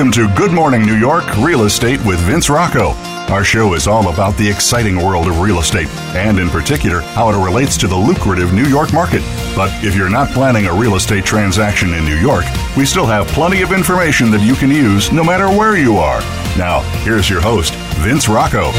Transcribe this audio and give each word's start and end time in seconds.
Welcome 0.00 0.28
to 0.28 0.34
Good 0.34 0.52
Morning 0.52 0.86
New 0.86 0.96
York 0.96 1.26
Real 1.36 1.64
Estate 1.64 2.02
with 2.06 2.18
Vince 2.20 2.48
Rocco. 2.48 2.92
Our 3.30 3.44
show 3.44 3.74
is 3.74 3.86
all 3.86 4.10
about 4.10 4.34
the 4.38 4.48
exciting 4.48 4.96
world 4.96 5.26
of 5.26 5.40
real 5.40 5.58
estate, 5.58 5.88
and 6.16 6.38
in 6.38 6.48
particular, 6.48 7.00
how 7.00 7.28
it 7.28 7.44
relates 7.44 7.76
to 7.76 7.86
the 7.86 7.96
lucrative 7.96 8.54
New 8.54 8.64
York 8.64 8.94
market. 8.94 9.20
But 9.54 9.68
if 9.84 9.94
you're 9.94 10.08
not 10.08 10.30
planning 10.30 10.64
a 10.64 10.72
real 10.72 10.94
estate 10.94 11.26
transaction 11.26 11.92
in 11.92 12.06
New 12.06 12.16
York, 12.16 12.46
we 12.78 12.86
still 12.86 13.04
have 13.04 13.26
plenty 13.26 13.60
of 13.60 13.72
information 13.72 14.30
that 14.30 14.40
you 14.40 14.54
can 14.54 14.70
use 14.70 15.12
no 15.12 15.22
matter 15.22 15.48
where 15.48 15.76
you 15.76 15.98
are. 15.98 16.20
Now, 16.56 16.80
here's 17.04 17.28
your 17.28 17.42
host, 17.42 17.74
Vince 17.98 18.26
Rocco. 18.26 18.72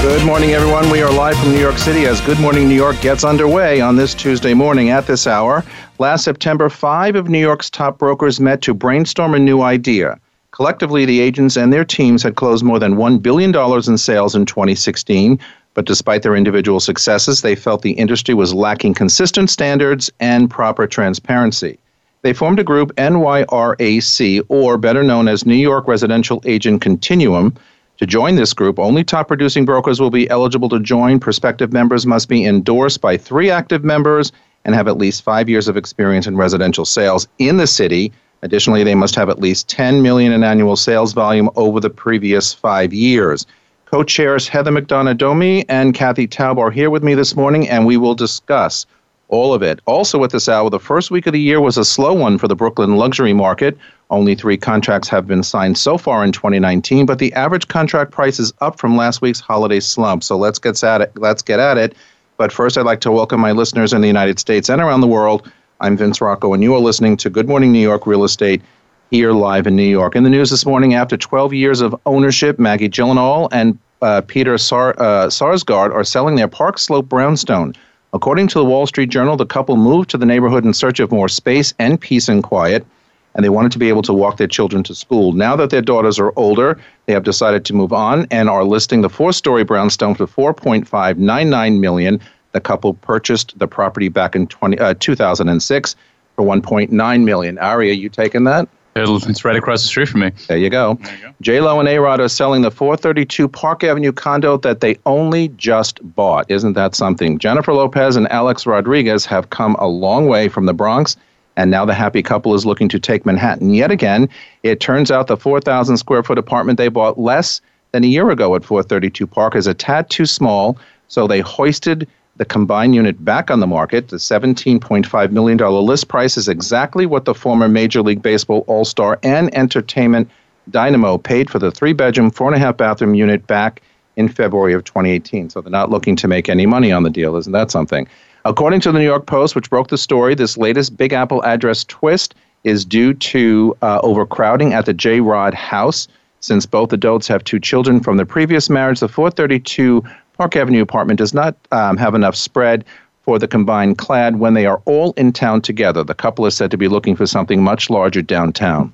Good 0.00 0.24
morning, 0.24 0.52
everyone. 0.52 0.88
We 0.88 1.02
are 1.02 1.12
live 1.12 1.36
from 1.36 1.50
New 1.50 1.60
York 1.60 1.76
City 1.76 2.06
as 2.06 2.22
Good 2.22 2.40
Morning 2.40 2.66
New 2.66 2.76
York 2.76 2.98
gets 3.02 3.24
underway 3.24 3.82
on 3.82 3.94
this 3.94 4.14
Tuesday 4.14 4.54
morning 4.54 4.88
at 4.88 5.06
this 5.06 5.26
hour. 5.26 5.64
Last 5.98 6.24
September, 6.24 6.70
five 6.70 7.14
of 7.14 7.28
New 7.28 7.40
York's 7.40 7.68
top 7.68 7.98
brokers 7.98 8.40
met 8.40 8.62
to 8.62 8.72
brainstorm 8.72 9.34
a 9.34 9.38
new 9.38 9.60
idea. 9.60 10.18
Collectively, 10.52 11.06
the 11.06 11.20
agents 11.20 11.56
and 11.56 11.72
their 11.72 11.84
teams 11.84 12.22
had 12.22 12.36
closed 12.36 12.62
more 12.62 12.78
than 12.78 12.96
$1 12.96 13.22
billion 13.22 13.54
in 13.88 13.98
sales 13.98 14.34
in 14.34 14.44
2016. 14.44 15.38
But 15.74 15.86
despite 15.86 16.22
their 16.22 16.36
individual 16.36 16.78
successes, 16.78 17.40
they 17.40 17.54
felt 17.54 17.80
the 17.80 17.92
industry 17.92 18.34
was 18.34 18.52
lacking 18.52 18.92
consistent 18.92 19.48
standards 19.48 20.10
and 20.20 20.50
proper 20.50 20.86
transparency. 20.86 21.78
They 22.20 22.34
formed 22.34 22.58
a 22.58 22.64
group, 22.64 22.94
NYRAC, 22.96 24.44
or 24.48 24.76
better 24.76 25.02
known 25.02 25.26
as 25.26 25.46
New 25.46 25.54
York 25.54 25.88
Residential 25.88 26.42
Agent 26.44 26.82
Continuum. 26.82 27.54
To 27.96 28.06
join 28.06 28.36
this 28.36 28.52
group, 28.52 28.78
only 28.78 29.04
top 29.04 29.28
producing 29.28 29.64
brokers 29.64 30.00
will 30.00 30.10
be 30.10 30.28
eligible 30.28 30.68
to 30.68 30.80
join. 30.80 31.18
Prospective 31.18 31.72
members 31.72 32.06
must 32.06 32.28
be 32.28 32.44
endorsed 32.44 33.00
by 33.00 33.16
three 33.16 33.50
active 33.50 33.84
members 33.84 34.32
and 34.66 34.74
have 34.74 34.86
at 34.86 34.98
least 34.98 35.22
five 35.22 35.48
years 35.48 35.66
of 35.66 35.78
experience 35.78 36.26
in 36.26 36.36
residential 36.36 36.84
sales 36.84 37.26
in 37.38 37.56
the 37.56 37.66
city. 37.66 38.12
Additionally, 38.42 38.82
they 38.82 38.94
must 38.94 39.14
have 39.14 39.28
at 39.28 39.38
least 39.38 39.68
10 39.68 40.02
million 40.02 40.32
in 40.32 40.42
annual 40.42 40.76
sales 40.76 41.12
volume 41.12 41.48
over 41.54 41.78
the 41.78 41.90
previous 41.90 42.52
five 42.52 42.92
years. 42.92 43.46
Co-chairs 43.86 44.48
Heather 44.48 44.70
McDonough 44.70 45.16
Domi 45.16 45.68
and 45.68 45.94
Kathy 45.94 46.26
Taub 46.26 46.58
are 46.58 46.70
here 46.70 46.90
with 46.90 47.04
me 47.04 47.14
this 47.14 47.36
morning, 47.36 47.68
and 47.68 47.86
we 47.86 47.96
will 47.96 48.14
discuss 48.14 48.86
all 49.28 49.54
of 49.54 49.62
it. 49.62 49.80
Also, 49.86 50.22
at 50.24 50.30
this 50.30 50.48
hour, 50.48 50.68
the 50.70 50.80
first 50.80 51.10
week 51.10 51.26
of 51.26 51.32
the 51.32 51.40
year 51.40 51.60
was 51.60 51.78
a 51.78 51.84
slow 51.84 52.12
one 52.12 52.36
for 52.36 52.48
the 52.48 52.56
Brooklyn 52.56 52.96
luxury 52.96 53.32
market. 53.32 53.78
Only 54.10 54.34
three 54.34 54.56
contracts 54.56 55.08
have 55.08 55.26
been 55.26 55.42
signed 55.42 55.78
so 55.78 55.96
far 55.96 56.24
in 56.24 56.32
2019, 56.32 57.06
but 57.06 57.18
the 57.18 57.32
average 57.34 57.68
contract 57.68 58.10
price 58.10 58.38
is 58.40 58.52
up 58.60 58.78
from 58.78 58.96
last 58.96 59.22
week's 59.22 59.40
holiday 59.40 59.80
slump. 59.80 60.24
So 60.24 60.36
let's 60.36 60.58
get 60.58 60.82
at 60.82 61.00
it. 61.00 61.12
Let's 61.16 61.42
get 61.42 61.60
at 61.60 61.78
it. 61.78 61.94
But 62.36 62.52
first, 62.52 62.76
I'd 62.76 62.86
like 62.86 63.00
to 63.02 63.12
welcome 63.12 63.40
my 63.40 63.52
listeners 63.52 63.92
in 63.92 64.00
the 64.00 64.06
United 64.06 64.38
States 64.38 64.68
and 64.68 64.82
around 64.82 65.00
the 65.00 65.06
world 65.06 65.50
I'm 65.82 65.96
Vince 65.96 66.20
Rocco, 66.20 66.54
and 66.54 66.62
you 66.62 66.72
are 66.76 66.80
listening 66.80 67.16
to 67.16 67.28
Good 67.28 67.48
Morning 67.48 67.72
New 67.72 67.80
York 67.80 68.06
Real 68.06 68.22
Estate 68.22 68.62
here 69.10 69.32
live 69.32 69.66
in 69.66 69.74
New 69.74 69.82
York. 69.82 70.14
In 70.14 70.22
the 70.22 70.30
news 70.30 70.48
this 70.48 70.64
morning, 70.64 70.94
after 70.94 71.16
12 71.16 71.52
years 71.52 71.80
of 71.80 71.92
ownership, 72.06 72.60
Maggie 72.60 72.88
Gyllenhaal 72.88 73.48
and 73.50 73.76
uh, 74.00 74.20
Peter 74.20 74.56
Sar- 74.58 74.94
uh, 74.96 75.26
Sarsgaard 75.26 75.92
are 75.92 76.04
selling 76.04 76.36
their 76.36 76.46
Park 76.46 76.78
Slope 76.78 77.08
brownstone. 77.08 77.74
According 78.12 78.46
to 78.48 78.60
the 78.60 78.64
Wall 78.64 78.86
Street 78.86 79.08
Journal, 79.08 79.36
the 79.36 79.44
couple 79.44 79.76
moved 79.76 80.08
to 80.10 80.18
the 80.18 80.24
neighborhood 80.24 80.64
in 80.64 80.72
search 80.72 81.00
of 81.00 81.10
more 81.10 81.28
space 81.28 81.74
and 81.80 82.00
peace 82.00 82.28
and 82.28 82.44
quiet, 82.44 82.86
and 83.34 83.44
they 83.44 83.48
wanted 83.48 83.72
to 83.72 83.80
be 83.80 83.88
able 83.88 84.02
to 84.02 84.12
walk 84.12 84.36
their 84.36 84.46
children 84.46 84.84
to 84.84 84.94
school. 84.94 85.32
Now 85.32 85.56
that 85.56 85.70
their 85.70 85.82
daughters 85.82 86.16
are 86.20 86.32
older, 86.36 86.78
they 87.06 87.12
have 87.12 87.24
decided 87.24 87.64
to 87.64 87.74
move 87.74 87.92
on 87.92 88.28
and 88.30 88.48
are 88.48 88.62
listing 88.62 89.00
the 89.00 89.10
four-story 89.10 89.64
brownstone 89.64 90.14
for 90.14 90.28
4.599 90.28 91.80
million 91.80 92.20
the 92.52 92.60
couple 92.60 92.94
purchased 92.94 93.58
the 93.58 93.66
property 93.66 94.08
back 94.08 94.36
in 94.36 94.46
20, 94.46 94.78
uh, 94.78 94.94
2006 94.98 95.96
for 96.36 96.44
1.9 96.44 97.24
million. 97.24 97.58
Aria, 97.58 97.94
you 97.94 98.08
taking 98.08 98.44
that? 98.44 98.68
It's 98.94 99.44
right 99.44 99.56
across 99.56 99.82
the 99.82 99.88
street 99.88 100.08
from 100.08 100.20
me. 100.20 100.32
There 100.48 100.58
you 100.58 100.68
go. 100.68 100.98
J 101.40 101.62
Lo 101.62 101.80
and 101.80 101.88
A 101.88 101.98
Rod 101.98 102.20
are 102.20 102.28
selling 102.28 102.60
the 102.60 102.70
432 102.70 103.48
Park 103.48 103.82
Avenue 103.82 104.12
condo 104.12 104.58
that 104.58 104.80
they 104.82 104.98
only 105.06 105.48
just 105.48 105.98
bought. 106.14 106.50
Isn't 106.50 106.74
that 106.74 106.94
something? 106.94 107.38
Jennifer 107.38 107.72
Lopez 107.72 108.16
and 108.16 108.30
Alex 108.30 108.66
Rodriguez 108.66 109.24
have 109.24 109.48
come 109.48 109.76
a 109.78 109.88
long 109.88 110.26
way 110.26 110.48
from 110.48 110.66
the 110.66 110.74
Bronx, 110.74 111.16
and 111.56 111.70
now 111.70 111.86
the 111.86 111.94
happy 111.94 112.22
couple 112.22 112.54
is 112.54 112.66
looking 112.66 112.90
to 112.90 112.98
take 112.98 113.24
Manhattan 113.24 113.72
yet 113.72 113.90
again. 113.90 114.28
It 114.62 114.80
turns 114.80 115.10
out 115.10 115.26
the 115.26 115.38
4,000 115.38 115.96
square 115.96 116.22
foot 116.22 116.36
apartment 116.36 116.76
they 116.76 116.88
bought 116.88 117.18
less 117.18 117.62
than 117.92 118.04
a 118.04 118.08
year 118.08 118.30
ago 118.30 118.54
at 118.54 118.64
432 118.64 119.26
Park 119.26 119.56
is 119.56 119.66
a 119.66 119.74
tad 119.74 120.10
too 120.10 120.26
small, 120.26 120.76
so 121.08 121.26
they 121.26 121.40
hoisted 121.40 122.06
the 122.36 122.44
combined 122.44 122.94
unit 122.94 123.22
back 123.24 123.50
on 123.50 123.60
the 123.60 123.66
market. 123.66 124.08
The 124.08 124.16
$17.5 124.16 125.30
million 125.30 125.58
list 125.58 126.08
price 126.08 126.36
is 126.36 126.48
exactly 126.48 127.06
what 127.06 127.24
the 127.24 127.34
former 127.34 127.68
Major 127.68 128.02
League 128.02 128.22
Baseball 128.22 128.64
All 128.66 128.84
Star 128.84 129.18
and 129.22 129.54
Entertainment 129.54 130.30
Dynamo 130.70 131.18
paid 131.18 131.50
for 131.50 131.58
the 131.58 131.70
three 131.70 131.92
bedroom, 131.92 132.30
four 132.30 132.48
and 132.48 132.56
a 132.56 132.58
half 132.58 132.76
bathroom 132.76 133.14
unit 133.14 133.46
back 133.46 133.82
in 134.16 134.28
February 134.28 134.72
of 134.72 134.84
2018. 134.84 135.50
So 135.50 135.60
they're 135.60 135.70
not 135.70 135.90
looking 135.90 136.16
to 136.16 136.28
make 136.28 136.48
any 136.48 136.66
money 136.66 136.92
on 136.92 137.02
the 137.02 137.10
deal. 137.10 137.36
Isn't 137.36 137.52
that 137.52 137.70
something? 137.70 138.06
According 138.44 138.80
to 138.80 138.92
the 138.92 138.98
New 138.98 139.04
York 139.04 139.26
Post, 139.26 139.54
which 139.54 139.70
broke 139.70 139.88
the 139.88 139.98
story, 139.98 140.34
this 140.34 140.56
latest 140.56 140.96
Big 140.96 141.12
Apple 141.12 141.44
address 141.44 141.84
twist 141.84 142.34
is 142.64 142.84
due 142.84 143.14
to 143.14 143.76
uh, 143.82 144.00
overcrowding 144.02 144.72
at 144.72 144.86
the 144.86 144.94
J 144.94 145.20
Rod 145.20 145.54
house. 145.54 146.08
Since 146.40 146.66
both 146.66 146.92
adults 146.92 147.28
have 147.28 147.44
two 147.44 147.60
children 147.60 148.00
from 148.00 148.16
the 148.16 148.26
previous 148.26 148.68
marriage, 148.68 148.98
the 148.98 149.08
432 149.08 150.02
Park 150.38 150.56
Avenue 150.56 150.82
apartment 150.82 151.18
does 151.18 151.34
not 151.34 151.56
um, 151.70 151.96
have 151.96 152.14
enough 152.14 152.36
spread 152.36 152.84
for 153.22 153.38
the 153.38 153.46
combined 153.46 153.98
clad 153.98 154.38
when 154.38 154.54
they 154.54 154.66
are 154.66 154.82
all 154.84 155.12
in 155.12 155.32
town 155.32 155.62
together. 155.62 156.02
The 156.02 156.14
couple 156.14 156.46
is 156.46 156.56
said 156.56 156.70
to 156.72 156.76
be 156.76 156.88
looking 156.88 157.14
for 157.14 157.26
something 157.26 157.62
much 157.62 157.88
larger 157.90 158.22
downtown. 158.22 158.92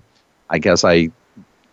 I 0.50 0.58
guess 0.58 0.84
I 0.84 1.10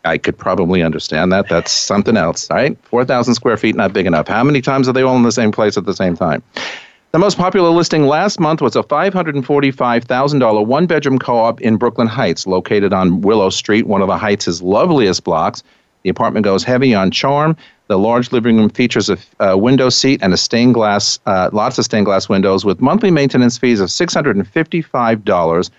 I 0.06 0.20
could 0.20 0.38
probably 0.38 0.84
understand 0.84 1.31
that. 1.34 1.50
That's 1.50 1.72
something 1.72 2.16
else, 2.16 2.50
right? 2.52 2.78
4,000 2.84 3.34
square 3.34 3.58
feet, 3.58 3.75
not 3.75 3.92
big 3.92 4.06
enough. 4.06 4.28
How 4.28 4.44
many 4.44 4.62
times 4.62 4.88
are 4.88 4.94
they 4.94 5.02
all 5.02 5.16
in 5.16 5.24
the 5.24 5.31
same 5.31 5.52
place 5.52 5.78
at 5.78 5.86
the 5.86 5.96
same 5.96 6.16
time? 6.16 6.44
The 7.12 7.20
most 7.20 7.38
popular 7.38 7.70
listing 7.70 8.06
last 8.06 8.40
month 8.40 8.62
was 8.62 8.75
a 8.75 8.84
$545,000 8.84 10.66
one 10.66 10.86
bedroom 10.86 11.18
co 11.18 11.38
op 11.38 11.62
in 11.62 11.78
Brooklyn 11.78 12.08
Heights, 12.08 12.46
located 12.46 12.94
on 12.94 13.22
Willow 13.22 13.50
Street, 13.50 13.88
one 13.88 14.02
of 14.02 14.08
the 14.08 14.18
Heights' 14.18 14.62
loveliest 14.62 15.24
blocks. 15.24 15.64
The 16.06 16.12
apartment 16.12 16.44
goes 16.44 16.64
heavy 16.64 16.94
on 16.94 17.10
charm. 17.10 17.58
The 17.88 17.98
large 17.98 18.32
living 18.32 18.58
room 18.58 18.70
features 18.70 19.10
a, 19.10 19.18
a 19.40 19.58
window 19.58 19.90
seat 19.90 20.20
and 20.22 20.36
a 20.36 20.38
stained 20.38 20.76
glass, 20.76 21.18
uh, 21.26 21.50
lots 21.52 21.80
of 21.80 21.86
stained 21.86 22.06
glass 22.06 22.30
windows 22.30 22.64
with 22.64 22.80
monthly 22.80 23.10
maintenance 23.10 23.58
fees 23.58 23.80
of 23.80 23.90
$655. 23.90 25.70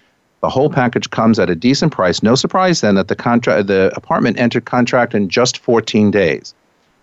The 0.41 0.49
whole 0.49 0.69
package 0.69 1.11
comes 1.11 1.39
at 1.39 1.49
a 1.49 1.55
decent 1.55 1.93
price. 1.93 2.25
No 2.25 2.35
surprise 2.35 2.81
then 2.81 2.97
that 2.97 3.07
the 3.07 3.15
contract, 3.15 3.69
the 3.69 3.93
apartment 3.95 4.41
entered 4.41 4.65
contract 4.65 5.15
in 5.15 5.29
just 5.29 5.59
14 5.59 6.11
days. 6.11 6.55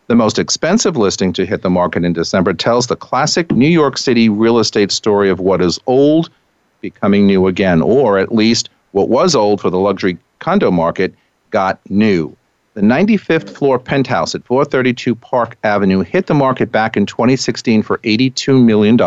The 0.07 0.15
most 0.15 0.37
expensive 0.37 0.97
listing 0.97 1.31
to 1.31 1.45
hit 1.45 1.61
the 1.61 1.69
market 1.69 2.03
in 2.03 2.11
December 2.11 2.53
tells 2.53 2.87
the 2.87 2.97
classic 2.97 3.53
New 3.53 3.69
York 3.69 3.97
City 3.97 4.27
real 4.27 4.59
estate 4.59 4.91
story 4.91 5.29
of 5.29 5.39
what 5.39 5.61
is 5.61 5.79
old 5.87 6.29
becoming 6.81 7.25
new 7.25 7.47
again, 7.47 7.81
or 7.81 8.17
at 8.17 8.35
least 8.35 8.69
what 8.91 9.07
was 9.07 9.33
old 9.33 9.61
for 9.61 9.69
the 9.69 9.79
luxury 9.79 10.17
condo 10.39 10.71
market 10.71 11.15
got 11.51 11.79
new. 11.89 12.35
The 12.73 12.81
95th 12.81 13.49
floor 13.49 13.77
penthouse 13.77 14.33
at 14.33 14.43
432 14.45 15.13
Park 15.15 15.57
Avenue 15.63 16.01
hit 16.01 16.25
the 16.25 16.33
market 16.33 16.71
back 16.71 16.97
in 16.97 17.05
2016 17.05 17.83
for 17.83 17.99
$82 17.99 18.63
million. 18.63 18.99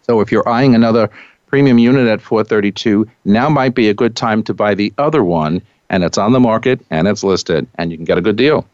So 0.03 0.19
if 0.19 0.31
you're 0.31 0.47
eyeing 0.47 0.75
another 0.75 1.09
premium 1.47 1.79
unit 1.79 2.07
at 2.07 2.21
432, 2.21 3.09
now 3.25 3.49
might 3.49 3.75
be 3.75 3.89
a 3.89 3.93
good 3.93 4.15
time 4.15 4.43
to 4.43 4.53
buy 4.53 4.75
the 4.75 4.93
other 4.97 5.23
one 5.23 5.61
and 5.89 6.03
it's 6.03 6.17
on 6.17 6.31
the 6.31 6.39
market 6.39 6.79
and 6.89 7.07
it's 7.07 7.23
listed 7.23 7.67
and 7.75 7.91
you 7.91 7.97
can 7.97 8.05
get 8.05 8.17
a 8.17 8.21
good 8.21 8.37
deal. 8.37 8.65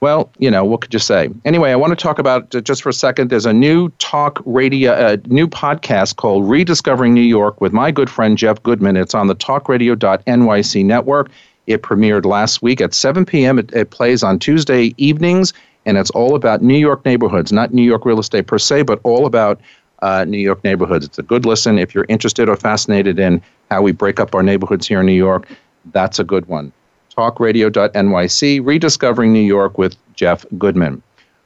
Well, 0.00 0.32
you 0.38 0.50
know, 0.50 0.64
what 0.64 0.80
could 0.80 0.92
you 0.92 0.98
say? 0.98 1.30
Anyway, 1.44 1.70
I 1.70 1.76
want 1.76 1.96
to 1.96 2.02
talk 2.02 2.18
about 2.18 2.52
uh, 2.52 2.60
just 2.60 2.82
for 2.82 2.88
a 2.88 2.92
second. 2.92 3.30
There's 3.30 3.46
a 3.46 3.52
new 3.52 3.90
talk 4.00 4.42
radio, 4.44 4.90
uh, 4.90 5.18
new 5.26 5.46
podcast 5.46 6.16
called 6.16 6.50
Rediscovering 6.50 7.14
New 7.14 7.20
York 7.20 7.60
with 7.60 7.72
my 7.72 7.92
good 7.92 8.10
friend 8.10 8.36
Jeff 8.36 8.60
Goodman. 8.64 8.96
It's 8.96 9.14
on 9.14 9.28
the 9.28 9.36
talkradio.nyc 9.36 10.84
network. 10.84 11.30
It 11.66 11.82
premiered 11.82 12.24
last 12.24 12.62
week 12.62 12.80
at 12.80 12.94
7 12.94 13.24
p.m. 13.24 13.58
It, 13.58 13.72
it 13.72 13.90
plays 13.90 14.22
on 14.22 14.38
Tuesday 14.38 14.94
evenings, 14.96 15.52
and 15.86 15.96
it's 15.96 16.10
all 16.10 16.34
about 16.34 16.62
New 16.62 16.78
York 16.78 17.04
neighborhoods, 17.04 17.52
not 17.52 17.72
New 17.72 17.82
York 17.82 18.04
real 18.04 18.18
estate 18.18 18.46
per 18.46 18.58
se, 18.58 18.82
but 18.82 19.00
all 19.04 19.26
about 19.26 19.60
uh, 20.00 20.24
New 20.24 20.38
York 20.38 20.62
neighborhoods. 20.64 21.06
It's 21.06 21.18
a 21.18 21.22
good 21.22 21.46
listen. 21.46 21.78
If 21.78 21.94
you're 21.94 22.06
interested 22.08 22.48
or 22.48 22.56
fascinated 22.56 23.18
in 23.18 23.40
how 23.70 23.82
we 23.82 23.92
break 23.92 24.18
up 24.18 24.34
our 24.34 24.42
neighborhoods 24.42 24.86
here 24.86 25.00
in 25.00 25.06
New 25.06 25.12
York, 25.12 25.46
that's 25.92 26.18
a 26.18 26.24
good 26.24 26.46
one 26.46 26.72
talkradio.nyc, 27.16 28.64
Rediscovering 28.64 29.32
New 29.32 29.40
York 29.40 29.78
with 29.78 29.96
Jeff 30.14 30.46
Goodman. 30.58 31.02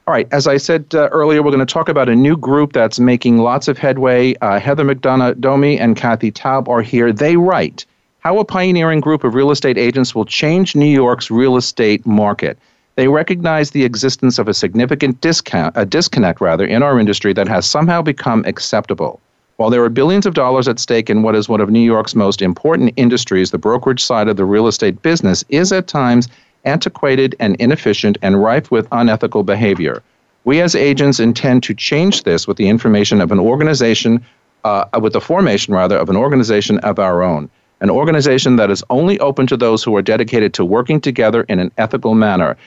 All 0.07 0.13
right, 0.13 0.27
as 0.31 0.47
I 0.47 0.55
said 0.55 0.85
uh, 0.93 1.09
earlier, 1.09 1.43
we're 1.43 1.51
going 1.51 1.65
to 1.65 1.73
talk 1.73 1.89
about 1.89 2.07
a 2.07 2.15
new 2.15 2.37
group 2.37 2.71
that's 2.71 2.99
making 2.99 3.39
lots 3.39 3.67
of 3.67 3.77
headway. 3.77 4.35
Uh, 4.35 4.59
Heather 4.59 4.85
McDonough 4.85 5.39
Domi 5.41 5.77
and 5.77 5.97
Kathy 5.97 6.31
Taub 6.31 6.69
are 6.69 6.81
here. 6.81 7.11
They 7.11 7.35
write 7.35 7.85
how 8.27 8.39
a 8.39 8.43
pioneering 8.43 8.99
group 8.99 9.23
of 9.23 9.35
real 9.35 9.51
estate 9.51 9.77
agents 9.77 10.13
will 10.13 10.25
change 10.25 10.75
New 10.75 10.93
York's 11.01 11.31
real 11.31 11.55
estate 11.55 12.05
market. 12.05 12.59
They 12.95 13.07
recognize 13.07 13.71
the 13.71 13.85
existence 13.85 14.37
of 14.37 14.49
a 14.49 14.53
significant 14.53 15.21
discount, 15.21 15.73
a 15.77 15.85
disconnect 15.85 16.41
rather, 16.41 16.65
in 16.65 16.83
our 16.83 16.99
industry 16.99 17.31
that 17.31 17.47
has 17.47 17.65
somehow 17.65 18.01
become 18.01 18.43
acceptable. 18.45 19.21
While 19.55 19.69
there 19.69 19.81
are 19.81 19.87
billions 19.87 20.25
of 20.25 20.33
dollars 20.33 20.67
at 20.67 20.77
stake 20.77 21.09
in 21.09 21.23
what 21.23 21.37
is 21.37 21.47
one 21.47 21.61
of 21.61 21.69
New 21.69 21.79
York's 21.79 22.15
most 22.15 22.41
important 22.41 22.91
industries, 22.97 23.51
the 23.51 23.57
brokerage 23.57 24.03
side 24.03 24.27
of 24.27 24.35
the 24.35 24.43
real 24.43 24.67
estate 24.67 25.01
business 25.01 25.45
is 25.47 25.71
at 25.71 25.87
times 25.87 26.27
antiquated 26.65 27.33
and 27.39 27.55
inefficient 27.61 28.17
and 28.21 28.43
rife 28.43 28.69
with 28.69 28.89
unethical 28.91 29.43
behavior. 29.43 30.03
We 30.43 30.59
as 30.59 30.75
agents 30.75 31.21
intend 31.21 31.63
to 31.63 31.73
change 31.73 32.23
this 32.23 32.45
with 32.45 32.57
the 32.57 32.67
information 32.67 33.21
of 33.21 33.31
an 33.31 33.39
organization, 33.39 34.21
uh, 34.65 34.83
with 34.99 35.13
the 35.13 35.21
formation 35.21 35.73
rather, 35.73 35.95
of 35.95 36.09
an 36.09 36.17
organization 36.17 36.79
of 36.79 36.99
our 36.99 37.23
own. 37.23 37.49
An 37.79 37.89
organization 37.89 38.55
that 38.55 38.71
is 38.71 38.83
only 38.89 39.19
open 39.19 39.45
to 39.47 39.57
those 39.57 39.83
who 39.83 39.95
are 39.95 40.01
dedicated 40.01 40.53
to 40.55 40.65
working 40.65 40.99
together 40.99 41.43
in 41.43 41.59
an 41.59 41.71
ethical 41.77 42.15
manner. 42.15 42.57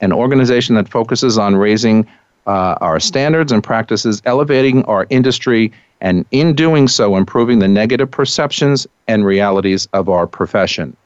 An 0.00 0.12
organization 0.12 0.74
that 0.74 0.88
focuses 0.88 1.38
on 1.38 1.56
raising 1.56 2.06
uh, 2.46 2.76
our 2.80 3.00
standards 3.00 3.52
and 3.52 3.62
practices, 3.62 4.22
elevating 4.24 4.84
our 4.84 5.06
industry, 5.10 5.72
and 6.00 6.24
in 6.30 6.54
doing 6.54 6.88
so, 6.88 7.16
improving 7.16 7.58
the 7.58 7.68
negative 7.68 8.10
perceptions 8.10 8.86
and 9.06 9.24
realities 9.24 9.88
of 9.92 10.08
our 10.08 10.26
profession. 10.26 10.96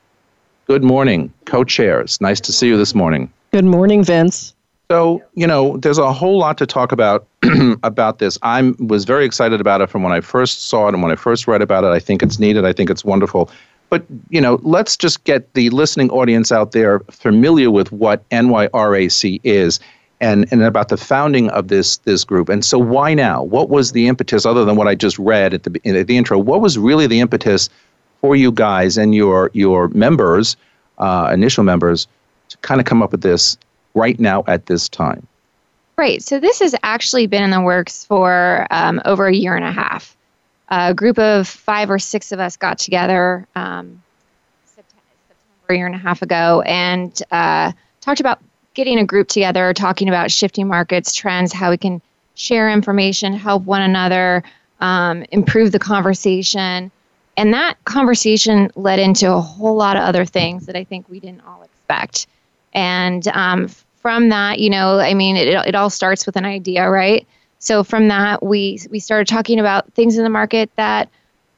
Good 0.66 0.84
morning, 0.84 1.32
co 1.44 1.64
chairs. 1.64 2.20
Nice 2.20 2.40
to 2.40 2.52
see 2.52 2.68
you 2.68 2.76
this 2.76 2.94
morning. 2.94 3.32
Good 3.52 3.64
morning, 3.64 4.04
Vince. 4.04 4.54
So, 4.90 5.22
you 5.34 5.46
know, 5.46 5.76
there's 5.78 5.98
a 5.98 6.12
whole 6.12 6.38
lot 6.38 6.58
to 6.58 6.66
talk 6.66 6.92
about 6.92 7.26
about 7.82 8.18
this. 8.18 8.38
I 8.42 8.72
was 8.78 9.04
very 9.04 9.24
excited 9.24 9.60
about 9.60 9.80
it 9.80 9.88
from 9.88 10.02
when 10.02 10.12
I 10.12 10.20
first 10.20 10.68
saw 10.68 10.88
it 10.88 10.94
and 10.94 11.02
when 11.02 11.10
I 11.10 11.16
first 11.16 11.46
read 11.46 11.62
about 11.62 11.84
it. 11.84 11.88
I 11.88 11.98
think 11.98 12.22
it's 12.22 12.38
needed. 12.38 12.64
I 12.64 12.72
think 12.72 12.90
it's 12.90 13.04
wonderful. 13.04 13.50
But, 13.88 14.04
you 14.30 14.40
know, 14.40 14.58
let's 14.62 14.96
just 14.96 15.24
get 15.24 15.52
the 15.54 15.68
listening 15.70 16.10
audience 16.10 16.50
out 16.50 16.72
there 16.72 17.00
familiar 17.10 17.70
with 17.70 17.92
what 17.92 18.28
NYRAC 18.30 19.40
is 19.44 19.80
and, 20.22 20.46
and 20.50 20.62
about 20.62 20.88
the 20.88 20.96
founding 20.96 21.50
of 21.50 21.68
this 21.68 21.98
this 21.98 22.24
group. 22.24 22.48
And 22.48 22.64
so, 22.64 22.78
why 22.78 23.12
now? 23.12 23.42
What 23.42 23.68
was 23.68 23.92
the 23.92 24.06
impetus, 24.06 24.46
other 24.46 24.64
than 24.64 24.76
what 24.76 24.88
I 24.88 24.94
just 24.94 25.18
read 25.18 25.52
at 25.52 25.64
the 25.64 25.80
at 25.84 26.06
the 26.06 26.16
intro? 26.16 26.38
What 26.38 26.60
was 26.60 26.78
really 26.78 27.06
the 27.06 27.20
impetus 27.20 27.68
for 28.20 28.36
you 28.36 28.52
guys 28.52 28.96
and 28.96 29.14
your 29.14 29.50
your 29.52 29.88
members, 29.88 30.56
uh, 30.98 31.30
initial 31.34 31.64
members, 31.64 32.06
to 32.50 32.56
kind 32.58 32.80
of 32.80 32.86
come 32.86 33.02
up 33.02 33.10
with 33.10 33.22
this 33.22 33.58
right 33.94 34.18
now 34.18 34.44
at 34.46 34.66
this 34.66 34.88
time? 34.88 35.26
Right. 35.96 36.22
So 36.22 36.40
this 36.40 36.60
has 36.60 36.74
actually 36.82 37.26
been 37.26 37.44
in 37.44 37.50
the 37.50 37.60
works 37.60 38.04
for 38.04 38.66
um, 38.70 39.00
over 39.04 39.26
a 39.26 39.34
year 39.34 39.54
and 39.54 39.64
a 39.64 39.72
half. 39.72 40.16
A 40.68 40.94
group 40.94 41.18
of 41.18 41.46
five 41.46 41.90
or 41.90 41.98
six 41.98 42.32
of 42.32 42.40
us 42.40 42.56
got 42.56 42.78
together 42.78 43.46
um, 43.54 44.02
September, 44.64 45.04
a 45.68 45.74
year 45.74 45.86
and 45.86 45.94
a 45.94 45.98
half 45.98 46.22
ago 46.22 46.62
and 46.62 47.22
uh, 47.30 47.72
talked 48.00 48.20
about 48.20 48.40
getting 48.74 48.98
a 48.98 49.04
group 49.04 49.28
together, 49.28 49.74
talking 49.74 50.08
about 50.08 50.30
shifting 50.30 50.66
markets, 50.66 51.14
trends, 51.14 51.52
how 51.52 51.70
we 51.70 51.76
can 51.76 52.00
share 52.34 52.70
information, 52.70 53.34
help 53.34 53.64
one 53.64 53.82
another, 53.82 54.42
um, 54.80 55.24
improve 55.30 55.72
the 55.72 55.78
conversation. 55.78 56.90
And 57.36 57.52
that 57.54 57.82
conversation 57.84 58.70
led 58.74 58.98
into 58.98 59.30
a 59.30 59.40
whole 59.40 59.76
lot 59.76 59.96
of 59.96 60.02
other 60.02 60.24
things 60.24 60.66
that 60.66 60.76
I 60.76 60.84
think 60.84 61.08
we 61.08 61.20
didn't 61.20 61.42
all 61.46 61.62
expect. 61.62 62.26
And 62.72 63.26
um, 63.28 63.68
from 63.96 64.30
that, 64.30 64.58
you 64.58 64.70
know, 64.70 64.98
I 64.98 65.14
mean, 65.14 65.36
it, 65.36 65.48
it 65.48 65.74
all 65.74 65.90
starts 65.90 66.26
with 66.26 66.36
an 66.36 66.44
idea, 66.44 66.88
right? 66.88 67.26
So 67.58 67.84
from 67.84 68.08
that, 68.08 68.42
we 68.42 68.80
we 68.90 68.98
started 68.98 69.28
talking 69.28 69.60
about 69.60 69.92
things 69.94 70.16
in 70.16 70.24
the 70.24 70.30
market 70.30 70.70
that 70.76 71.08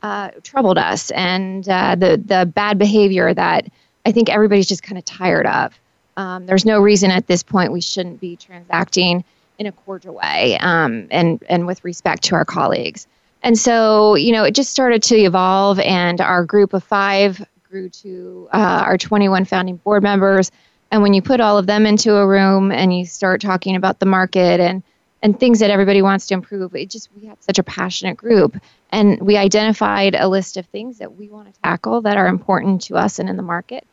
uh, 0.03 0.31
troubled 0.43 0.77
us 0.77 1.11
and 1.13 1.67
uh, 1.67 1.95
the 1.95 2.23
the 2.23 2.45
bad 2.45 2.79
behavior 2.79 3.33
that 3.33 3.67
I 4.05 4.13
think 4.13 4.29
everybody's 4.29 4.69
just 4.69 4.83
kind 4.83 4.99
of 4.99 5.05
tired 5.07 5.47
of. 5.47 5.79
Um, 6.17 6.47
there's 6.47 6.67
no 6.67 6.81
reason 6.81 7.11
at 7.11 7.27
this 7.27 7.43
point 7.43 7.73
we 7.73 7.81
shouldn't 7.81 8.21
be 8.21 8.37
transacting 8.37 9.25
in 9.59 9.67
a 9.67 9.73
cordial 9.73 10.15
way 10.15 10.59
um, 10.61 11.09
and 11.11 11.43
and 11.49 11.67
with 11.67 11.83
respect 11.85 12.23
to 12.25 12.35
our 12.35 12.45
colleagues. 12.45 13.07
And 13.43 13.59
so, 13.59 14.15
you 14.15 14.33
know, 14.33 14.45
it 14.45 14.55
just 14.55 14.71
started 14.71 15.03
to 15.05 15.17
evolve, 15.17 15.79
and 15.81 16.21
our 16.21 16.45
group 16.45 16.73
of 16.73 16.83
five 16.83 17.47
grew 17.69 17.89
to 17.89 18.49
uh, 18.53 18.85
our 18.87 18.97
21 18.97 19.45
founding 19.45 19.77
board 19.77 20.03
members. 20.03 20.51
And 20.95 21.03
when 21.03 21.13
you 21.13 21.23
put 21.23 21.41
all 21.41 21.59
of 21.59 21.67
them 21.67 21.87
into 21.87 22.15
a 22.15 22.25
room 22.25 22.71
and 22.71 22.97
you 22.97 23.05
start 23.05 23.41
talking 23.41 23.75
about 23.75 23.99
the 23.99 24.07
market 24.07 24.61
and 24.61 24.81
and 25.23 25.41
things 25.41 25.59
that 25.59 25.71
everybody 25.71 26.03
wants 26.03 26.29
to 26.29 26.35
improve, 26.35 26.77
it 26.77 26.89
just 26.89 27.09
we 27.21 27.27
had 27.27 27.43
such 27.43 27.59
a 27.59 27.65
passionate 27.65 28.17
group, 28.17 28.57
and 28.93 29.21
we 29.21 29.37
identified 29.37 30.15
a 30.15 30.29
list 30.29 30.57
of 30.57 30.67
things 30.67 30.99
that 30.99 31.17
we 31.17 31.29
want 31.29 31.53
to 31.53 31.61
tackle 31.63 32.03
that 32.03 32.17
are 32.17 32.29
important 32.29 32.83
to 32.83 32.97
us 32.97 33.19
and 33.19 33.29
in 33.29 33.37
the 33.37 33.43
market 33.43 33.85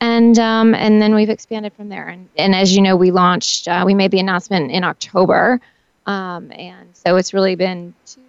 and 0.00 0.38
um, 0.38 0.74
and 0.74 1.02
then 1.02 1.14
we've 1.14 1.28
expanded 1.28 1.74
from 1.74 1.90
there. 1.90 2.08
And, 2.08 2.26
and 2.38 2.54
as 2.54 2.74
you 2.74 2.80
know, 2.80 2.96
we 2.96 3.10
launched, 3.10 3.68
uh, 3.68 3.82
we 3.84 3.92
made 3.92 4.10
the 4.10 4.18
announcement 4.18 4.70
in 4.70 4.82
October, 4.82 5.60
um, 6.06 6.50
and 6.52 6.88
so 6.94 7.16
it's 7.16 7.34
really 7.34 7.54
been 7.54 7.92
two 8.06 8.22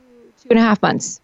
two 0.43 0.49
and 0.49 0.59
a 0.59 0.61
half 0.61 0.81
months. 0.81 1.21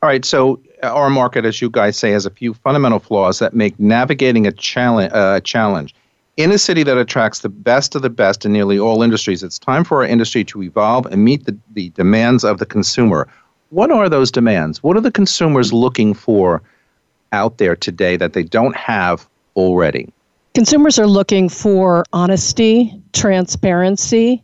All 0.00 0.08
right, 0.08 0.24
so 0.24 0.60
our 0.84 1.10
market, 1.10 1.44
as 1.44 1.60
you 1.60 1.70
guys 1.70 1.96
say, 1.96 2.12
has 2.12 2.24
a 2.24 2.30
few 2.30 2.54
fundamental 2.54 3.00
flaws 3.00 3.40
that 3.40 3.52
make 3.52 3.80
navigating 3.80 4.46
a 4.46 4.52
challenge. 4.52 5.12
Uh, 5.12 5.40
challenge. 5.40 5.92
In 6.36 6.50
a 6.50 6.58
city 6.58 6.82
that 6.82 6.98
attracts 6.98 7.40
the 7.40 7.48
best 7.48 7.94
of 7.94 8.02
the 8.02 8.10
best 8.10 8.44
in 8.44 8.52
nearly 8.52 8.76
all 8.76 9.04
industries, 9.04 9.44
it's 9.44 9.56
time 9.56 9.84
for 9.84 10.02
our 10.02 10.08
industry 10.08 10.42
to 10.46 10.64
evolve 10.64 11.06
and 11.06 11.24
meet 11.24 11.44
the, 11.44 11.56
the 11.74 11.90
demands 11.90 12.42
of 12.42 12.58
the 12.58 12.66
consumer. 12.66 13.28
What 13.70 13.92
are 13.92 14.08
those 14.08 14.32
demands? 14.32 14.82
What 14.82 14.96
are 14.96 15.00
the 15.00 15.12
consumers 15.12 15.72
looking 15.72 16.12
for 16.12 16.60
out 17.30 17.58
there 17.58 17.76
today 17.76 18.16
that 18.16 18.32
they 18.32 18.42
don't 18.42 18.74
have 18.74 19.28
already? 19.54 20.12
Consumers 20.54 20.98
are 20.98 21.06
looking 21.06 21.48
for 21.48 22.04
honesty, 22.12 23.00
transparency. 23.12 24.42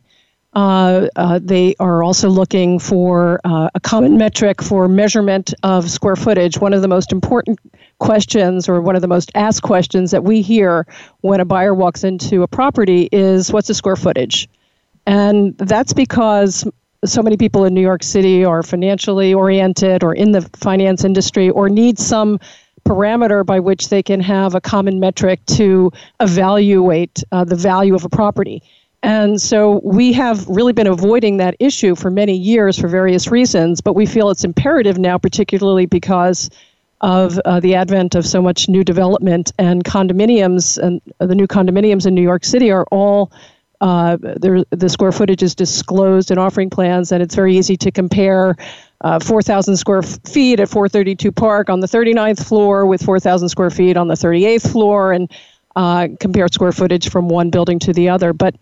Uh, 0.53 1.07
uh, 1.15 1.39
they 1.41 1.75
are 1.79 2.03
also 2.03 2.29
looking 2.29 2.77
for 2.77 3.39
uh, 3.45 3.69
a 3.73 3.79
common 3.79 4.17
metric 4.17 4.61
for 4.61 4.87
measurement 4.87 5.53
of 5.63 5.89
square 5.89 6.17
footage. 6.17 6.59
One 6.59 6.73
of 6.73 6.81
the 6.81 6.89
most 6.89 7.11
important 7.13 7.59
questions, 7.99 8.67
or 8.67 8.81
one 8.81 8.95
of 8.95 9.01
the 9.01 9.07
most 9.07 9.31
asked 9.35 9.61
questions 9.61 10.11
that 10.11 10.23
we 10.23 10.41
hear 10.41 10.85
when 11.21 11.39
a 11.39 11.45
buyer 11.45 11.73
walks 11.73 12.03
into 12.03 12.41
a 12.43 12.47
property 12.47 13.07
is 13.11 13.51
what's 13.53 13.69
the 13.69 13.73
square 13.73 13.95
footage? 13.95 14.49
And 15.07 15.57
that's 15.57 15.93
because 15.93 16.67
so 17.05 17.23
many 17.23 17.37
people 17.37 17.63
in 17.63 17.73
New 17.73 17.81
York 17.81 18.03
City 18.03 18.43
are 18.43 18.61
financially 18.61 19.33
oriented 19.33 20.03
or 20.03 20.13
in 20.13 20.33
the 20.33 20.41
finance 20.57 21.03
industry 21.03 21.49
or 21.49 21.69
need 21.69 21.97
some 21.97 22.39
parameter 22.85 23.45
by 23.45 23.59
which 23.59 23.89
they 23.89 24.03
can 24.03 24.19
have 24.19 24.55
a 24.55 24.61
common 24.61 24.99
metric 24.99 25.39
to 25.45 25.91
evaluate 26.19 27.23
uh, 27.31 27.43
the 27.43 27.55
value 27.55 27.95
of 27.95 28.03
a 28.03 28.09
property. 28.09 28.61
And 29.03 29.41
so 29.41 29.81
we 29.83 30.13
have 30.13 30.47
really 30.47 30.73
been 30.73 30.87
avoiding 30.87 31.37
that 31.37 31.55
issue 31.59 31.95
for 31.95 32.11
many 32.11 32.35
years 32.35 32.79
for 32.79 32.87
various 32.87 33.31
reasons, 33.31 33.81
but 33.81 33.95
we 33.95 34.05
feel 34.05 34.29
it's 34.29 34.43
imperative 34.43 34.99
now, 34.99 35.17
particularly 35.17 35.87
because 35.87 36.49
of 37.01 37.39
uh, 37.39 37.59
the 37.59 37.73
advent 37.73 38.13
of 38.13 38.27
so 38.27 38.41
much 38.41 38.69
new 38.69 38.83
development 38.83 39.51
and 39.57 39.83
condominiums 39.83 40.77
and 40.77 41.01
the 41.17 41.33
new 41.33 41.47
condominiums 41.47 42.05
in 42.05 42.13
New 42.13 42.21
York 42.21 42.45
City 42.45 42.71
are 42.71 42.85
all 42.91 43.31
uh, 43.81 44.15
the 44.17 44.89
square 44.89 45.11
footage 45.11 45.41
is 45.41 45.55
disclosed 45.55 46.29
in 46.29 46.37
offering 46.37 46.69
plans, 46.69 47.11
and 47.11 47.23
it's 47.23 47.33
very 47.33 47.57
easy 47.57 47.75
to 47.75 47.89
compare 47.89 48.55
uh, 49.01 49.19
4,000 49.19 49.75
square 49.75 50.03
feet 50.03 50.59
at 50.59 50.69
432 50.69 51.31
Park 51.31 51.67
on 51.71 51.79
the 51.79 51.87
39th 51.87 52.45
floor 52.45 52.85
with 52.85 53.01
4,000 53.01 53.49
square 53.49 53.71
feet 53.71 53.97
on 53.97 54.07
the 54.07 54.13
38th 54.13 54.71
floor 54.71 55.11
and 55.11 55.31
uh, 55.75 56.09
compare 56.19 56.47
square 56.49 56.71
footage 56.71 57.09
from 57.09 57.27
one 57.27 57.49
building 57.49 57.79
to 57.79 57.91
the 57.91 58.09
other. 58.09 58.33
But 58.33 58.53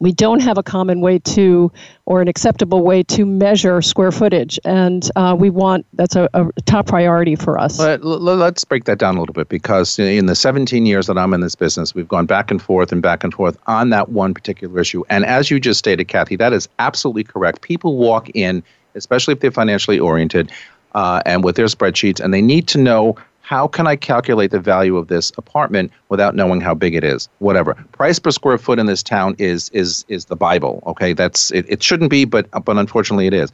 we 0.00 0.12
don't 0.12 0.40
have 0.40 0.58
a 0.58 0.62
common 0.62 1.00
way 1.00 1.18
to 1.18 1.72
or 2.06 2.22
an 2.22 2.28
acceptable 2.28 2.82
way 2.82 3.02
to 3.02 3.26
measure 3.26 3.82
square 3.82 4.12
footage. 4.12 4.58
And 4.64 5.08
uh, 5.16 5.36
we 5.38 5.50
want 5.50 5.86
that's 5.94 6.16
a, 6.16 6.28
a, 6.34 6.50
top 6.62 6.86
priority 6.86 7.36
for 7.36 7.58
us. 7.58 7.78
Let, 7.78 8.02
us 8.02 8.64
break 8.64 8.84
that 8.84 8.98
down 8.98 9.16
a 9.16 9.20
little 9.20 9.32
bit 9.32 9.48
because 9.48 9.98
in 9.98 10.26
the 10.26 10.34
17 10.34 10.86
years 10.86 11.06
that 11.06 11.18
i'm 11.18 11.34
in 11.34 11.40
this 11.40 11.54
business 11.54 11.94
we've 11.94 12.08
gone 12.08 12.26
back 12.26 12.50
and 12.50 12.60
forth 12.60 12.92
and 12.92 13.02
back 13.02 13.24
and 13.24 13.32
forth 13.32 13.58
on 13.66 13.90
that 13.90 14.10
one 14.10 14.34
particular 14.34 14.80
issue. 14.80 15.04
And 15.10 15.24
as 15.24 15.50
you 15.50 15.60
just 15.60 15.78
stated 15.78 16.06
kathy 16.06 16.36
that 16.36 16.52
is 16.52 16.68
absolutely 16.78 17.24
correct. 17.24 17.62
People 17.62 17.96
walk 17.96 18.30
in 18.34 18.62
especially 18.94 19.32
if 19.32 19.40
they're 19.40 19.50
financially 19.50 19.98
oriented 19.98 20.50
uh, 20.94 21.22
and 21.26 21.44
with 21.44 21.56
their 21.56 21.66
spreadsheets 21.66 22.20
and 22.20 22.32
they 22.32 22.42
need 22.42 22.66
to 22.68 22.78
know 22.78 23.16
how 23.48 23.66
can 23.66 23.86
I 23.86 23.96
calculate 23.96 24.50
the 24.50 24.60
value 24.60 24.98
of 24.98 25.08
this 25.08 25.32
apartment 25.38 25.90
without 26.10 26.34
knowing 26.34 26.60
how 26.60 26.74
big 26.74 26.94
it 26.94 27.02
is? 27.02 27.30
Whatever. 27.38 27.72
Price 27.92 28.18
per 28.18 28.30
square 28.30 28.58
foot 28.58 28.78
in 28.78 28.84
this 28.84 29.02
town 29.02 29.36
is 29.38 29.70
is 29.70 30.04
is 30.08 30.26
the 30.26 30.36
Bible. 30.36 30.82
Okay, 30.86 31.14
that's 31.14 31.50
it, 31.52 31.64
it 31.66 31.82
shouldn't 31.82 32.10
be, 32.10 32.26
but 32.26 32.46
but 32.66 32.76
unfortunately 32.76 33.26
it 33.26 33.32
is. 33.32 33.50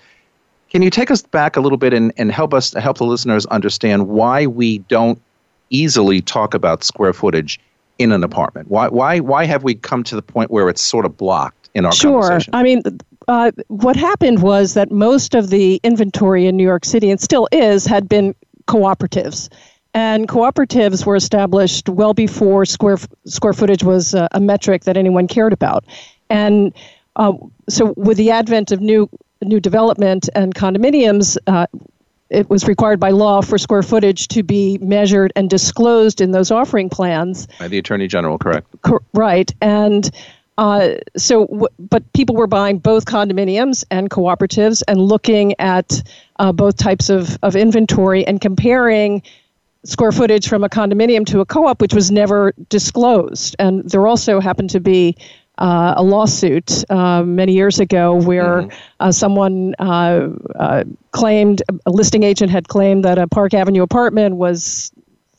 Can 0.69 0.83
you 0.83 0.91
take 0.91 1.13
us 1.13 1.23
back 1.23 1.57
a 1.57 1.61
little 1.61 1.79
bit 1.79 1.95
and, 1.95 2.13
and 2.17 2.33
help 2.33 2.53
us 2.53 2.73
help 2.73 2.99
the 2.99 3.05
listeners 3.05 3.47
understand 3.47 4.09
why 4.09 4.49
we 4.49 4.79
don't 4.79 5.23
easily 5.71 6.21
talk 6.21 6.55
about 6.55 6.83
square 6.83 7.13
footage 7.13 7.61
in 8.01 8.11
an 8.11 8.25
apartment? 8.25 8.69
Why 8.73 8.89
why 8.89 9.21
why 9.21 9.45
have 9.45 9.63
we 9.63 9.77
come 9.77 10.03
to 10.05 10.17
the 10.17 10.23
point 10.23 10.51
where 10.51 10.69
it's 10.69 10.83
sort 10.83 11.07
of 11.07 11.17
blocked 11.17 11.71
in 11.73 11.87
our 11.87 11.93
sure. 11.93 12.21
conversation? 12.21 12.53
I 12.53 12.65
mean, 12.65 12.83
uh, 13.29 13.53
what 13.69 13.95
happened 13.95 14.43
was 14.43 14.75
that 14.75 14.91
most 14.91 15.37
of 15.37 15.51
the 15.51 15.79
inventory 15.85 16.49
in 16.49 16.57
New 16.57 16.65
York 16.65 16.85
City, 16.85 17.13
and 17.13 17.21
still 17.21 17.47
is, 17.53 17.87
had 17.87 18.09
been 18.09 18.35
cooperatives. 18.67 19.49
And 19.95 20.29
cooperatives 20.29 21.07
were 21.07 21.15
established 21.15 21.89
well 21.89 22.15
before 22.15 22.67
square 22.67 22.99
square 23.27 23.53
footage 23.53 23.85
was 23.85 24.13
a, 24.13 24.29
a 24.33 24.41
metric 24.41 24.85
that 24.85 24.97
anyone 24.97 25.29
cared 25.29 25.53
about. 25.53 25.85
And 26.29 26.73
uh, 27.17 27.35
so, 27.69 27.95
with 27.97 28.17
the 28.17 28.33
advent 28.33 28.73
of 28.73 28.81
new 28.81 29.09
new 29.43 29.61
development 29.61 30.29
and 30.35 30.53
condominiums, 30.55 31.39
uh, 31.47 31.67
it 32.31 32.51
was 32.51 32.67
required 32.67 32.99
by 32.99 33.11
law 33.11 33.41
for 33.41 33.59
square 33.59 33.83
footage 33.83 34.29
to 34.29 34.43
be 34.43 34.79
measured 34.79 35.33
and 35.37 35.49
disclosed 35.49 36.21
in 36.21 36.33
those 36.33 36.51
offering 36.51 36.89
plans. 36.89 37.47
By 37.59 37.69
the 37.69 37.79
Attorney 37.79 38.09
General, 38.09 38.39
correct? 38.39 38.67
Co- 38.83 39.01
right. 39.13 39.53
And 39.61 40.11
uh, 40.59 40.95
so, 41.17 41.47
w- 41.47 41.69
but 41.79 42.11
people 42.13 42.35
were 42.35 42.47
buying 42.47 42.79
both 42.79 43.07
condominiums 43.07 43.85
and 43.91 44.11
cooperatives 44.11 44.83
and 44.89 45.01
looking 45.01 45.59
at 45.61 46.03
uh, 46.39 46.53
both 46.53 46.77
types 46.77 47.11
of, 47.11 47.39
of 47.43 47.55
inventory 47.55 48.27
and 48.27 48.41
comparing 48.41 49.23
square 49.85 50.13
footage 50.13 50.49
from 50.49 50.65
a 50.65 50.69
condominium 50.69 51.27
to 51.27 51.41
a 51.41 51.47
co-op, 51.47 51.81
which 51.81 51.95
was 51.95 52.11
never 52.11 52.53
disclosed. 52.69 53.55
And 53.59 53.89
there 53.89 54.07
also 54.07 54.41
happened 54.41 54.71
to 54.71 54.81
be 54.81 55.17
uh, 55.59 55.95
a 55.97 56.03
lawsuit 56.03 56.85
uh, 56.91 57.23
many 57.23 57.53
years 57.53 57.79
ago 57.79 58.15
where 58.15 58.63
mm-hmm. 58.63 58.77
uh, 59.01 59.13
someone 59.13 59.75
uh, 59.79 60.29
uh, 60.59 60.85
claimed 61.13 61.63
a 61.87 61.91
listing 61.91 62.25
agent 62.25 62.51
had 62.51 62.69
claimed 62.69 63.05
that 63.05 63.19
a 63.19 63.29
Park 63.29 63.55
Avenue 63.55 63.83
apartment 63.83 64.37
was 64.37 64.91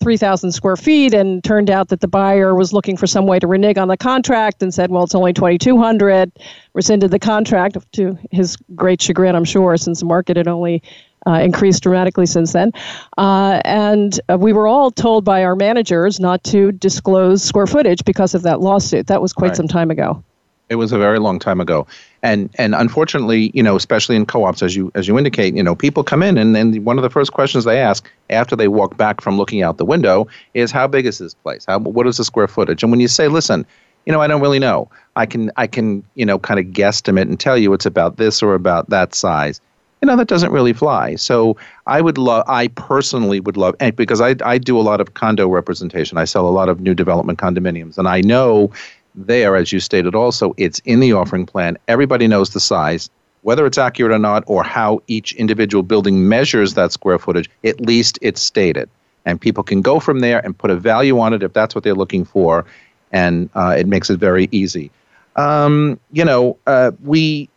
3,000 0.01 0.51
square 0.51 0.75
feet, 0.75 1.13
and 1.13 1.43
turned 1.43 1.69
out 1.69 1.87
that 1.87 1.99
the 1.99 2.07
buyer 2.07 2.53
was 2.53 2.73
looking 2.73 2.95
for 2.95 3.07
some 3.07 3.25
way 3.25 3.39
to 3.39 3.47
renege 3.47 3.77
on 3.77 3.87
the 3.87 3.97
contract 3.97 4.61
and 4.61 4.73
said, 4.73 4.91
"Well, 4.91 5.03
it's 5.03 5.15
only 5.15 5.33
2,200." 5.33 6.31
Rescinded 6.73 7.11
the 7.11 7.19
contract 7.19 7.77
to 7.93 8.17
his 8.31 8.55
great 8.75 9.01
chagrin, 9.01 9.35
I'm 9.35 9.45
sure, 9.45 9.75
since 9.77 10.01
the 10.01 10.05
market 10.05 10.37
had 10.37 10.47
only 10.47 10.83
uh, 11.27 11.33
increased 11.33 11.83
dramatically 11.83 12.25
since 12.25 12.53
then. 12.53 12.71
Uh, 13.17 13.61
and 13.65 14.19
uh, 14.29 14.37
we 14.37 14.53
were 14.53 14.67
all 14.67 14.91
told 14.91 15.25
by 15.25 15.43
our 15.43 15.55
managers 15.55 16.19
not 16.19 16.43
to 16.45 16.71
disclose 16.71 17.43
square 17.43 17.67
footage 17.67 18.03
because 18.05 18.33
of 18.35 18.43
that 18.43 18.61
lawsuit. 18.61 19.07
That 19.07 19.21
was 19.21 19.33
quite 19.33 19.49
right. 19.49 19.57
some 19.57 19.67
time 19.67 19.91
ago. 19.91 20.23
It 20.67 20.75
was 20.75 20.91
a 20.91 20.97
very 20.97 21.19
long 21.19 21.37
time 21.37 21.61
ago, 21.61 21.85
and 22.23 22.49
and 22.55 22.73
unfortunately, 22.73 23.51
you 23.53 23.61
know, 23.61 23.75
especially 23.75 24.15
in 24.15 24.25
co-ops, 24.25 24.63
as 24.63 24.75
you 24.75 24.91
as 24.95 25.07
you 25.07 25.15
indicate, 25.15 25.55
you 25.55 25.61
know, 25.61 25.75
people 25.75 26.03
come 26.03 26.23
in 26.23 26.39
and 26.39 26.55
then 26.55 26.83
one 26.83 26.97
of 26.97 27.03
the 27.03 27.09
first 27.11 27.33
questions 27.33 27.65
they 27.65 27.79
ask 27.79 28.09
after 28.31 28.55
they 28.55 28.67
walk 28.67 28.97
back 28.97 29.21
from 29.21 29.37
looking 29.37 29.61
out 29.61 29.77
the 29.77 29.85
window 29.85 30.27
is, 30.55 30.71
"How 30.71 30.87
big 30.87 31.05
is 31.05 31.19
this 31.19 31.35
place? 31.35 31.65
How 31.67 31.77
what 31.77 32.07
is 32.07 32.17
the 32.17 32.23
square 32.23 32.47
footage?" 32.47 32.81
And 32.81 32.91
when 32.91 32.99
you 32.99 33.07
say, 33.07 33.27
"Listen," 33.27 33.63
you 34.07 34.13
know, 34.13 34.21
I 34.21 34.27
don't 34.27 34.41
really 34.41 34.57
know. 34.57 34.89
I 35.15 35.27
can 35.27 35.51
I 35.55 35.67
can 35.67 36.03
you 36.15 36.25
know 36.25 36.39
kind 36.39 36.59
of 36.59 36.65
guesstimate 36.67 37.29
and 37.29 37.39
tell 37.39 37.59
you 37.59 37.71
it's 37.73 37.85
about 37.85 38.17
this 38.17 38.41
or 38.41 38.55
about 38.55 38.89
that 38.89 39.13
size 39.13 39.61
you 40.05 40.11
know 40.11 40.17
that 40.17 40.27
doesn't 40.27 40.51
really 40.51 40.73
fly. 40.73 41.15
So 41.15 41.57
i 41.87 41.99
would 41.99 42.17
love 42.17 42.43
i 42.47 42.67
personally 42.69 43.39
would 43.39 43.57
love 43.57 43.75
and 43.79 43.95
because 43.95 44.21
I, 44.21 44.35
I 44.43 44.57
do 44.59 44.79
a 44.79 44.85
lot 44.89 45.01
of 45.01 45.13
condo 45.13 45.47
representation 45.47 46.17
i 46.17 46.25
sell 46.25 46.47
a 46.47 46.55
lot 46.59 46.67
of 46.69 46.79
new 46.79 46.95
development 46.95 47.37
condominiums 47.39 47.97
and 47.97 48.07
i 48.07 48.21
know 48.21 48.71
there 49.15 49.55
as 49.55 49.71
you 49.71 49.79
stated 49.79 50.13
also 50.13 50.53
it's 50.57 50.79
in 50.85 50.99
the 50.99 51.13
offering 51.13 51.45
plan. 51.45 51.77
Everybody 51.87 52.27
knows 52.27 52.51
the 52.51 52.59
size. 52.59 53.09
Whether 53.41 53.65
it's 53.65 53.77
accurate 53.77 54.11
or 54.11 54.19
not 54.19 54.43
or 54.47 54.63
how 54.63 55.01
each 55.07 55.33
individual 55.33 55.83
building 55.83 56.27
measures 56.27 56.73
that 56.73 56.91
square 56.91 57.19
footage 57.19 57.49
at 57.63 57.79
least 57.79 58.19
it's 58.21 58.41
stated. 58.41 58.89
And 59.25 59.39
people 59.39 59.63
can 59.63 59.81
go 59.81 59.99
from 59.99 60.19
there 60.19 60.43
and 60.45 60.57
put 60.57 60.69
a 60.69 60.75
value 60.75 61.19
on 61.19 61.33
it 61.33 61.41
if 61.43 61.53
that's 61.53 61.73
what 61.73 61.83
they're 61.83 61.95
looking 62.03 62.25
for 62.25 62.65
and 63.11 63.49
uh, 63.55 63.75
it 63.77 63.87
makes 63.87 64.09
it 64.09 64.19
very 64.19 64.49
easy. 64.51 64.91
Um, 65.35 65.99
you 66.11 66.25
know 66.25 66.57
uh, 66.67 66.91
we 67.03 67.49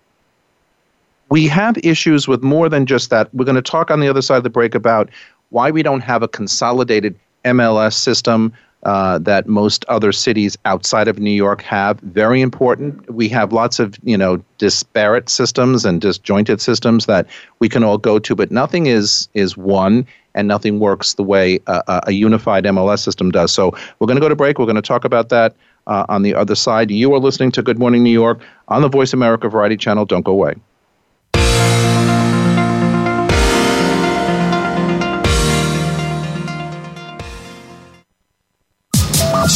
we 1.31 1.47
have 1.47 1.77
issues 1.79 2.27
with 2.27 2.43
more 2.43 2.69
than 2.69 2.87
just 2.87 3.11
that. 3.11 3.33
We're 3.35 3.45
going 3.45 3.57
to 3.57 3.63
talk 3.63 3.91
on 3.91 4.01
the 4.01 4.09
other 4.09 4.23
side 4.23 4.39
of 4.39 4.45
the 4.45 4.51
break 4.51 4.75
about 4.75 5.11
why 5.51 5.71
we 5.71 5.83
don't 5.83 6.01
have 6.01 6.23
a 6.23 6.29
consolidated 6.29 7.19
MLS 7.45 7.95
system 7.95 8.53
uh, 8.85 9.19
that 9.19 9.49
most 9.49 9.85
other 9.89 10.13
cities 10.13 10.57
outside 10.65 11.09
of 11.09 11.19
New 11.19 11.33
York 11.33 11.63
have. 11.63 11.99
Very 12.01 12.41
important. 12.41 13.11
We 13.11 13.29
have 13.31 13.53
lots 13.53 13.79
of 13.79 13.99
you 14.03 14.17
know 14.17 14.43
disparate 14.59 15.29
systems 15.29 15.85
and 15.85 16.01
disjointed 16.01 16.61
systems 16.61 17.07
that 17.07 17.27
we 17.59 17.69
can 17.69 17.83
all 17.83 17.99
go 17.99 18.19
to, 18.21 18.35
but 18.35 18.51
nothing 18.51 18.87
is 18.87 19.29
is 19.35 19.57
one, 19.57 20.07
and 20.35 20.47
nothing 20.47 20.79
works 20.79 21.15
the 21.15 21.25
way 21.25 21.59
a, 21.67 22.03
a 22.07 22.13
unified 22.13 22.65
MLS 22.65 23.01
system 23.01 23.31
does. 23.31 23.53
So 23.53 23.73
we're 23.99 24.07
going 24.07 24.17
to 24.17 24.21
go 24.21 24.29
to 24.29 24.37
break. 24.37 24.59
We're 24.59 24.67
going 24.67 24.77
to 24.77 24.83
talk 24.83 25.05
about 25.05 25.29
that. 25.31 25.55
Uh, 25.89 26.05
on 26.11 26.23
the 26.23 26.35
other 26.35 26.55
side, 26.55 26.91
you 26.91 27.15
are 27.15 27.19
listening 27.19 27.51
to 27.53 27.63
Good 27.63 27.79
Morning 27.79 28.03
New 28.03 28.13
York 28.13 28.43
on 28.69 28.83
the 28.83 28.91
Voice 28.91 29.15
America 29.15 29.49
Variety 29.49 29.77
Channel. 29.77 30.05
Don't 30.05 30.23
go 30.23 30.33
away. 30.33 30.55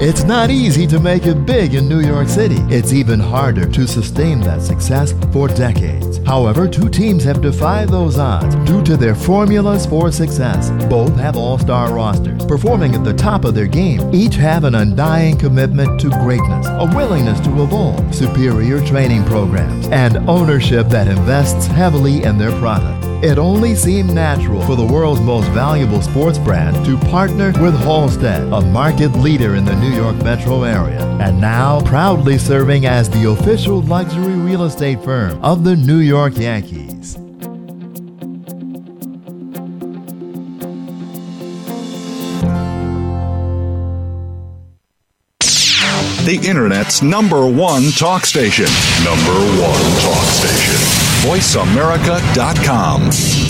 It's 0.00 0.22
not 0.22 0.48
easy 0.48 0.86
to 0.86 1.00
make 1.00 1.26
it 1.26 1.44
big 1.44 1.74
in 1.74 1.88
New 1.88 1.98
York 1.98 2.28
City. 2.28 2.58
It's 2.68 2.92
even 2.92 3.18
harder 3.18 3.68
to 3.68 3.88
sustain 3.88 4.38
that 4.42 4.62
success 4.62 5.12
for 5.32 5.48
decades. 5.48 6.18
However, 6.18 6.68
two 6.68 6.88
teams 6.88 7.24
have 7.24 7.40
defied 7.40 7.88
those 7.88 8.16
odds 8.16 8.54
due 8.70 8.84
to 8.84 8.96
their 8.96 9.16
formulas 9.16 9.86
for 9.86 10.12
success. 10.12 10.70
Both 10.88 11.16
have 11.16 11.36
all 11.36 11.58
star 11.58 11.92
rosters, 11.92 12.46
performing 12.46 12.94
at 12.94 13.02
the 13.02 13.12
top 13.12 13.44
of 13.44 13.56
their 13.56 13.66
game. 13.66 14.14
Each 14.14 14.36
have 14.36 14.62
an 14.62 14.76
undying 14.76 15.36
commitment 15.36 16.00
to 16.02 16.10
greatness, 16.10 16.68
a 16.68 16.88
willingness 16.94 17.40
to 17.40 17.62
evolve, 17.64 18.14
superior 18.14 18.80
training 18.86 19.24
programs, 19.24 19.88
and 19.88 20.18
ownership 20.28 20.86
that 20.90 21.08
invests 21.08 21.66
heavily 21.66 22.22
in 22.22 22.38
their 22.38 22.56
product. 22.60 23.04
It 23.20 23.36
only 23.36 23.74
seemed 23.74 24.14
natural 24.14 24.62
for 24.62 24.76
the 24.76 24.84
world's 24.84 25.20
most 25.20 25.48
valuable 25.48 26.00
sports 26.00 26.38
brand 26.38 26.86
to 26.86 26.96
partner 27.08 27.46
with 27.60 27.74
Halstead, 27.80 28.42
a 28.52 28.60
market 28.60 29.08
leader 29.08 29.56
in 29.56 29.64
the 29.64 29.74
New 29.74 29.87
York 29.88 30.16
metro 30.16 30.62
area, 30.62 31.04
and 31.20 31.40
now 31.40 31.80
proudly 31.82 32.38
serving 32.38 32.86
as 32.86 33.10
the 33.10 33.30
official 33.30 33.82
luxury 33.82 34.34
real 34.34 34.64
estate 34.64 35.02
firm 35.02 35.42
of 35.42 35.64
the 35.64 35.76
New 35.76 35.98
York 35.98 36.36
Yankees. 36.36 37.18
The 46.28 46.36
Internet's 46.46 47.00
number 47.00 47.46
one 47.46 47.90
talk 47.92 48.26
station. 48.26 48.66
Number 49.02 49.32
one 49.58 49.80
talk 50.02 50.26
station 50.26 50.74
VoiceAmerica.com. 51.24 53.47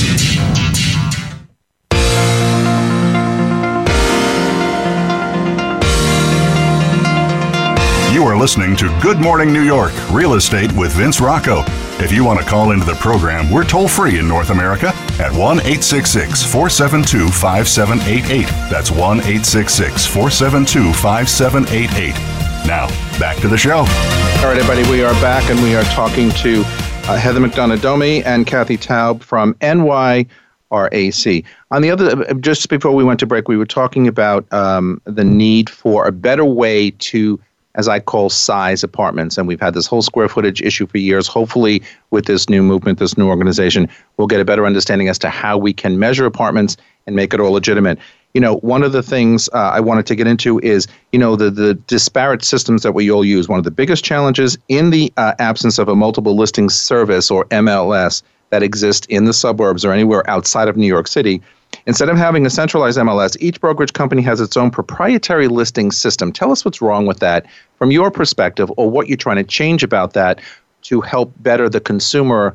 You 8.19 8.25
are 8.25 8.37
listening 8.37 8.75
to 8.79 8.89
Good 9.01 9.21
Morning 9.21 9.53
New 9.53 9.63
York 9.63 9.93
Real 10.11 10.35
Estate 10.35 10.73
with 10.73 10.91
Vince 10.91 11.21
Rocco. 11.21 11.63
If 12.03 12.11
you 12.11 12.25
want 12.25 12.41
to 12.41 12.45
call 12.45 12.73
into 12.73 12.85
the 12.85 12.97
program, 12.97 13.49
we're 13.49 13.63
toll 13.63 13.87
free 13.87 14.19
in 14.19 14.27
North 14.27 14.51
America 14.51 14.89
at 15.21 15.31
1 15.31 15.61
866 15.61 16.43
472 16.43 17.29
5788. 17.29 18.47
That's 18.69 18.91
1 18.91 19.19
866 19.21 20.07
472 20.07 20.93
5788. 20.95 22.67
Now, 22.67 22.89
back 23.21 23.37
to 23.37 23.47
the 23.47 23.57
show. 23.57 23.79
All 23.79 23.85
right, 23.87 24.59
everybody, 24.59 24.83
we 24.91 25.05
are 25.05 25.15
back 25.21 25.49
and 25.49 25.63
we 25.63 25.77
are 25.77 25.85
talking 25.85 26.31
to 26.31 26.63
uh, 27.07 27.17
Heather 27.17 27.39
McDonough 27.39 27.81
Domi 27.81 28.25
and 28.25 28.49
Kathy 28.49 28.77
Taub 28.77 29.23
from 29.23 29.55
NY 29.63 30.27
RAC. 30.73 31.45
On 31.71 31.83
the 31.83 31.91
other, 31.93 32.35
just 32.35 32.69
before 32.69 32.97
we 32.97 33.05
went 33.05 33.21
to 33.21 33.27
break, 33.27 33.47
we 33.47 33.57
were 33.57 33.65
talking 33.65 34.09
about 34.09 34.53
um, 34.53 35.01
the 35.05 35.23
need 35.25 35.71
for 35.71 36.07
a 36.07 36.11
better 36.11 36.45
way 36.45 36.91
to, 36.91 37.39
as 37.79 37.87
I 37.87 38.01
call, 38.01 38.29
size 38.29 38.83
apartments. 38.83 39.39
And 39.39 39.47
we've 39.47 39.61
had 39.61 39.73
this 39.73 39.87
whole 39.87 40.03
square 40.03 40.29
footage 40.29 40.61
issue 40.61 40.87
for 40.87 40.99
years. 40.99 41.29
Hopefully, 41.29 41.81
with 42.11 42.27
this 42.27 42.51
new 42.51 42.63
movement, 42.63 42.99
this 42.99 43.17
new 43.17 43.29
organization, 43.29 43.89
we'll 44.17 44.27
get 44.27 44.41
a 44.41 44.45
better 44.45 44.67
understanding 44.67 45.09
as 45.09 45.19
to 45.21 45.31
how 45.31 45.57
we 45.57 45.73
can 45.73 45.99
measure 45.99 46.27
apartments 46.27 46.77
and 47.07 47.15
make 47.15 47.33
it 47.33 47.41
all 47.41 47.53
legitimate. 47.53 47.99
You 48.35 48.41
know, 48.41 48.57
one 48.57 48.83
of 48.83 48.93
the 48.93 49.03
things 49.03 49.49
uh, 49.55 49.71
I 49.73 49.81
wanted 49.81 50.07
to 50.07 50.17
get 50.17 50.27
into 50.27 50.59
is, 50.59 50.89
you 51.13 51.21
know, 51.21 51.37
the, 51.37 51.51
the 51.51 51.75
disparate 51.75 52.45
systems 52.45 52.83
that 52.83 52.93
we 52.93 53.11
all 53.11 53.25
use. 53.25 53.49
One 53.49 53.59
of 53.59 53.65
the 53.65 53.71
biggest 53.71 54.05
challenges 54.05 54.59
in 54.69 54.91
the 54.91 55.13
uh, 55.17 55.35
absence 55.39 55.79
of 55.79 55.89
a 55.89 55.95
multiple 55.95 56.37
listing 56.37 56.69
service 56.69 57.31
or 57.31 57.45
MLS 57.47 58.23
that 58.51 58.63
exists 58.65 59.07
in 59.09 59.25
the 59.25 59.33
suburbs 59.33 59.85
or 59.85 59.93
anywhere 59.93 60.29
outside 60.29 60.69
of 60.69 60.77
New 60.77 60.87
York 60.87 61.07
City. 61.07 61.41
Instead 61.89 62.11
of 62.11 62.19
having 62.19 62.45
a 62.45 62.51
centralized 62.51 62.99
MLS, 62.99 63.37
each 63.41 63.61
brokerage 63.61 63.95
company 63.95 64.21
has 64.21 64.41
its 64.41 64.57
own 64.57 64.71
proprietary 64.71 65.49
listing 65.49 65.91
system. 65.91 66.31
Tell 66.31 66.53
us 66.53 66.63
what's 66.65 66.83
wrong 66.83 67.07
with 67.07 67.19
that 67.21 67.47
from 67.79 67.91
your 67.91 68.11
perspective 68.11 68.71
or 68.77 68.91
what 68.91 69.09
you're 69.09 69.17
trying 69.17 69.39
to 69.39 69.43
change 69.43 69.83
about 69.83 70.13
that 70.13 70.39
to 70.83 71.01
help 71.01 71.33
better 71.39 71.69
the 71.69 71.81
consumer 71.81 72.55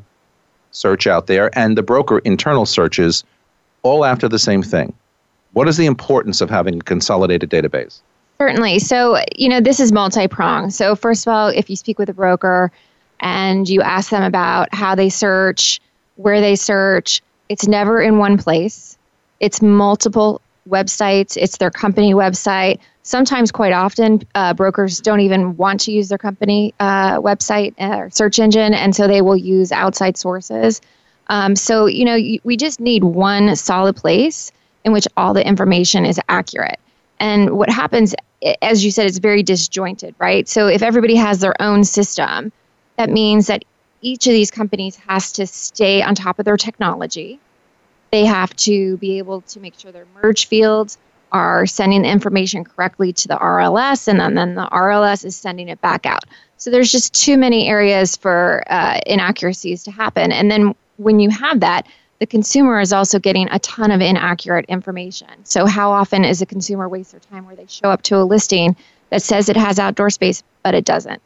search 0.71 1.07
out 1.07 1.27
there 1.27 1.49
and 1.57 1.75
the 1.77 1.83
broker 1.83 2.19
internal 2.19 2.65
searches 2.65 3.23
all 3.81 4.05
after 4.05 4.29
the 4.29 4.39
same 4.39 4.61
thing. 4.61 4.93
What 5.53 5.67
is 5.67 5.77
the 5.77 5.87
importance 5.87 6.39
of 6.39 6.49
having 6.49 6.79
a 6.79 6.83
consolidated 6.83 7.49
database? 7.49 8.01
Certainly. 8.37 8.79
So, 8.79 9.19
you 9.35 9.49
know, 9.49 9.59
this 9.59 9.79
is 9.79 9.91
multi 9.91 10.27
pronged. 10.27 10.73
So, 10.73 10.95
first 10.95 11.27
of 11.27 11.33
all, 11.33 11.47
if 11.47 11.69
you 11.69 11.75
speak 11.75 11.99
with 11.99 12.07
a 12.07 12.13
broker, 12.13 12.71
and 13.23 13.69
you 13.69 13.81
ask 13.81 14.09
them 14.09 14.21
about 14.21 14.73
how 14.73 14.93
they 14.95 15.09
search, 15.09 15.79
where 16.17 16.41
they 16.41 16.55
search. 16.55 17.21
It's 17.49 17.67
never 17.67 18.01
in 18.01 18.17
one 18.17 18.37
place, 18.37 18.97
it's 19.43 19.61
multiple 19.61 20.39
websites, 20.69 21.35
it's 21.35 21.57
their 21.57 21.69
company 21.69 22.13
website. 22.13 22.79
Sometimes, 23.01 23.51
quite 23.51 23.73
often, 23.73 24.21
uh, 24.35 24.53
brokers 24.53 25.01
don't 25.01 25.19
even 25.19 25.57
want 25.57 25.81
to 25.81 25.91
use 25.91 26.07
their 26.07 26.17
company 26.17 26.73
uh, 26.79 27.19
website 27.19 27.73
or 27.77 28.09
search 28.09 28.39
engine, 28.39 28.73
and 28.73 28.95
so 28.95 29.05
they 29.05 29.21
will 29.21 29.35
use 29.35 29.73
outside 29.73 30.15
sources. 30.15 30.79
Um, 31.27 31.57
so, 31.57 31.87
you 31.87 32.05
know, 32.05 32.17
we 32.45 32.55
just 32.55 32.79
need 32.79 33.03
one 33.03 33.53
solid 33.57 33.97
place 33.97 34.53
in 34.85 34.93
which 34.93 35.09
all 35.17 35.33
the 35.33 35.45
information 35.45 36.05
is 36.05 36.21
accurate. 36.29 36.79
And 37.19 37.57
what 37.57 37.69
happens, 37.69 38.15
as 38.61 38.85
you 38.85 38.91
said, 38.91 39.07
it's 39.07 39.17
very 39.17 39.43
disjointed, 39.43 40.15
right? 40.19 40.47
So, 40.47 40.67
if 40.67 40.81
everybody 40.81 41.15
has 41.15 41.39
their 41.39 41.61
own 41.61 41.83
system, 41.83 42.53
that 42.95 43.09
means 43.09 43.47
that 43.47 43.65
each 44.01 44.25
of 44.25 44.31
these 44.31 44.51
companies 44.51 44.95
has 45.07 45.33
to 45.33 45.45
stay 45.45 46.01
on 46.01 46.15
top 46.15 46.39
of 46.39 46.45
their 46.45 46.55
technology. 46.55 47.41
They 48.13 48.25
have 48.25 48.55
to 48.57 48.95
be 48.97 49.17
able 49.17 49.41
to 49.41 49.59
make 49.59 49.73
sure 49.79 49.91
their 49.91 50.05
merge 50.21 50.45
fields 50.45 50.99
are 51.31 51.65
sending 51.65 52.03
the 52.03 52.09
information 52.11 52.63
correctly 52.63 53.11
to 53.11 53.27
the 53.27 53.37
RLS, 53.37 54.07
and 54.07 54.19
then, 54.19 54.35
then 54.35 54.53
the 54.53 54.67
RLS 54.67 55.25
is 55.25 55.35
sending 55.35 55.67
it 55.67 55.81
back 55.81 56.05
out. 56.05 56.23
So 56.57 56.69
there's 56.69 56.91
just 56.91 57.15
too 57.15 57.39
many 57.39 57.67
areas 57.67 58.15
for 58.15 58.63
uh, 58.67 58.99
inaccuracies 59.07 59.81
to 59.85 59.91
happen. 59.91 60.31
And 60.31 60.51
then 60.51 60.75
when 60.97 61.19
you 61.19 61.31
have 61.31 61.61
that, 61.61 61.87
the 62.19 62.27
consumer 62.27 62.79
is 62.79 62.93
also 62.93 63.17
getting 63.17 63.47
a 63.49 63.57
ton 63.57 63.89
of 63.89 63.99
inaccurate 63.99 64.65
information. 64.65 65.29
So, 65.43 65.65
how 65.65 65.91
often 65.91 66.23
is 66.23 66.39
a 66.39 66.45
consumer 66.45 66.87
waste 66.87 67.13
their 67.13 67.19
time 67.19 67.47
where 67.47 67.55
they 67.55 67.65
show 67.65 67.89
up 67.89 68.03
to 68.03 68.17
a 68.17 68.23
listing 68.23 68.75
that 69.09 69.23
says 69.23 69.49
it 69.49 69.57
has 69.57 69.79
outdoor 69.79 70.11
space, 70.11 70.43
but 70.61 70.75
it 70.75 70.85
doesn't? 70.85 71.19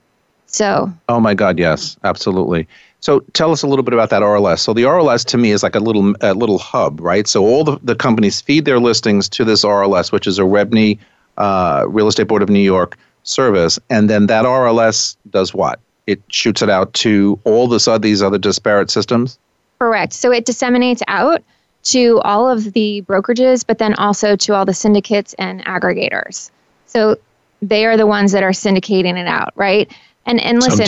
So. 0.46 0.94
Oh 1.10 1.20
my 1.20 1.34
God! 1.34 1.60
Yes, 1.60 1.98
absolutely. 2.06 2.66
So 3.08 3.22
tell 3.32 3.54
us 3.54 3.64
a 3.64 3.68
little 3.68 3.84
bit 3.84 3.94
about 3.94 4.10
that 4.10 4.22
RLS. 4.22 4.60
So 4.60 4.74
the 4.74 4.84
RLS 4.84 5.24
to 5.28 5.38
me 5.38 5.52
is 5.52 5.64
like 5.64 5.76
a 5.76 5.80
little 5.80 6.14
a 6.20 6.34
little 6.34 6.58
hub, 6.58 7.00
right? 7.00 7.26
So 7.26 7.46
all 7.46 7.64
the, 7.64 7.80
the 7.82 7.96
companies 7.96 8.42
feed 8.42 8.66
their 8.66 8.82
listings 8.82 9.30
to 9.30 9.46
this 9.46 9.64
RLS, 9.64 10.12
which 10.12 10.28
is 10.28 10.40
a 10.40 10.42
REBNY 10.42 11.00
uh, 11.38 11.86
Real 11.88 12.10
Estate 12.10 12.28
Board 12.28 12.42
of 12.42 12.50
New 12.50 12.60
York 12.60 12.98
service, 13.24 13.80
and 13.90 14.10
then 14.10 14.28
that 14.28 14.44
RLS 14.44 15.16
does 15.30 15.54
what? 15.54 15.80
It 16.06 16.22
shoots 16.28 16.62
it 16.62 16.70
out 16.70 16.94
to 16.96 17.40
all 17.46 17.70
this, 17.70 17.88
uh, 17.88 17.98
these 17.98 18.22
other 18.22 18.38
disparate 18.38 18.92
systems. 18.92 19.40
Correct. 19.80 20.12
So 20.12 20.34
it 20.34 20.44
disseminates 20.44 21.02
out 21.08 21.42
to 21.84 22.20
all 22.26 22.50
of 22.50 22.74
the 22.74 23.04
brokerages, 23.04 23.66
but 23.66 23.78
then 23.78 23.94
also 23.94 24.36
to 24.36 24.54
all 24.54 24.66
the 24.66 24.74
syndicates 24.74 25.34
and 25.36 25.64
aggregators. 25.64 26.52
So 26.88 27.16
they 27.62 27.86
are 27.86 27.96
the 27.96 28.06
ones 28.06 28.34
that 28.34 28.44
are 28.44 28.52
syndicating 28.52 29.18
it 29.18 29.28
out, 29.28 29.54
right? 29.56 29.90
And 30.28 30.40
and 30.42 30.62
listen, 30.62 30.86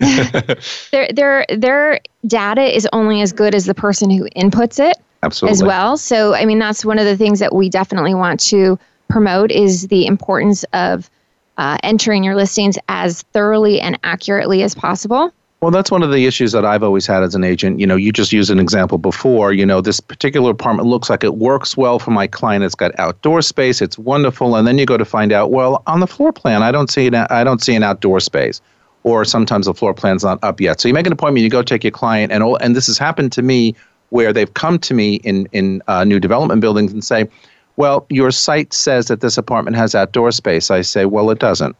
their 0.00 1.08
their 1.12 1.44
their 1.48 2.00
data 2.26 2.62
is 2.62 2.88
only 2.92 3.20
as 3.20 3.32
good 3.32 3.54
as 3.54 3.66
the 3.66 3.74
person 3.74 4.08
who 4.08 4.28
inputs 4.36 4.78
it 4.78 4.96
Absolutely. 5.22 5.52
as 5.52 5.62
well. 5.62 5.96
So 5.98 6.34
I 6.34 6.44
mean 6.46 6.58
that's 6.58 6.84
one 6.84 6.98
of 6.98 7.04
the 7.04 7.16
things 7.16 7.40
that 7.40 7.54
we 7.54 7.68
definitely 7.68 8.14
want 8.14 8.40
to 8.40 8.78
promote 9.08 9.50
is 9.50 9.88
the 9.88 10.06
importance 10.06 10.64
of 10.72 11.10
uh, 11.58 11.76
entering 11.82 12.22
your 12.22 12.36
listings 12.36 12.78
as 12.88 13.22
thoroughly 13.32 13.80
and 13.80 13.98
accurately 14.04 14.62
as 14.62 14.74
possible. 14.74 15.32
Well, 15.60 15.72
that's 15.72 15.90
one 15.90 16.04
of 16.04 16.12
the 16.12 16.24
issues 16.26 16.52
that 16.52 16.64
I've 16.64 16.84
always 16.84 17.04
had 17.04 17.24
as 17.24 17.34
an 17.34 17.42
agent. 17.42 17.80
You 17.80 17.86
know, 17.86 17.96
you 17.96 18.12
just 18.12 18.32
used 18.32 18.48
an 18.48 18.60
example 18.60 18.96
before. 18.96 19.52
You 19.52 19.66
know, 19.66 19.80
this 19.80 19.98
particular 19.98 20.52
apartment 20.52 20.88
looks 20.88 21.10
like 21.10 21.24
it 21.24 21.34
works 21.34 21.76
well 21.76 21.98
for 21.98 22.12
my 22.12 22.28
client. 22.28 22.62
It's 22.62 22.76
got 22.76 22.96
outdoor 22.98 23.42
space. 23.42 23.82
It's 23.82 23.98
wonderful, 23.98 24.54
and 24.54 24.68
then 24.68 24.78
you 24.78 24.86
go 24.86 24.96
to 24.96 25.04
find 25.04 25.32
out, 25.32 25.50
well, 25.50 25.82
on 25.88 25.98
the 25.98 26.06
floor 26.06 26.32
plan, 26.32 26.62
I 26.62 26.70
don't 26.70 26.88
see 26.90 27.08
an 27.08 27.14
I 27.14 27.42
don't 27.42 27.60
see 27.60 27.74
an 27.74 27.82
outdoor 27.82 28.20
space, 28.20 28.60
or 29.02 29.24
sometimes 29.24 29.66
the 29.66 29.74
floor 29.74 29.94
plan's 29.94 30.22
not 30.22 30.38
up 30.44 30.60
yet. 30.60 30.80
So 30.80 30.86
you 30.86 30.94
make 30.94 31.06
an 31.06 31.12
appointment, 31.12 31.42
you 31.42 31.50
go 31.50 31.62
take 31.62 31.82
your 31.82 31.90
client, 31.90 32.30
and 32.30 32.44
all, 32.44 32.54
and 32.56 32.76
this 32.76 32.86
has 32.86 32.96
happened 32.96 33.32
to 33.32 33.42
me 33.42 33.74
where 34.10 34.32
they've 34.32 34.54
come 34.54 34.78
to 34.78 34.94
me 34.94 35.16
in 35.16 35.48
in 35.50 35.82
uh, 35.88 36.04
new 36.04 36.20
development 36.20 36.60
buildings 36.60 36.92
and 36.92 37.02
say, 37.02 37.28
well, 37.74 38.06
your 38.10 38.30
site 38.30 38.72
says 38.72 39.06
that 39.06 39.22
this 39.22 39.36
apartment 39.36 39.76
has 39.76 39.96
outdoor 39.96 40.30
space. 40.30 40.70
I 40.70 40.82
say, 40.82 41.04
well, 41.04 41.30
it 41.30 41.40
doesn't. 41.40 41.74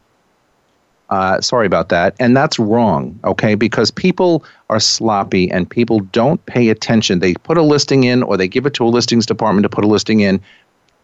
Uh, 1.11 1.41
sorry 1.41 1.67
about 1.67 1.89
that. 1.89 2.15
And 2.21 2.37
that's 2.37 2.59
wrong, 2.59 3.19
okay? 3.25 3.55
Because 3.55 3.91
people 3.91 4.45
are 4.69 4.81
sloppy 4.81 5.51
and 5.51 5.69
people 5.69 6.01
don't 6.01 6.45
pay 6.47 6.69
attention. 6.69 7.21
They 7.21 7.35
put 7.35 7.57
a 7.57 7.63
listing 7.63 8.05
in 8.05 8.23
or 8.23 8.37
they 8.37 8.49
give 8.49 8.67
it 8.67 8.75
to 8.75 8.85
a 8.85 8.89
listings 8.89 9.25
department 9.25 9.63
to 9.65 9.69
put 9.71 9.85
a 9.85 9.89
listing 9.89 10.21
in 10.21 10.41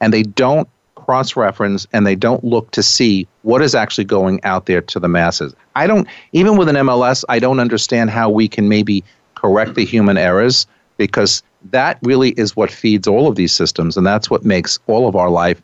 and 0.00 0.12
they 0.12 0.22
don't 0.22 0.68
cross 0.94 1.36
reference 1.36 1.86
and 1.92 2.06
they 2.06 2.14
don't 2.14 2.44
look 2.44 2.70
to 2.72 2.82
see 2.82 3.26
what 3.42 3.62
is 3.62 3.74
actually 3.74 4.04
going 4.04 4.42
out 4.44 4.66
there 4.66 4.80
to 4.80 5.00
the 5.00 5.08
masses. 5.08 5.54
I 5.74 5.86
don't, 5.86 6.06
even 6.32 6.56
with 6.56 6.68
an 6.68 6.76
MLS, 6.76 7.24
I 7.28 7.38
don't 7.38 7.60
understand 7.60 8.10
how 8.10 8.30
we 8.30 8.48
can 8.48 8.68
maybe 8.68 9.04
correct 9.34 9.74
the 9.74 9.84
human 9.84 10.16
errors 10.16 10.66
because 10.96 11.42
that 11.70 11.98
really 12.02 12.30
is 12.32 12.56
what 12.56 12.70
feeds 12.70 13.08
all 13.08 13.26
of 13.26 13.36
these 13.36 13.52
systems 13.52 13.96
and 13.96 14.06
that's 14.06 14.30
what 14.30 14.44
makes 14.44 14.78
all 14.86 15.08
of 15.08 15.16
our 15.16 15.30
life 15.30 15.62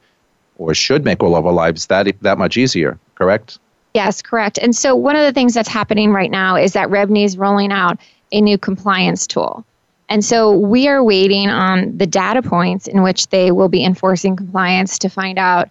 or 0.59 0.75
should 0.75 1.05
make 1.05 1.23
all 1.23 1.37
of 1.37 1.47
our 1.47 1.53
lives 1.53 1.87
that, 1.87 2.07
that 2.23 2.39
much 2.39 2.57
easier, 2.57 2.99
correct? 3.15 3.59
Yes, 3.95 4.23
correct. 4.23 4.59
And 4.59 4.75
so 4.75 4.95
one 4.95 5.17
of 5.17 5.23
the 5.23 5.33
things 5.33 5.55
that's 5.55 5.69
happening 5.69 6.13
right 6.13 6.31
now 6.31 6.57
is 6.57 6.75
that 6.75 6.89
REBNY 6.89 7.25
is 7.25 7.37
rolling 7.37 7.73
out 7.73 7.99
a 8.33 8.41
new 8.41 8.57
compliance 8.57 9.27
tool. 9.27 9.65
And 10.09 10.25
so 10.25 10.53
we 10.53 10.89
are 10.89 11.03
waiting 11.03 11.49
on 11.49 11.97
the 11.97 12.07
data 12.07 12.43
points 12.43 12.89
in 12.89 13.03
which 13.03 13.29
they 13.29 13.53
will 13.53 13.69
be 13.69 13.85
enforcing 13.85 14.37
compliance 14.37 14.99
to 15.01 15.09
find 15.09 15.39
out, 15.39 15.71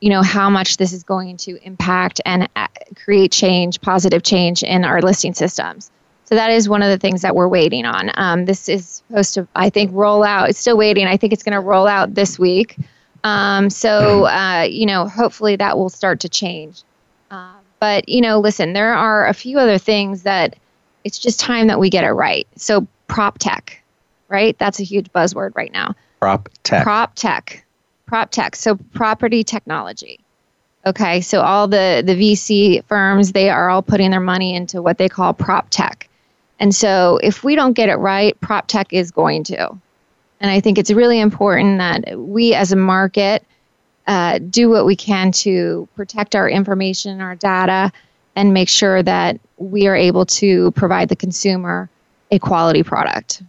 you 0.00 0.10
know, 0.10 0.22
how 0.22 0.50
much 0.50 0.76
this 0.76 0.92
is 0.92 1.02
going 1.02 1.38
to 1.38 1.58
impact 1.64 2.20
and 2.26 2.48
uh, 2.54 2.68
create 3.02 3.32
change, 3.32 3.80
positive 3.80 4.22
change 4.22 4.62
in 4.62 4.84
our 4.84 5.00
listing 5.00 5.34
systems. 5.34 5.90
So 6.24 6.34
that 6.34 6.50
is 6.50 6.68
one 6.68 6.82
of 6.82 6.90
the 6.90 6.98
things 6.98 7.22
that 7.22 7.34
we're 7.34 7.48
waiting 7.48 7.86
on. 7.86 8.10
Um, 8.14 8.44
this 8.44 8.68
is 8.68 9.02
supposed 9.08 9.34
to, 9.34 9.48
I 9.54 9.70
think, 9.70 9.90
roll 9.94 10.22
out. 10.22 10.50
It's 10.50 10.58
still 10.58 10.76
waiting. 10.76 11.06
I 11.06 11.16
think 11.16 11.32
it's 11.32 11.42
going 11.42 11.54
to 11.54 11.60
roll 11.60 11.86
out 11.86 12.14
this 12.14 12.38
week. 12.38 12.76
Um, 13.24 13.70
so, 13.70 14.26
uh, 14.26 14.66
you 14.68 14.84
know, 14.84 15.08
hopefully 15.08 15.56
that 15.56 15.78
will 15.78 15.88
start 15.88 16.20
to 16.20 16.28
change. 16.28 16.82
Um, 17.30 17.57
but, 17.80 18.08
you 18.08 18.20
know, 18.20 18.40
listen, 18.40 18.72
there 18.72 18.94
are 18.94 19.26
a 19.26 19.34
few 19.34 19.58
other 19.58 19.78
things 19.78 20.22
that 20.22 20.56
it's 21.04 21.18
just 21.18 21.40
time 21.40 21.68
that 21.68 21.78
we 21.78 21.90
get 21.90 22.04
it 22.04 22.10
right. 22.10 22.46
So, 22.56 22.86
prop 23.06 23.38
tech, 23.38 23.82
right? 24.28 24.58
That's 24.58 24.80
a 24.80 24.84
huge 24.84 25.12
buzzword 25.12 25.52
right 25.54 25.72
now. 25.72 25.94
Prop 26.20 26.48
tech. 26.62 26.82
Prop 26.82 27.14
tech. 27.14 27.64
Prop 28.06 28.30
tech. 28.30 28.56
So, 28.56 28.76
property 28.94 29.44
technology. 29.44 30.20
Okay, 30.86 31.20
so 31.20 31.42
all 31.42 31.68
the, 31.68 32.02
the 32.04 32.14
VC 32.14 32.84
firms, 32.84 33.32
they 33.32 33.50
are 33.50 33.68
all 33.68 33.82
putting 33.82 34.10
their 34.10 34.20
money 34.20 34.54
into 34.54 34.80
what 34.80 34.98
they 34.98 35.08
call 35.08 35.34
prop 35.34 35.68
tech. 35.70 36.08
And 36.60 36.74
so 36.74 37.18
if 37.22 37.44
we 37.44 37.54
don't 37.54 37.74
get 37.74 37.88
it 37.88 37.96
right, 37.96 38.40
prop 38.40 38.68
tech 38.68 38.92
is 38.92 39.10
going 39.10 39.44
to. 39.44 39.68
And 40.40 40.50
I 40.50 40.60
think 40.60 40.78
it's 40.78 40.90
really 40.90 41.20
important 41.20 41.78
that 41.78 42.18
we 42.18 42.54
as 42.54 42.72
a 42.72 42.76
market 42.76 43.44
uh, 44.08 44.38
do 44.38 44.70
what 44.70 44.86
we 44.86 44.96
can 44.96 45.30
to 45.30 45.86
protect 45.94 46.34
our 46.34 46.48
information, 46.48 47.20
our 47.20 47.36
data, 47.36 47.92
and 48.34 48.54
make 48.54 48.68
sure 48.68 49.02
that 49.02 49.38
we 49.58 49.86
are 49.86 49.94
able 49.94 50.24
to 50.24 50.70
provide 50.72 51.08
the 51.08 51.16
consumer 51.16 51.88
a 52.30 52.38
quality 52.38 52.82
product. 52.82 53.42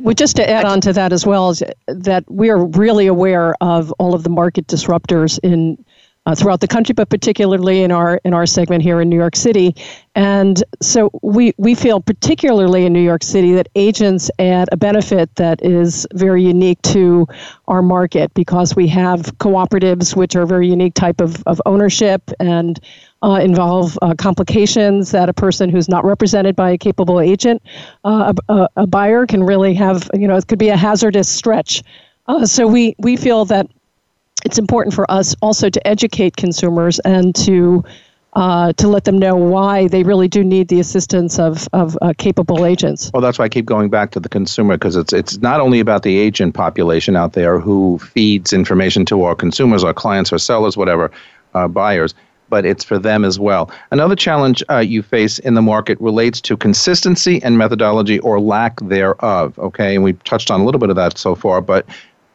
Well, 0.00 0.14
just 0.14 0.36
to 0.36 0.48
add 0.48 0.64
on 0.64 0.80
to 0.82 0.92
that 0.94 1.12
as 1.12 1.24
well 1.24 1.50
is 1.50 1.62
that 1.86 2.28
we 2.30 2.50
are 2.50 2.64
really 2.66 3.06
aware 3.06 3.54
of 3.60 3.92
all 3.98 4.14
of 4.14 4.22
the 4.22 4.30
market 4.30 4.66
disruptors 4.66 5.38
in 5.42 5.82
uh, 6.26 6.34
throughout 6.34 6.60
the 6.60 6.68
country, 6.68 6.92
but 6.94 7.08
particularly 7.08 7.82
in 7.82 7.92
our 7.92 8.20
in 8.24 8.32
our 8.32 8.46
segment 8.46 8.82
here 8.82 9.00
in 9.00 9.08
New 9.08 9.16
York 9.16 9.36
City. 9.36 9.74
And 10.14 10.62
so 10.80 11.10
we 11.22 11.52
we 11.58 11.74
feel 11.74 12.00
particularly 12.00 12.86
in 12.86 12.92
New 12.92 13.02
York 13.02 13.22
City 13.22 13.52
that 13.54 13.68
agents 13.74 14.30
add 14.38 14.68
a 14.72 14.76
benefit 14.76 15.34
that 15.36 15.62
is 15.62 16.06
very 16.14 16.42
unique 16.42 16.80
to 16.82 17.26
our 17.68 17.82
market 17.82 18.32
because 18.34 18.74
we 18.74 18.88
have 18.88 19.22
cooperatives, 19.38 20.16
which 20.16 20.34
are 20.36 20.42
a 20.42 20.46
very 20.46 20.68
unique 20.68 20.94
type 20.94 21.20
of, 21.20 21.42
of 21.46 21.60
ownership 21.66 22.30
and 22.40 22.80
uh, 23.22 23.40
involve 23.42 23.98
uh, 24.02 24.14
complications 24.16 25.10
that 25.10 25.28
a 25.28 25.32
person 25.32 25.70
who's 25.70 25.88
not 25.88 26.04
represented 26.04 26.54
by 26.54 26.70
a 26.70 26.78
capable 26.78 27.20
agent, 27.20 27.62
uh, 28.04 28.34
a, 28.48 28.68
a, 28.76 28.86
buyer 28.86 29.26
can 29.26 29.42
really 29.42 29.72
have. 29.74 30.10
You 30.12 30.28
know, 30.28 30.36
it 30.36 30.46
could 30.46 30.58
be 30.58 30.68
a 30.68 30.76
hazardous 30.76 31.28
stretch. 31.28 31.82
Uh, 32.26 32.46
so 32.46 32.66
we 32.66 32.94
we 32.98 33.16
feel 33.16 33.44
that 33.46 33.66
it's 34.44 34.58
important 34.58 34.94
for 34.94 35.10
us 35.10 35.34
also 35.40 35.70
to 35.70 35.86
educate 35.86 36.36
consumers 36.36 36.98
and 37.00 37.34
to 37.34 37.84
uh, 38.34 38.72
to 38.72 38.88
let 38.88 39.04
them 39.04 39.16
know 39.16 39.36
why 39.36 39.86
they 39.86 40.02
really 40.02 40.26
do 40.26 40.42
need 40.42 40.66
the 40.66 40.80
assistance 40.80 41.38
of, 41.38 41.68
of 41.72 41.96
uh, 42.02 42.12
capable 42.18 42.66
agents. 42.66 43.10
Well, 43.14 43.20
that's 43.20 43.38
why 43.38 43.44
I 43.44 43.48
keep 43.48 43.64
going 43.64 43.90
back 43.90 44.10
to 44.12 44.20
the 44.20 44.28
consumer 44.28 44.74
because 44.74 44.96
it's 44.96 45.12
it's 45.12 45.38
not 45.38 45.60
only 45.60 45.80
about 45.80 46.02
the 46.02 46.18
agent 46.18 46.54
population 46.54 47.16
out 47.16 47.34
there 47.34 47.60
who 47.60 47.98
feeds 47.98 48.52
information 48.52 49.04
to 49.06 49.22
our 49.22 49.34
consumers, 49.34 49.84
our 49.84 49.94
clients, 49.94 50.32
our 50.32 50.38
sellers, 50.38 50.76
whatever, 50.76 51.12
uh, 51.54 51.68
buyers, 51.68 52.14
but 52.48 52.66
it's 52.66 52.82
for 52.82 52.98
them 52.98 53.24
as 53.24 53.38
well. 53.38 53.70
Another 53.92 54.16
challenge 54.16 54.64
uh, 54.68 54.78
you 54.78 55.02
face 55.02 55.38
in 55.38 55.54
the 55.54 55.62
market 55.62 56.00
relates 56.00 56.40
to 56.42 56.56
consistency 56.56 57.40
and 57.42 57.56
methodology 57.56 58.18
or 58.18 58.40
lack 58.40 58.80
thereof. 58.80 59.56
Okay, 59.60 59.94
and 59.94 60.02
we've 60.02 60.22
touched 60.24 60.50
on 60.50 60.60
a 60.60 60.64
little 60.64 60.80
bit 60.80 60.90
of 60.90 60.96
that 60.96 61.18
so 61.18 61.36
far, 61.36 61.60
but 61.60 61.86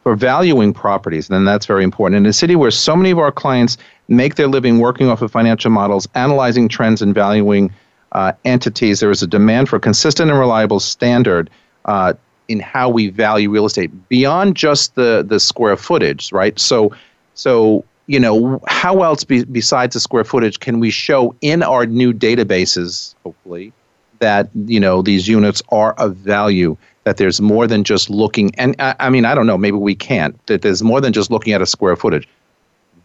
for 0.02 0.16
valuing 0.16 0.72
properties, 0.72 1.28
then 1.28 1.44
that's 1.44 1.66
very 1.66 1.84
important. 1.84 2.18
In 2.18 2.26
a 2.26 2.32
city 2.32 2.56
where 2.56 2.70
so 2.70 2.96
many 2.96 3.10
of 3.10 3.18
our 3.18 3.32
clients 3.32 3.76
make 4.08 4.36
their 4.36 4.48
living 4.48 4.78
working 4.78 5.08
off 5.08 5.22
of 5.22 5.30
financial 5.30 5.70
models, 5.70 6.08
analyzing 6.14 6.68
trends, 6.68 7.02
and 7.02 7.14
valuing 7.14 7.72
uh, 8.12 8.32
entities, 8.44 9.00
there 9.00 9.10
is 9.10 9.22
a 9.22 9.26
demand 9.26 9.68
for 9.68 9.78
consistent 9.78 10.30
and 10.30 10.38
reliable 10.38 10.80
standard 10.80 11.50
uh, 11.84 12.12
in 12.48 12.60
how 12.60 12.88
we 12.88 13.08
value 13.08 13.50
real 13.50 13.66
estate 13.66 13.90
beyond 14.08 14.56
just 14.56 14.94
the 14.96 15.24
the 15.26 15.38
square 15.38 15.76
footage, 15.76 16.32
right? 16.32 16.58
So, 16.58 16.92
so 17.34 17.84
you 18.06 18.18
know, 18.18 18.60
how 18.66 19.04
else 19.04 19.22
be, 19.22 19.44
besides 19.44 19.94
the 19.94 20.00
square 20.00 20.24
footage 20.24 20.58
can 20.58 20.80
we 20.80 20.90
show 20.90 21.32
in 21.42 21.62
our 21.62 21.86
new 21.86 22.12
databases, 22.12 23.14
hopefully, 23.22 23.72
that 24.20 24.48
you 24.54 24.80
know 24.80 25.02
these 25.02 25.28
units 25.28 25.62
are 25.70 25.92
of 25.94 26.16
value? 26.16 26.76
that 27.04 27.16
there's 27.16 27.40
more 27.40 27.66
than 27.66 27.84
just 27.84 28.10
looking 28.10 28.54
and 28.56 28.76
I, 28.78 28.94
I, 29.00 29.10
mean 29.10 29.24
i 29.24 29.34
don't 29.34 29.46
know 29.46 29.58
maybe 29.58 29.76
we 29.76 29.94
can't 29.94 30.34
that 30.46 30.62
there's 30.62 30.82
more 30.82 31.00
than 31.00 31.12
just 31.12 31.30
looking 31.30 31.52
at 31.52 31.62
a 31.62 31.66
square 31.66 31.96
footage. 31.96 32.28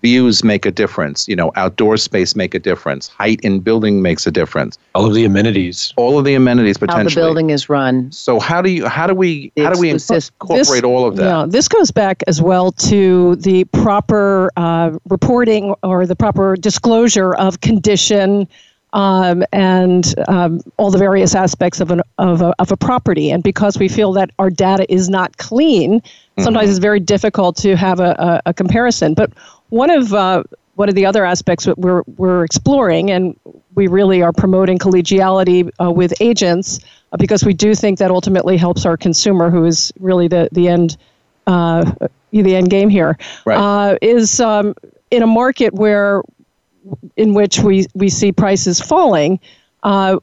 Views 0.01 0.43
make 0.43 0.67
a 0.67 0.71
difference 0.71 1.27
you 1.27 1.35
know 1.35 1.51
outdoor 1.55 1.97
space 1.97 2.35
make 2.35 2.53
a 2.53 2.59
difference 2.59 3.07
height 3.07 3.39
in 3.41 3.59
building 3.59 4.03
makes 4.03 4.27
a 4.27 4.31
difference. 4.31 4.77
All 4.93 5.07
of 5.07 5.15
the 5.15 5.25
amenities. 5.25 5.93
All 5.97 6.19
of 6.19 6.25
the 6.25 6.35
amenities 6.35 6.77
potentially 6.77 7.03
how 7.03 7.09
the 7.09 7.15
building 7.15 7.49
is 7.49 7.69
run. 7.69 8.11
So 8.11 8.39
how 8.39 8.61
do 8.61 8.69
you 8.69 8.85
how 8.85 9.07
do 9.07 9.15
we 9.15 9.51
how 9.57 9.73
do 9.73 9.79
we 9.79 9.89
incorporate 9.89 10.29
this, 10.67 10.83
all 10.83 11.07
of 11.07 11.15
that? 11.15 11.23
yeah 11.23 11.45
this 11.47 11.67
goes 11.67 11.89
back 11.89 12.21
as 12.27 12.39
well 12.39 12.71
to 12.73 13.37
the 13.37 13.63
proper 13.65 14.51
uh, 14.57 14.91
reporting 15.09 15.73
or 15.81 16.05
the 16.05 16.15
proper 16.15 16.55
disclosure 16.55 17.33
of 17.33 17.61
condition 17.61 18.47
um, 18.95 19.43
and 19.51 20.15
um, 20.29 20.61
all 20.77 20.89
the 20.89 20.97
various 20.97 21.35
aspects 21.35 21.81
of, 21.81 21.91
an, 21.91 22.01
of, 22.17 22.41
a, 22.41 22.55
of 22.59 22.71
a 22.71 22.77
property. 22.77 23.29
And 23.29 23.43
because 23.43 23.77
we 23.77 23.89
feel 23.89 24.13
that 24.13 24.31
our 24.39 24.49
data 24.49 24.91
is 24.91 25.09
not 25.09 25.37
clean, 25.37 25.99
mm-hmm. 25.99 26.43
sometimes 26.43 26.69
it's 26.69 26.79
very 26.79 27.01
difficult 27.01 27.57
to 27.57 27.75
have 27.75 27.99
a, 27.99 28.15
a, 28.45 28.49
a 28.49 28.53
comparison. 28.53 29.13
But 29.13 29.33
one 29.69 29.89
of 29.89 30.13
uh, 30.13 30.43
one 30.75 30.89
of 30.89 30.95
the 30.95 31.05
other 31.05 31.23
aspects 31.23 31.65
that 31.65 31.77
we're, 31.77 32.03
we're 32.17 32.43
exploring, 32.43 33.09
and 33.09 33.37
we 33.75 33.87
really 33.87 34.21
are 34.21 34.33
promoting 34.33 34.77
collegiality 34.77 35.69
uh, 35.81 35.89
with 35.89 36.13
agents 36.21 36.79
uh, 37.11 37.17
because 37.17 37.45
we 37.45 37.53
do 37.53 37.73
think 37.75 37.99
that 37.99 38.11
ultimately 38.11 38.57
helps 38.57 38.85
our 38.85 38.97
consumer, 38.97 39.49
who 39.49 39.63
is 39.65 39.93
really 39.99 40.27
the, 40.27 40.49
the 40.51 40.67
end 40.67 40.97
uh, 41.47 41.91
the 42.31 42.55
end 42.55 42.69
game 42.69 42.89
here, 42.89 43.17
right. 43.45 43.57
Uh, 43.57 43.97
is 44.01 44.39
um, 44.41 44.73
in 45.11 45.23
a 45.23 45.27
market 45.27 45.73
where 45.73 46.21
in 47.15 47.33
which 47.33 47.59
we, 47.59 47.85
we 47.93 48.09
see 48.09 48.31
prices 48.31 48.79
falling, 48.79 49.39
uh, 49.83 50.17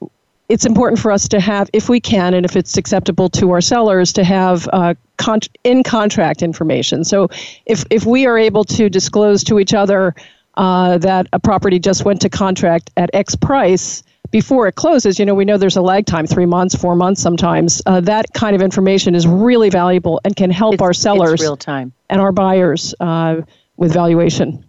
it's 0.49 0.67
important 0.67 0.99
for 0.99 1.11
us 1.11 1.29
to 1.29 1.41
have, 1.41 1.71
if 1.73 1.89
we 1.89 2.01
can, 2.01 2.35
and 2.35 2.45
if 2.45 2.57
it's 2.57 2.77
acceptable 2.77 3.29
to 3.31 3.51
our 3.53 3.61
sellers, 3.61 4.13
to 4.13 4.25
have 4.25 4.69
uh, 4.73 4.95
con- 5.17 5.41
in 5.65 5.83
contract 5.83 6.43
information. 6.43 7.05
So 7.05 7.29
if, 7.65 7.85
if 7.91 8.05
we 8.05 8.27
are 8.27 8.37
able 8.37 8.65
to 8.65 8.91
disclose 8.91 9.45
to 9.45 9.59
each 9.59 9.73
other 9.73 10.15
uh, 10.57 10.99
that 10.99 11.27
a 11.33 11.39
property 11.39 11.79
just 11.79 12.05
went 12.05 12.21
to 12.23 12.29
contract 12.29 12.91
at 12.99 13.09
X 13.15 13.35
price, 13.35 14.03
before 14.31 14.67
it 14.67 14.75
closes, 14.75 15.19
you 15.19 15.25
know, 15.25 15.35
we 15.35 15.45
know 15.45 15.57
there's 15.57 15.77
a 15.77 15.83
lag 15.83 16.07
time, 16.07 16.27
three 16.27 16.47
months, 16.47 16.75
four 16.75 16.97
months 16.97 17.23
sometimes. 17.23 17.81
Uh, 17.87 18.01
that 18.01 18.27
kind 18.35 18.57
of 18.57 18.63
information 18.63 19.15
is 19.15 19.27
really 19.27 19.71
valuable 19.71 20.21
and 20.25 20.35
can 20.37 20.51
help 20.51 20.75
it's, 20.75 20.83
our 20.83 20.93
sellers 20.95 21.41
real 21.41 21.57
time. 21.57 21.93
and 22.11 22.21
our 22.21 22.33
buyers 22.33 22.95
uh, 23.01 23.43
with 23.77 23.93
valuation 23.93 24.65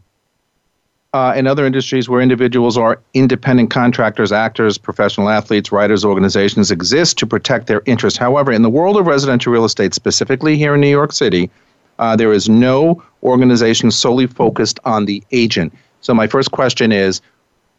uh, 1.13 1.34
in 1.36 1.45
other 1.45 1.65
industries 1.65 2.10
where 2.10 2.21
individuals 2.21 2.78
are 2.78 2.99
independent 3.13 3.69
contractors, 3.69 4.32
actors, 4.32 4.78
professional 4.78 5.30
athletes, 5.30 5.71
writers, 5.71 6.04
organizations 6.04 6.71
exist 6.71 7.17
to 7.19 7.28
protect 7.28 7.67
their 7.67 7.84
interests. 7.86 8.17
However, 8.17 8.52
in 8.52 8.63
the 8.63 8.69
world 8.69 8.97
of 8.97 9.06
residential 9.06 9.54
real 9.54 9.65
estate, 9.65 9.93
specifically 9.93 10.58
here 10.58 10.73
in 10.73 10.82
New 10.82 10.89
York 10.89 11.13
City, 11.13 11.52
uh, 11.99 12.15
there 12.15 12.34
is 12.34 12.49
no 12.49 13.02
organization 13.21 13.91
solely 13.91 14.26
focused 14.26 14.80
on 14.86 15.06
the 15.06 15.23
agent. 15.32 15.71
So, 16.02 16.13
my 16.15 16.26
first 16.26 16.52
question 16.52 16.91
is 16.91 17.21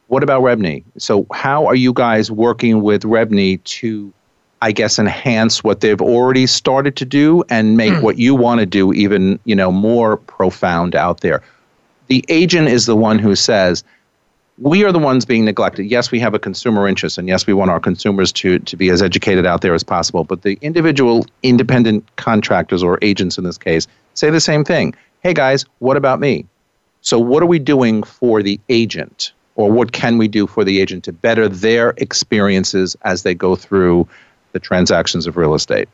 what 0.07 0.23
about 0.23 0.43
REBNY? 0.43 0.85
So, 0.99 1.27
how 1.33 1.67
are 1.67 1.75
you 1.75 1.93
guys 1.93 2.31
working 2.31 2.83
with 2.83 3.03
REBNY 3.03 3.65
to, 3.65 4.13
I 4.63 4.71
guess, 4.71 5.01
enhance 5.01 5.65
what 5.65 5.81
they've 5.81 6.01
already 6.01 6.47
started 6.47 6.95
to 6.97 7.05
do 7.05 7.43
and 7.51 7.77
make 7.77 7.95
what 8.03 8.17
you 8.17 8.37
want 8.37 8.61
to 8.61 8.67
do 8.67 8.93
even, 8.93 9.41
you 9.45 9.57
know, 9.57 9.73
more 9.73 10.19
profound 10.19 10.95
out 10.95 11.21
there? 11.21 11.43
The 12.07 12.25
agent 12.29 12.69
is 12.69 12.87
the 12.87 12.97
one 12.97 13.19
who 13.19 13.35
says, 13.35 13.85
we 14.59 14.85
are 14.85 14.93
the 14.93 14.99
ones 14.99 15.25
being 15.25 15.45
neglected. 15.45 15.85
Yes, 15.87 16.11
we 16.13 16.21
have 16.21 16.35
a 16.35 16.39
consumer 16.39 16.87
interest, 16.87 17.19
and 17.19 17.27
yes, 17.27 17.47
we 17.47 17.53
want 17.53 17.71
our 17.71 17.81
consumers 17.81 18.31
to, 18.33 18.61
to 18.61 18.77
be 18.77 18.89
as 18.89 19.03
educated 19.03 19.47
out 19.47 19.63
there 19.63 19.75
as 19.75 19.83
possible. 19.83 20.23
But 20.23 20.43
the 20.43 20.59
individual 20.61 21.27
independent 21.43 22.05
contractors 22.17 22.83
or 22.83 22.99
agents 23.03 23.37
in 23.37 23.45
this 23.45 23.59
case 23.59 23.89
say 24.15 24.31
the 24.31 24.41
same 24.41 24.65
thing. 24.65 24.95
Hey 25.23 25.35
guys, 25.35 25.65
what 25.81 25.97
about 25.97 26.21
me? 26.21 26.47
So, 27.01 27.19
what 27.19 27.43
are 27.43 27.47
we 27.47 27.59
doing 27.59 28.03
for 28.03 28.43
the 28.43 28.61
agent? 28.69 29.33
Or 29.57 29.71
what 29.71 29.93
can 29.93 30.19
we 30.19 30.27
do 30.27 30.47
for 30.47 30.65
the 30.65 30.81
agent 30.81 31.05
to 31.05 31.13
better 31.13 31.49
their 31.49 31.95
experiences 31.99 32.97
as 33.03 33.23
they 33.23 33.35
go 33.35 33.55
through 33.55 34.09
the 34.53 34.59
transactions 34.59 35.27
of 35.27 35.37
real 35.37 35.55
estate? 35.55 35.89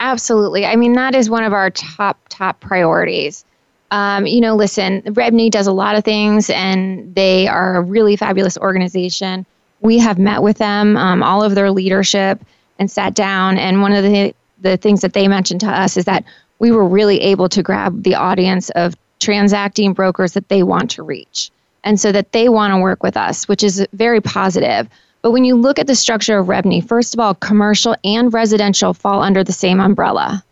Absolutely. 0.00 0.66
I 0.66 0.76
mean, 0.76 0.92
that 0.94 1.14
is 1.14 1.30
one 1.30 1.42
of 1.42 1.54
our 1.54 1.70
top, 1.70 2.18
top 2.28 2.60
priorities 2.60 3.44
um, 3.90 4.26
you 4.26 4.40
know, 4.40 4.56
listen, 4.56 5.02
REBNY 5.02 5.50
does 5.50 5.66
a 5.66 5.72
lot 5.72 5.96
of 5.96 6.04
things 6.04 6.50
and 6.50 7.14
they 7.14 7.46
are 7.46 7.76
a 7.76 7.80
really 7.80 8.16
fabulous 8.16 8.58
organization. 8.58 9.46
We 9.80 9.98
have 9.98 10.18
met 10.18 10.42
with 10.42 10.58
them, 10.58 10.96
um, 10.96 11.22
all 11.22 11.42
of 11.42 11.54
their 11.54 11.70
leadership, 11.70 12.40
and 12.78 12.90
sat 12.90 13.14
down. 13.14 13.58
And 13.58 13.82
one 13.82 13.92
of 13.92 14.02
the, 14.02 14.34
the 14.60 14.76
things 14.76 15.02
that 15.02 15.12
they 15.12 15.28
mentioned 15.28 15.60
to 15.60 15.68
us 15.68 15.96
is 15.96 16.04
that 16.06 16.24
we 16.58 16.70
were 16.70 16.86
really 16.86 17.20
able 17.20 17.48
to 17.50 17.62
grab 17.62 18.02
the 18.02 18.14
audience 18.14 18.70
of 18.70 18.94
transacting 19.20 19.92
brokers 19.92 20.32
that 20.32 20.48
they 20.48 20.62
want 20.62 20.90
to 20.92 21.02
reach. 21.02 21.50
And 21.84 22.00
so 22.00 22.10
that 22.10 22.32
they 22.32 22.48
want 22.48 22.72
to 22.72 22.80
work 22.80 23.02
with 23.02 23.16
us, 23.16 23.46
which 23.46 23.62
is 23.62 23.86
very 23.92 24.20
positive. 24.20 24.88
But 25.22 25.30
when 25.30 25.44
you 25.44 25.54
look 25.54 25.78
at 25.78 25.86
the 25.86 25.94
structure 25.94 26.38
of 26.38 26.48
REBNY, 26.48 26.88
first 26.88 27.14
of 27.14 27.20
all, 27.20 27.34
commercial 27.34 27.94
and 28.02 28.32
residential 28.32 28.92
fall 28.92 29.22
under 29.22 29.44
the 29.44 29.52
same 29.52 29.80
umbrella. 29.80 30.42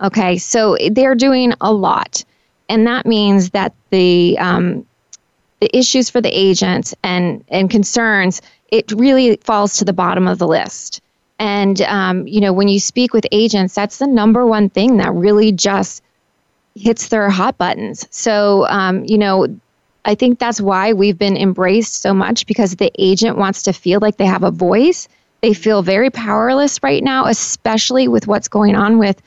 Okay, 0.00 0.38
so 0.38 0.76
they're 0.92 1.14
doing 1.14 1.54
a 1.60 1.72
lot 1.72 2.24
and 2.68 2.86
that 2.86 3.06
means 3.06 3.50
that 3.50 3.72
the 3.90 4.36
um, 4.38 4.86
the 5.60 5.76
issues 5.76 6.10
for 6.10 6.20
the 6.20 6.30
agents 6.30 6.94
and 7.02 7.44
and 7.48 7.70
concerns 7.70 8.42
it 8.68 8.90
really 8.92 9.36
falls 9.44 9.76
to 9.76 9.84
the 9.84 9.92
bottom 9.92 10.26
of 10.26 10.38
the 10.38 10.48
list. 10.48 11.00
And 11.38 11.80
um, 11.82 12.26
you 12.26 12.40
know, 12.40 12.52
when 12.52 12.68
you 12.68 12.80
speak 12.80 13.12
with 13.12 13.26
agents, 13.30 13.74
that's 13.74 13.98
the 13.98 14.06
number 14.06 14.46
one 14.46 14.70
thing 14.70 14.96
that 14.96 15.12
really 15.12 15.52
just 15.52 16.02
hits 16.74 17.08
their 17.08 17.30
hot 17.30 17.56
buttons. 17.58 18.06
So 18.10 18.66
um, 18.68 19.04
you 19.04 19.18
know, 19.18 19.46
I 20.04 20.14
think 20.14 20.38
that's 20.38 20.60
why 20.60 20.92
we've 20.92 21.18
been 21.18 21.36
embraced 21.36 22.00
so 22.00 22.14
much 22.14 22.46
because 22.46 22.76
the 22.76 22.92
agent 22.98 23.36
wants 23.36 23.62
to 23.62 23.72
feel 23.72 24.00
like 24.00 24.16
they 24.16 24.26
have 24.26 24.44
a 24.44 24.50
voice. 24.50 25.08
They 25.42 25.52
feel 25.52 25.82
very 25.82 26.10
powerless 26.10 26.82
right 26.82 27.04
now, 27.04 27.26
especially 27.26 28.08
with 28.08 28.26
what's 28.26 28.48
going 28.48 28.74
on 28.74 28.98
with 28.98 29.20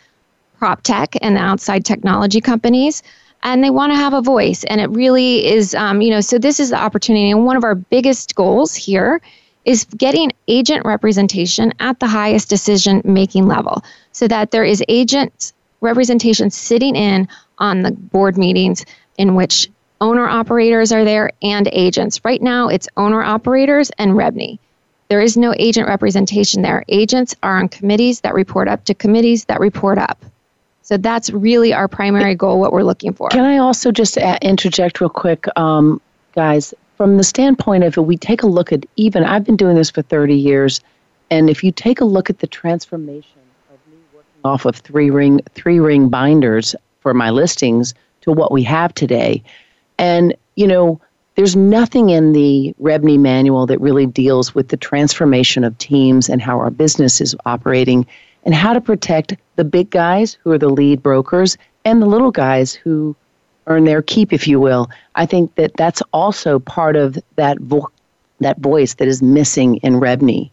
prop 0.58 0.82
tech 0.82 1.15
and 1.21 1.38
outside 1.38 1.86
technology 1.86 2.41
companies 2.41 3.02
and 3.43 3.63
they 3.63 3.69
want 3.69 3.91
to 3.91 3.95
have 3.95 4.13
a 4.13 4.21
voice. 4.21 4.63
And 4.65 4.82
it 4.82 4.89
really 4.89 5.45
is, 5.47 5.73
um, 5.75 6.02
you 6.02 6.10
know, 6.10 6.21
so 6.21 6.38
this 6.38 6.60
is 6.60 6.69
the 6.69 6.78
opportunity. 6.78 7.32
And 7.32 7.45
one 7.45 7.58
of 7.58 7.63
our 7.63 7.75
biggest 7.75 8.36
goals 8.36 8.75
here 8.75 9.21
is 9.65 9.86
getting 9.86 10.32
agent 10.47 10.86
representation 10.86 11.73
at 11.80 11.99
the 11.99 12.08
highest 12.08 12.49
decision 12.49 13.02
making 13.04 13.47
level 13.47 13.84
so 14.12 14.28
that 14.28 14.52
there 14.52 14.63
is 14.63 14.84
agent 14.88 15.54
representation 15.82 16.49
sitting 16.49 16.95
in 16.95 17.28
on 17.58 17.82
the 17.82 17.91
board 17.91 18.38
meetings 18.38 18.86
in 19.17 19.36
which 19.36 19.69
owner 20.02 20.28
operators 20.28 20.91
are 20.91 21.04
there 21.04 21.32
and 21.41 21.67
agents. 21.71 22.23
Right 22.23 22.41
now, 22.41 22.69
it's 22.69 22.88
owner 22.97 23.21
operators 23.21 23.91
and 23.97 24.13
REBNY. 24.13 24.60
There 25.10 25.21
is 25.21 25.36
no 25.36 25.54
agent 25.58 25.88
representation 25.88 26.62
there. 26.62 26.84
Agents 26.88 27.36
are 27.43 27.58
on 27.58 27.67
committees 27.67 28.21
that 28.21 28.34
report 28.34 28.67
up 28.67 28.86
to 28.86 28.93
committees 28.93 29.45
that 29.45 29.60
report 29.60 29.97
up. 29.97 30.23
So 30.89 30.97
that's 30.97 31.30
really 31.30 31.71
our 31.71 31.88
primary 31.88 32.34
goal, 32.34 32.60
what 32.60 32.73
we're 32.73 32.82
looking 32.82 33.13
for. 33.13 33.30
Can 33.30 33.45
I 33.45 33.60
also 33.60 33.91
just 33.91 34.17
interject 34.17 34.99
real 34.99 35.12
quick, 35.12 35.45
um, 35.56 36.02
guys? 36.34 36.73
From 36.97 37.17
the 37.17 37.23
standpoint 37.23 37.84
of 37.84 37.95
if 37.95 38.04
we 38.04 38.17
take 38.17 38.41
a 38.41 38.47
look 38.47 38.73
at 38.73 38.88
even, 38.95 39.23
I've 39.23 39.43
been 39.43 39.56
doing 39.56 39.75
this 39.75 39.91
for 39.91 40.02
30 40.02 40.34
years, 40.34 40.82
and 41.30 41.47
if 41.47 41.63
you 41.63 41.71
take 41.71 42.02
a 42.02 42.06
look 42.06 42.32
at 42.32 42.39
the 42.39 42.47
transformation 42.47 43.38
of 43.71 43.78
me 43.88 43.99
working 44.15 44.41
off 44.43 44.65
of 44.65 44.78
three 44.78 45.12
ring 45.12 45.41
three 45.54 45.80
ring 45.80 46.10
binders 46.10 46.75
for 47.02 47.13
my 47.13 47.30
listings 47.30 47.93
to 48.21 48.32
what 48.32 48.52
we 48.52 48.63
have 48.63 48.91
today, 48.95 49.43
and 49.99 50.34
you 50.56 50.65
know 50.65 50.99
there's 51.36 51.56
nothing 51.56 52.10
in 52.10 52.32
the 52.34 52.73
REBNY 52.82 53.19
manual 53.19 53.67
that 53.67 53.80
really 53.80 54.08
deals 54.08 54.56
with 54.56 54.69
the 54.69 54.78
transformation 54.78 55.63
of 55.63 55.78
teams 55.78 56.30
and 56.30 56.41
how 56.41 56.58
our 56.58 56.71
business 56.71 57.21
is 57.21 57.36
operating 57.45 58.08
and 58.49 58.55
how 58.55 58.73
to 58.73 58.81
protect 58.81 59.35
the 59.57 59.63
big 59.63 59.91
guys 59.91 60.35
who 60.41 60.51
are 60.51 60.57
the 60.57 60.69
lead 60.69 61.03
brokers 61.03 61.55
and 61.85 62.01
the 62.01 62.07
little 62.07 62.31
guys 62.31 62.73
who 62.73 63.15
earn 63.67 63.83
their 63.83 64.01
keep, 64.01 64.33
if 64.33 64.47
you 64.47 64.59
will. 64.59 64.89
I 65.13 65.27
think 65.27 65.53
that 65.53 65.71
that's 65.77 66.01
also 66.13 66.57
part 66.57 66.95
of 66.95 67.19
that, 67.35 67.59
vo- 67.59 67.91
that 68.39 68.57
voice 68.57 68.95
that 68.95 69.07
is 69.07 69.21
missing 69.21 69.75
in 69.83 69.99
REBNY 69.99 70.49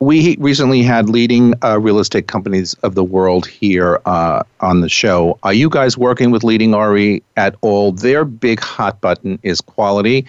we 0.00 0.36
recently 0.36 0.82
had 0.82 1.08
leading 1.08 1.54
uh, 1.64 1.78
real 1.78 1.98
estate 1.98 2.28
companies 2.28 2.74
of 2.84 2.94
the 2.94 3.02
world 3.02 3.46
here 3.46 4.00
uh, 4.06 4.44
on 4.60 4.80
the 4.80 4.88
show. 4.88 5.38
Are 5.42 5.52
you 5.52 5.68
guys 5.68 5.98
working 5.98 6.30
with 6.30 6.44
leading 6.44 6.72
RE 6.72 7.22
at 7.36 7.56
all? 7.62 7.92
Their 7.92 8.24
big 8.24 8.60
hot 8.60 9.00
button 9.00 9.40
is 9.42 9.60
quality. 9.60 10.24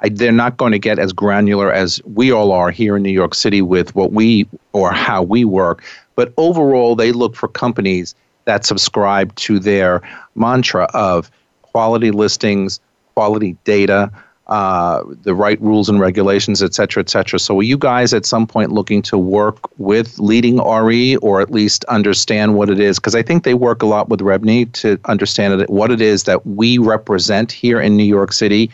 I, 0.00 0.08
they're 0.08 0.32
not 0.32 0.56
going 0.56 0.72
to 0.72 0.78
get 0.78 0.98
as 0.98 1.12
granular 1.12 1.72
as 1.72 2.00
we 2.04 2.30
all 2.30 2.52
are 2.52 2.70
here 2.70 2.96
in 2.96 3.02
New 3.02 3.12
York 3.12 3.34
City 3.34 3.62
with 3.62 3.94
what 3.94 4.12
we 4.12 4.48
or 4.72 4.92
how 4.92 5.22
we 5.22 5.44
work. 5.44 5.82
But 6.14 6.32
overall, 6.36 6.96
they 6.96 7.12
look 7.12 7.34
for 7.36 7.48
companies 7.48 8.14
that 8.44 8.64
subscribe 8.64 9.34
to 9.36 9.58
their 9.58 10.00
mantra 10.34 10.84
of 10.94 11.30
quality 11.62 12.10
listings, 12.10 12.80
quality 13.14 13.56
data, 13.64 14.10
uh, 14.48 15.04
the 15.22 15.34
right 15.34 15.60
rules 15.60 15.90
and 15.90 16.00
regulations, 16.00 16.62
et 16.62 16.72
cetera, 16.72 17.02
et 17.02 17.10
cetera. 17.10 17.38
So, 17.38 17.58
are 17.58 17.62
you 17.62 17.76
guys 17.76 18.14
at 18.14 18.24
some 18.24 18.46
point 18.46 18.72
looking 18.72 19.02
to 19.02 19.18
work 19.18 19.58
with 19.78 20.18
leading 20.18 20.56
RE 20.56 21.16
or 21.16 21.42
at 21.42 21.50
least 21.50 21.84
understand 21.84 22.54
what 22.54 22.70
it 22.70 22.80
is? 22.80 22.98
Because 22.98 23.14
I 23.14 23.22
think 23.22 23.44
they 23.44 23.52
work 23.52 23.82
a 23.82 23.86
lot 23.86 24.08
with 24.08 24.20
REBNY 24.20 24.72
to 24.72 24.98
understand 25.04 25.66
what 25.68 25.90
it 25.90 26.00
is 26.00 26.24
that 26.24 26.46
we 26.46 26.78
represent 26.78 27.52
here 27.52 27.78
in 27.78 27.96
New 27.96 28.04
York 28.04 28.32
City 28.32 28.70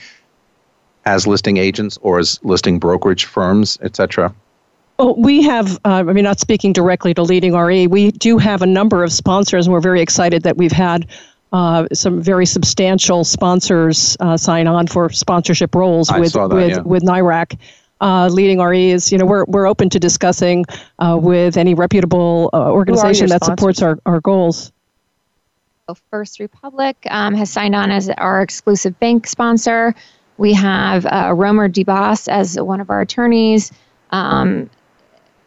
as 1.06 1.26
listing 1.26 1.56
agents 1.56 1.98
or 2.02 2.18
as 2.18 2.40
listing 2.42 2.78
brokerage 2.78 3.24
firms, 3.24 3.78
et 3.82 3.96
cetera. 3.96 4.34
Well, 4.98 5.16
we 5.16 5.42
have, 5.42 5.74
uh, 5.84 6.04
I 6.08 6.12
mean, 6.12 6.24
not 6.24 6.38
speaking 6.38 6.72
directly 6.72 7.14
to 7.14 7.22
Leading 7.22 7.54
RE, 7.54 7.88
we 7.88 8.12
do 8.12 8.38
have 8.38 8.62
a 8.62 8.66
number 8.66 9.02
of 9.02 9.12
sponsors, 9.12 9.66
and 9.66 9.72
we're 9.72 9.80
very 9.80 10.00
excited 10.00 10.44
that 10.44 10.56
we've 10.56 10.72
had 10.72 11.08
uh, 11.52 11.86
some 11.92 12.22
very 12.22 12.46
substantial 12.46 13.24
sponsors 13.24 14.16
uh, 14.20 14.36
sign 14.36 14.66
on 14.66 14.86
for 14.86 15.08
sponsorship 15.10 15.74
roles 15.74 16.10
I 16.10 16.20
with 16.20 16.32
that, 16.32 16.50
with 16.50 16.70
yeah. 16.70 16.80
with 16.80 17.02
NYRAC. 17.04 17.58
Uh, 18.00 18.28
leading 18.28 18.58
RE 18.58 18.90
is, 18.90 19.12
you 19.12 19.18
know, 19.18 19.24
we're 19.24 19.44
we're 19.44 19.66
open 19.66 19.88
to 19.90 20.00
discussing 20.00 20.64
uh, 20.98 21.16
with 21.20 21.56
any 21.56 21.74
reputable 21.74 22.50
uh, 22.52 22.70
organization 22.70 23.28
that 23.28 23.44
sponsors? 23.44 23.76
supports 23.76 23.82
our, 23.82 23.98
our 24.04 24.20
goals. 24.20 24.72
First 26.10 26.40
Republic 26.40 26.96
um, 27.10 27.34
has 27.34 27.50
signed 27.50 27.74
on 27.74 27.90
as 27.90 28.08
our 28.10 28.42
exclusive 28.42 28.98
bank 28.98 29.26
sponsor. 29.26 29.94
We 30.36 30.52
have 30.54 31.06
uh, 31.06 31.32
Romer 31.34 31.68
Debbas 31.68 32.28
as 32.28 32.60
one 32.60 32.80
of 32.80 32.90
our 32.90 33.00
attorneys. 33.00 33.70
Um, 34.10 34.68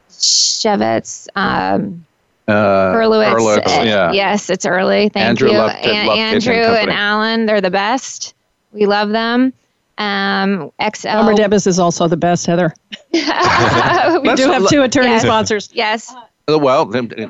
Shevitz, 0.10 1.28
um, 1.36 2.06
Uh, 2.48 2.94
Erlowitz. 2.94 3.34
Erlowitz, 3.36 3.68
uh, 3.80 3.84
yeah. 3.84 4.12
Yes, 4.14 4.50
it's 4.50 4.66
early. 4.66 5.10
Thank 5.10 5.26
Andrew 5.28 5.52
you. 5.52 5.58
Lupton- 5.58 5.90
An- 5.90 6.08
Lupton 6.08 6.20
Andrew 6.24 6.54
and 6.54 6.90
and. 6.90 6.92
Alan, 6.92 7.46
they're 7.46 7.62
the 7.62 7.70
best. 7.72 8.34
We 8.72 8.86
love 8.86 9.10
them. 9.10 9.54
Um, 9.98 10.72
XL. 10.82 11.08
Elmer 11.08 11.34
Debus 11.34 11.68
is 11.68 11.80
also 11.80 12.08
the 12.08 12.18
best, 12.18 12.46
Heather. 12.46 12.74
We 13.12 13.20
Let's- 13.22 14.42
do 14.42 14.50
have 14.52 14.68
two 14.70 14.82
attorney 14.84 15.08
Yes. 15.08 15.24
sponsors. 15.24 15.70
yes. 15.74 16.14
Uh, 16.50 16.58
Well, 16.58 16.90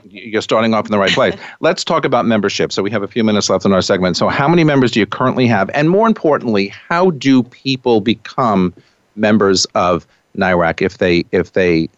you're 0.10 0.44
starting 0.44 0.76
off 0.76 0.86
in 0.86 0.92
the 0.92 1.00
right 1.00 1.12
place. 1.12 1.36
Let's 1.60 1.84
talk 1.84 2.06
about 2.06 2.28
membership. 2.28 2.72
So 2.72 2.84
we 2.84 2.92
have 2.92 3.02
a 3.02 3.08
few 3.08 3.24
minutes 3.24 3.50
left 3.50 3.66
in 3.66 3.74
our 3.74 3.82
segment. 3.82 4.16
So 4.16 4.28
how 4.28 4.48
many 4.48 4.64
members 4.64 4.92
do 4.92 5.00
you 5.00 5.08
currently 5.08 5.48
have? 5.48 5.72
And 5.72 5.90
more 5.90 6.08
importantly, 6.08 6.68
how 6.68 7.10
do 7.12 7.42
people 7.42 8.00
become 8.00 8.76
members 9.16 9.66
of 9.74 10.06
NYRAC 10.38 10.84
if 10.84 11.00
they 11.00 11.26
if 11.32 11.54
they 11.54 11.90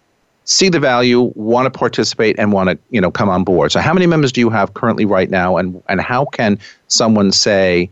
see 0.45 0.69
the 0.69 0.79
value, 0.79 1.33
want 1.35 1.65
to 1.71 1.77
participate, 1.77 2.39
and 2.39 2.53
want 2.53 2.69
to 2.69 2.79
you 2.89 3.01
know 3.01 3.11
come 3.11 3.27
on 3.27 3.43
board? 3.43 3.73
So 3.73 3.81
how 3.81 3.93
many 3.93 4.07
members 4.07 4.31
do 4.31 4.39
you 4.39 4.49
have 4.49 4.73
currently 4.75 5.03
right 5.03 5.29
now? 5.29 5.57
And 5.57 5.83
and 5.89 5.99
how 5.99 6.23
can 6.23 6.57
someone 6.87 7.33
say, 7.33 7.89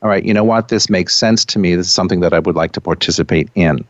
all 0.00 0.08
right, 0.08 0.24
you 0.24 0.32
know 0.32 0.44
what, 0.44 0.68
this 0.68 0.88
makes 0.88 1.14
sense 1.14 1.44
to 1.46 1.58
me. 1.58 1.74
This 1.74 1.88
is 1.88 1.92
something 1.92 2.20
that 2.20 2.32
I 2.32 2.38
would 2.38 2.56
like 2.56 2.72
to 2.72 2.80
participate 2.80 3.50
in. 3.54 3.84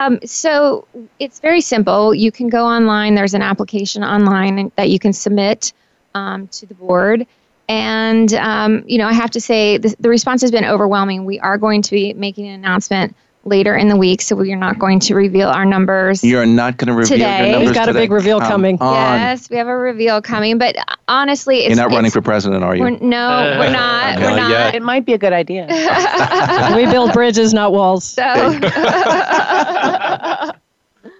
Um, 0.00 0.20
so 0.24 0.86
it's 1.18 1.40
very 1.40 1.60
simple. 1.60 2.14
You 2.14 2.30
can 2.30 2.48
go 2.48 2.64
online. 2.64 3.14
There's 3.14 3.34
an 3.34 3.42
application 3.42 4.04
online 4.04 4.70
that 4.76 4.90
you 4.90 4.98
can 4.98 5.12
submit 5.12 5.72
um, 6.14 6.46
to 6.48 6.66
the 6.66 6.74
board. 6.74 7.26
And, 7.68 8.32
um, 8.34 8.84
you 8.86 8.98
know, 8.98 9.06
I 9.06 9.12
have 9.12 9.30
to 9.32 9.40
say 9.40 9.76
the, 9.76 9.94
the 10.00 10.08
response 10.08 10.40
has 10.42 10.50
been 10.50 10.64
overwhelming. 10.64 11.24
We 11.24 11.38
are 11.40 11.58
going 11.58 11.82
to 11.82 11.90
be 11.90 12.14
making 12.14 12.46
an 12.46 12.54
announcement 12.54 13.14
later 13.48 13.76
in 13.76 13.88
the 13.88 13.96
week, 13.96 14.22
so 14.22 14.36
we 14.36 14.52
are 14.52 14.56
not 14.56 14.78
going 14.78 15.00
to 15.00 15.14
reveal 15.14 15.48
our 15.48 15.64
numbers. 15.64 16.22
You're 16.22 16.46
not 16.46 16.76
going 16.76 16.86
to 16.88 16.92
reveal 16.94 17.16
Today. 17.18 17.50
your 17.50 17.58
We've 17.58 17.66
numbers 17.66 17.76
got 17.76 17.88
a 17.88 17.92
big 17.92 18.12
reveal 18.12 18.38
Come 18.40 18.50
coming. 18.50 18.78
on. 18.80 19.18
yes, 19.18 19.50
we 19.50 19.56
have 19.56 19.66
a 19.68 19.76
reveal 19.76 20.22
coming. 20.22 20.58
But 20.58 20.76
uh, 20.76 20.82
honestly, 21.08 21.60
it's, 21.60 21.68
You're 21.76 21.88
not 21.88 21.94
running 21.94 22.10
for 22.10 22.20
president, 22.22 22.62
are 22.62 22.76
you? 22.76 22.82
We're, 22.82 22.90
no, 22.90 23.56
we're 23.58 23.70
not. 23.72 24.18
Not 24.18 24.20
we're 24.20 24.36
not. 24.36 24.50
yet. 24.50 24.74
It 24.74 24.82
might 24.82 25.04
be 25.04 25.14
a 25.14 25.18
good 25.18 25.32
idea. 25.32 25.66
we 26.76 26.86
build 26.86 27.12
bridges, 27.12 27.52
not 27.54 27.72
walls. 27.72 28.04
So, 28.04 28.22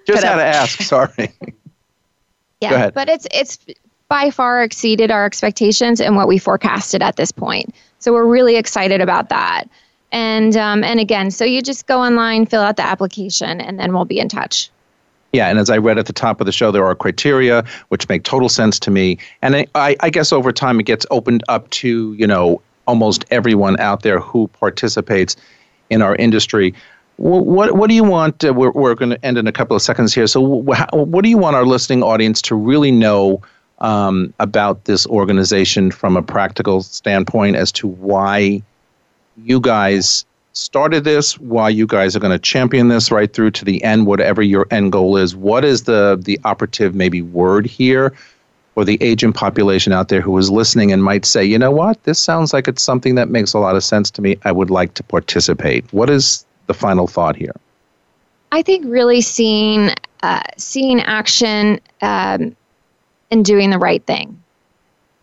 Just 0.07 0.23
had 0.25 0.37
to 0.37 0.45
ask. 0.45 0.81
Sorry. 0.83 1.31
yeah, 2.61 2.71
Go 2.71 2.77
ahead. 2.77 2.95
but 2.95 3.09
it's 3.09 3.27
it's 3.33 3.59
by 4.09 4.31
far 4.31 4.63
exceeded 4.63 5.11
our 5.11 5.27
expectations 5.27 6.01
and 6.01 6.17
what 6.17 6.29
we 6.29 6.39
forecasted 6.39 7.03
at 7.03 7.17
this 7.17 7.31
point. 7.31 7.75
So 7.99 8.13
we're 8.13 8.25
really 8.27 8.57
excited 8.57 9.01
about 9.03 9.29
that. 9.29 9.65
And 10.13 10.57
um, 10.57 10.83
and 10.85 11.01
again, 11.01 11.31
so 11.31 11.45
you 11.45 11.61
just 11.63 11.87
go 11.87 12.01
online, 12.01 12.47
fill 12.47 12.63
out 12.63 12.77
the 12.77 12.83
application, 12.85 13.61
and 13.61 13.79
then 13.79 13.93
we'll 13.93 14.05
be 14.07 14.19
in 14.19 14.29
touch. 14.29 14.71
Yeah, 15.33 15.49
and 15.49 15.59
as 15.59 15.69
I 15.69 15.77
read 15.77 15.99
at 15.99 16.07
the 16.07 16.13
top 16.15 16.41
of 16.41 16.47
the 16.47 16.53
show, 16.53 16.71
there 16.71 16.87
are 16.87 16.95
criteria 16.95 17.63
which 17.89 18.09
make 18.09 18.23
total 18.25 18.49
sense 18.49 18.79
to 18.81 18.91
me, 18.91 19.19
and 19.43 19.55
I- 19.57 19.67
I, 19.75 19.97
I 20.01 20.09
guess 20.11 20.33
over 20.33 20.53
time 20.53 20.81
it 20.81 20.85
gets 20.85 21.05
opened 21.11 21.45
up 21.49 21.69
to 21.71 22.15
you 22.15 22.27
know 22.27 22.63
almost 22.87 23.27
everyone 23.31 23.79
out 23.79 24.03
there 24.03 24.19
who 24.19 24.49
participates 24.49 25.37
in 25.91 26.01
our 26.01 26.17
industry. 26.17 26.73
What 27.19 27.77
what 27.77 27.89
do 27.91 27.95
you 27.95 28.05
want? 28.05 28.43
Uh, 28.45 28.55
we're 28.55 28.71
we're 28.71 28.95
going 28.95 29.11
to 29.11 29.23
end 29.25 29.37
in 29.37 29.47
a 29.47 29.53
couple 29.53 29.77
of 29.77 29.83
seconds 29.83 30.15
here. 30.15 30.27
So 30.27 30.63
wh- 30.63 30.93
what 30.95 31.23
do 31.23 31.29
you 31.29 31.37
want 31.37 31.57
our 31.57 31.67
listening 31.67 32.03
audience 32.03 32.41
to 32.43 32.55
really 32.55 32.91
know 32.93 33.43
um, 33.81 34.33
about 34.41 34.85
this 34.87 35.07
organization 35.07 35.91
from 35.91 36.17
a 36.17 36.23
practical 36.23 36.83
standpoint 36.83 37.57
as 37.57 37.71
to 37.73 37.87
why 37.89 38.63
you 39.45 39.61
guys 39.61 40.25
started 40.53 41.05
this, 41.05 41.39
why 41.39 41.69
you 41.69 41.87
guys 41.87 42.17
are 42.17 42.21
going 42.21 42.33
to 42.33 42.39
champion 42.39 42.89
this 42.89 43.11
right 43.11 43.33
through 43.33 43.53
to 43.53 43.65
the 43.65 43.83
end, 43.85 44.07
whatever 44.07 44.43
your 44.43 44.67
end 44.71 44.93
goal 44.93 45.17
is. 45.17 45.37
What 45.37 45.65
is 45.65 45.85
the 45.85 46.21
the 46.21 46.39
operative 46.45 46.95
maybe 46.95 47.23
word 47.23 47.67
here 47.67 48.15
for 48.75 48.85
the 48.85 48.99
agent 49.03 49.35
population 49.35 49.93
out 49.93 50.09
there 50.09 50.21
who 50.21 50.37
is 50.39 50.51
listening 50.51 50.93
and 50.93 51.03
might 51.03 51.25
say, 51.25 51.45
you 51.45 51.59
know 51.59 51.71
what, 51.71 52.03
this 52.05 52.19
sounds 52.19 52.53
like 52.53 52.69
it's 52.69 52.83
something 52.83 53.17
that 53.17 53.29
makes 53.29 53.53
a 53.53 53.59
lot 53.59 53.75
of 53.75 53.83
sense 53.83 54.11
to 54.13 54.23
me. 54.23 54.37
I 54.45 54.53
would 54.53 54.71
like 54.71 54.95
to 54.95 55.03
participate. 55.03 55.85
What 55.93 56.11
is 56.11 56.45
the 56.67 56.75
final 56.75 57.07
thought 57.07 57.35
here? 57.35 57.55
I 58.53 58.63
think 58.63 58.85
really 58.87 59.21
seeing 59.21 59.91
uh, 60.23 60.43
seeing 60.57 61.01
action 61.01 61.81
um, 62.03 62.57
and 63.31 63.45
doing 63.45 63.71
the 63.71 63.79
right 63.79 64.05
thing. 64.07 64.43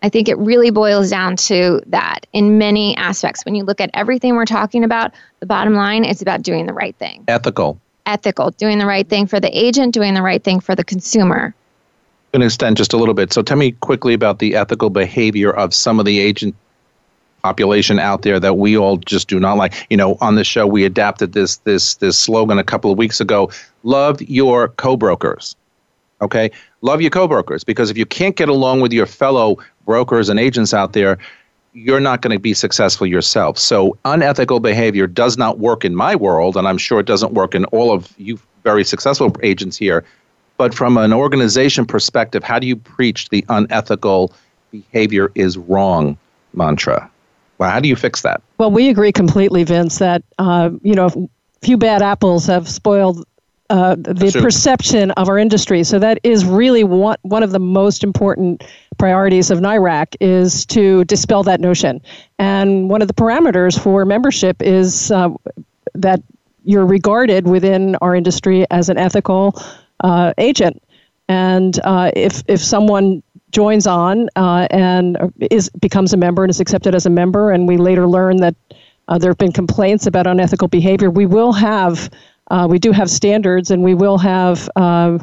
I 0.06 0.10
think 0.10 0.30
it 0.30 0.38
really 0.38 0.70
boils 0.70 1.10
down 1.10 1.36
to 1.38 1.82
that 1.88 2.28
in 2.32 2.60
many 2.60 2.96
aspects. 2.96 3.44
When 3.44 3.56
you 3.56 3.64
look 3.64 3.82
at 3.82 3.90
everything 3.96 4.36
we're 4.36 4.46
talking 4.46 4.84
about, 4.84 5.12
the 5.40 5.48
bottom 5.48 5.74
line 5.74 6.06
is 6.06 6.22
about 6.22 6.44
doing 6.44 6.68
the 6.68 6.74
right 6.74 6.96
thing. 6.98 7.24
Ethical. 7.28 7.82
Ethical, 8.06 8.52
doing 8.52 8.78
the 8.78 8.86
right 8.86 9.10
thing 9.10 9.26
for 9.26 9.40
the 9.40 9.50
agent, 9.58 9.96
doing 9.96 10.14
the 10.14 10.22
right 10.22 10.44
thing 10.44 10.60
for 10.60 10.76
the 10.76 10.84
consumer. 10.84 11.56
going 12.34 12.42
to 12.42 12.46
extend 12.46 12.78
just 12.78 12.94
a 12.94 12.98
little 12.98 13.16
bit. 13.16 13.34
So 13.34 13.42
tell 13.42 13.58
me 13.58 13.72
quickly 13.72 14.14
about 14.14 14.38
the 14.38 14.56
ethical 14.56 14.92
behavior 14.92 15.52
of 15.52 15.74
some 15.74 15.98
of 15.98 16.06
the 16.06 16.20
agent 16.20 16.54
population 17.42 17.98
out 17.98 18.22
there 18.22 18.40
that 18.40 18.60
we 18.60 18.78
all 18.78 18.98
just 18.98 19.28
do 19.28 19.40
not 19.40 19.58
like. 19.58 19.74
You 19.90 19.98
know, 19.98 20.20
on 20.22 20.36
the 20.36 20.44
show 20.44 20.68
we 20.68 20.86
adapted 20.86 21.34
this 21.34 21.58
this 21.58 21.96
this 21.96 22.16
slogan 22.20 22.60
a 22.60 22.64
couple 22.64 22.92
of 22.92 22.98
weeks 23.00 23.20
ago. 23.20 23.50
Love 23.82 24.22
your 24.22 24.68
co-brokers. 24.68 25.56
Okay? 26.22 26.52
Love 26.82 27.02
your 27.02 27.10
co-brokers 27.10 27.64
because 27.64 27.90
if 27.90 27.98
you 27.98 28.06
can't 28.06 28.36
get 28.36 28.50
along 28.50 28.82
with 28.82 28.94
your 28.94 29.06
fellow 29.06 29.58
brokers 29.86 30.30
and 30.30 30.40
agents 30.40 30.74
out 30.74 30.94
there, 30.94 31.18
you're 31.74 32.00
not 32.00 32.22
going 32.22 32.36
to 32.36 32.40
be 32.40 32.54
successful 32.54 33.06
yourself. 33.06 33.60
So 33.60 33.98
unethical 34.06 34.60
behavior 34.60 35.08
does 35.08 35.38
not 35.38 35.60
work 35.60 35.84
in 35.84 35.96
my 35.96 36.16
world, 36.16 36.56
and 36.56 36.68
I'm 36.68 36.78
sure 36.78 37.00
it 37.00 37.06
doesn't 37.06 37.34
work 37.34 37.54
in 37.54 37.66
all 37.66 37.92
of 37.92 38.14
you 38.18 38.40
very 38.64 38.84
successful 38.84 39.36
agents 39.44 39.78
here. 39.78 40.04
But 40.58 40.74
from 40.74 40.98
an 40.98 41.12
organization 41.12 41.86
perspective, 41.86 42.44
how 42.44 42.60
do 42.60 42.68
you 42.68 42.78
preach 42.78 43.30
the 43.30 43.44
unethical 43.50 44.34
behavior 44.72 45.32
is 45.36 45.58
wrong 45.58 46.18
mantra? 46.54 47.10
Well, 47.58 47.70
how 47.70 47.80
do 47.80 47.90
you 47.90 47.96
fix 47.96 48.22
that? 48.22 48.42
Well, 48.58 48.72
we 48.72 48.90
agree 48.90 49.12
completely, 49.12 49.64
Vince, 49.64 50.00
that 50.00 50.24
uh, 50.40 50.72
you 50.82 50.96
know, 50.96 51.08
a 51.08 51.66
few 51.66 51.78
bad 51.78 52.02
apples 52.02 52.48
have 52.48 52.70
spoiled 52.70 53.26
uh, 53.70 53.96
the 53.96 54.32
perception 54.42 55.12
of 55.12 55.28
our 55.28 55.38
industry. 55.38 55.84
So 55.84 55.98
that 56.00 56.20
is 56.24 56.46
really 56.46 56.84
one, 56.84 57.18
one 57.24 57.42
of 57.42 57.52
the 57.52 57.60
most 57.60 58.04
important 58.04 58.64
priorities 58.98 59.50
of 59.50 59.60
NYRAC 59.60 60.16
is 60.20 60.66
to 60.68 61.04
dispel 61.06 61.44
that 61.44 61.60
notion. 61.60 62.02
And 62.38 62.90
one 62.90 63.02
of 63.02 63.08
the 63.08 63.14
parameters 63.14 63.80
for 63.80 64.06
membership 64.06 64.62
is 64.62 65.12
uh, 65.12 65.30
that 65.96 66.22
you're 66.64 66.86
regarded 66.86 67.48
within 67.48 67.96
our 68.02 68.16
industry 68.16 68.66
as 68.72 68.90
an 68.90 68.98
ethical 68.98 69.60
uh, 70.04 70.34
agent. 70.38 70.82
And 71.28 71.80
uh, 71.84 72.12
if 72.16 72.44
if 72.48 72.62
someone 72.62 73.24
joins 73.52 73.88
on 73.88 74.30
uh, 74.36 74.68
and 74.70 75.18
is 75.40 75.70
becomes 75.70 76.14
a 76.14 76.18
member 76.18 76.44
and 76.44 76.50
is 76.50 76.60
accepted 76.60 76.94
as 76.94 77.06
a 77.06 77.10
member, 77.10 77.52
and 77.52 77.68
we 77.68 77.78
later 77.78 78.08
learn 78.08 78.38
that 78.38 78.56
uh, 79.08 79.18
there 79.18 79.32
have 79.32 79.38
been 79.38 79.52
complaints 79.52 80.06
about 80.06 80.28
unethical 80.28 80.68
behavior, 80.68 81.10
we 81.10 81.26
will 81.26 81.54
have 81.54 82.10
uh, 82.52 82.68
we 82.70 82.80
do 82.80 82.92
have 82.92 83.10
standards, 83.10 83.72
and 83.72 83.84
we 83.84 83.94
will 83.94 84.18
have. 84.18 84.70
Uh, 84.76 85.20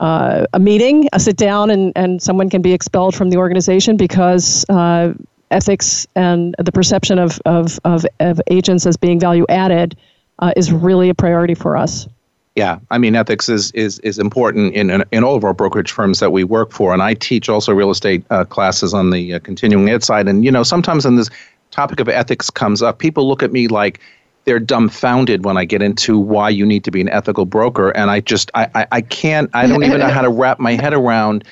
uh, 0.00 0.44
a 0.52 0.58
meeting, 0.58 1.08
a 1.12 1.20
sit 1.20 1.36
down, 1.36 1.70
and, 1.70 1.92
and 1.94 2.20
someone 2.20 2.50
can 2.50 2.60
be 2.60 2.72
expelled 2.72 3.14
from 3.14 3.30
the 3.30 3.36
organization 3.36 3.96
because 3.96 4.64
uh, 4.68 5.14
ethics 5.52 6.06
and 6.16 6.54
the 6.58 6.72
perception 6.72 7.18
of, 7.18 7.40
of, 7.46 7.78
of, 7.84 8.04
of, 8.20 8.40
agents 8.50 8.86
as 8.86 8.96
being 8.96 9.20
value 9.20 9.46
added 9.48 9.96
uh, 10.40 10.52
is 10.56 10.72
really 10.72 11.08
a 11.08 11.14
priority 11.14 11.54
for 11.54 11.76
us. 11.76 12.08
Yeah, 12.56 12.78
I 12.90 12.98
mean, 12.98 13.16
ethics 13.16 13.48
is 13.48 13.72
is 13.72 13.98
is 14.00 14.18
important 14.18 14.74
in, 14.74 15.02
in, 15.10 15.24
all 15.24 15.34
of 15.34 15.42
our 15.42 15.54
brokerage 15.54 15.90
firms 15.90 16.20
that 16.20 16.30
we 16.30 16.44
work 16.44 16.70
for, 16.70 16.92
and 16.92 17.02
I 17.02 17.14
teach 17.14 17.48
also 17.48 17.72
real 17.72 17.90
estate 17.90 18.24
uh, 18.30 18.44
classes 18.44 18.94
on 18.94 19.10
the 19.10 19.34
uh, 19.34 19.38
continuing 19.40 19.88
ed 19.88 20.04
side. 20.04 20.28
And 20.28 20.44
you 20.44 20.52
know, 20.52 20.62
sometimes 20.62 21.04
when 21.04 21.16
this 21.16 21.30
topic 21.72 21.98
of 21.98 22.08
ethics 22.08 22.50
comes 22.50 22.80
up, 22.80 23.00
people 23.00 23.26
look 23.26 23.42
at 23.42 23.50
me 23.50 23.66
like, 23.66 23.98
they're 24.44 24.60
dumbfounded 24.60 25.44
when 25.44 25.56
I 25.56 25.64
get 25.64 25.82
into 25.82 26.18
why 26.18 26.50
you 26.50 26.66
need 26.66 26.84
to 26.84 26.90
be 26.90 27.00
an 27.00 27.08
ethical 27.08 27.46
broker. 27.46 27.90
And 27.90 28.10
I 28.10 28.20
just, 28.20 28.50
I, 28.54 28.68
I, 28.74 28.86
I 28.92 29.00
can't, 29.00 29.50
I 29.54 29.66
don't 29.66 29.82
even 29.84 30.00
know 30.00 30.08
how 30.08 30.22
to 30.22 30.28
wrap 30.28 30.58
my 30.58 30.72
head 30.72 30.92
around 30.92 31.44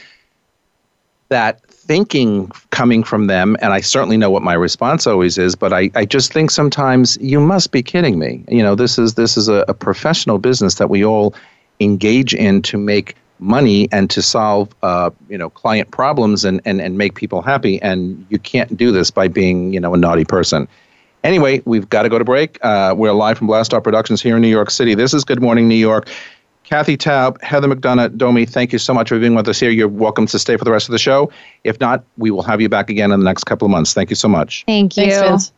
that 1.29 1.65
thinking 1.71 2.49
coming 2.71 3.03
from 3.03 3.27
them. 3.27 3.57
And 3.61 3.73
I 3.73 3.81
certainly 3.81 4.17
know 4.17 4.31
what 4.31 4.43
my 4.43 4.53
response 4.53 5.07
always 5.07 5.39
is, 5.39 5.57
but 5.57 5.73
I, 5.73 5.91
I 5.95 6.05
just 6.05 6.33
think 6.33 6.51
sometimes 6.51 7.17
you 7.21 7.41
must 7.41 7.73
be 7.73 7.83
kidding 7.83 8.19
me. 8.19 8.45
You 8.49 8.63
know, 8.63 8.75
this 8.75 8.99
is, 8.99 9.15
this 9.15 9.37
is 9.37 9.49
a, 9.49 9.65
a 9.69 9.75
professional 9.75 10.39
business 10.39 10.75
that 10.75 10.91
we 10.91 11.05
all 11.05 11.35
engage 11.81 12.35
in 12.35 12.63
to 12.63 12.77
make 12.77 13.17
money 13.43 13.89
and 13.91 14.09
to 14.09 14.23
solve 14.23 14.73
uh, 14.83 15.11
you 15.29 15.37
know 15.37 15.51
client 15.51 15.91
problems 15.91 16.45
and, 16.45 16.61
and 16.65 16.81
and 16.81 16.97
make 16.97 17.17
people 17.17 17.43
happy 17.43 17.83
and 17.83 18.25
you 18.31 18.39
can't 18.39 18.77
do 18.77 18.93
this 18.93 19.11
by 19.11 19.27
being 19.27 19.73
you 19.73 19.81
know 19.81 19.93
a 19.93 19.97
naughty 19.97 20.25
person 20.25 20.69
Anyway, 21.25 21.63
we've 21.65 21.89
got 21.89 22.03
to 22.03 22.09
go 22.09 22.19
to 22.19 22.25
break. 22.25 22.59
Uh, 22.63 22.95
we're 22.97 23.13
live 23.13 23.39
from 23.39 23.47
Blast 23.47 23.73
Off 23.73 23.85
Productions 23.85 24.21
here 24.21 24.37
in 24.37 24.43
New 24.43 24.49
York 24.49 24.71
City. 24.71 24.95
This 24.95 25.15
is 25.15 25.25
Good 25.25 25.41
Morning 25.41 25.69
New 25.69 25.77
York. 25.77 26.09
Kathy 26.65 26.97
Taub, 26.97 27.41
Heather 27.43 27.69
McDonough, 27.69 28.17
Domi, 28.17 28.47
thank 28.47 28.73
you 28.73 28.79
so 28.79 28.95
much 28.95 29.11
for 29.11 29.19
being 29.19 29.35
with 29.35 29.47
us 29.47 29.61
here. 29.61 29.71
You're 29.71 29.89
welcome 29.89 30.27
to 30.27 30.39
stay 30.39 30.57
for 30.57 30.65
the 30.65 30.71
rest 30.71 30.89
of 30.89 30.93
the 30.93 30.99
show. 30.99 31.31
If 31.65 31.79
not, 31.81 32.03
we 32.17 32.31
will 32.31 32.43
have 32.43 32.61
you 32.61 32.69
back 32.69 32.89
again 32.89 33.13
in 33.13 33.21
the 33.21 33.25
next 33.25 33.45
couple 33.45 33.67
of 33.67 33.71
months. 33.71 33.93
Thank 33.93 34.11
you 34.11 34.17
so 34.17 34.29
much. 34.29 34.65
Thank 34.67 34.97
you. 34.97 35.11
Thanks, 35.13 35.53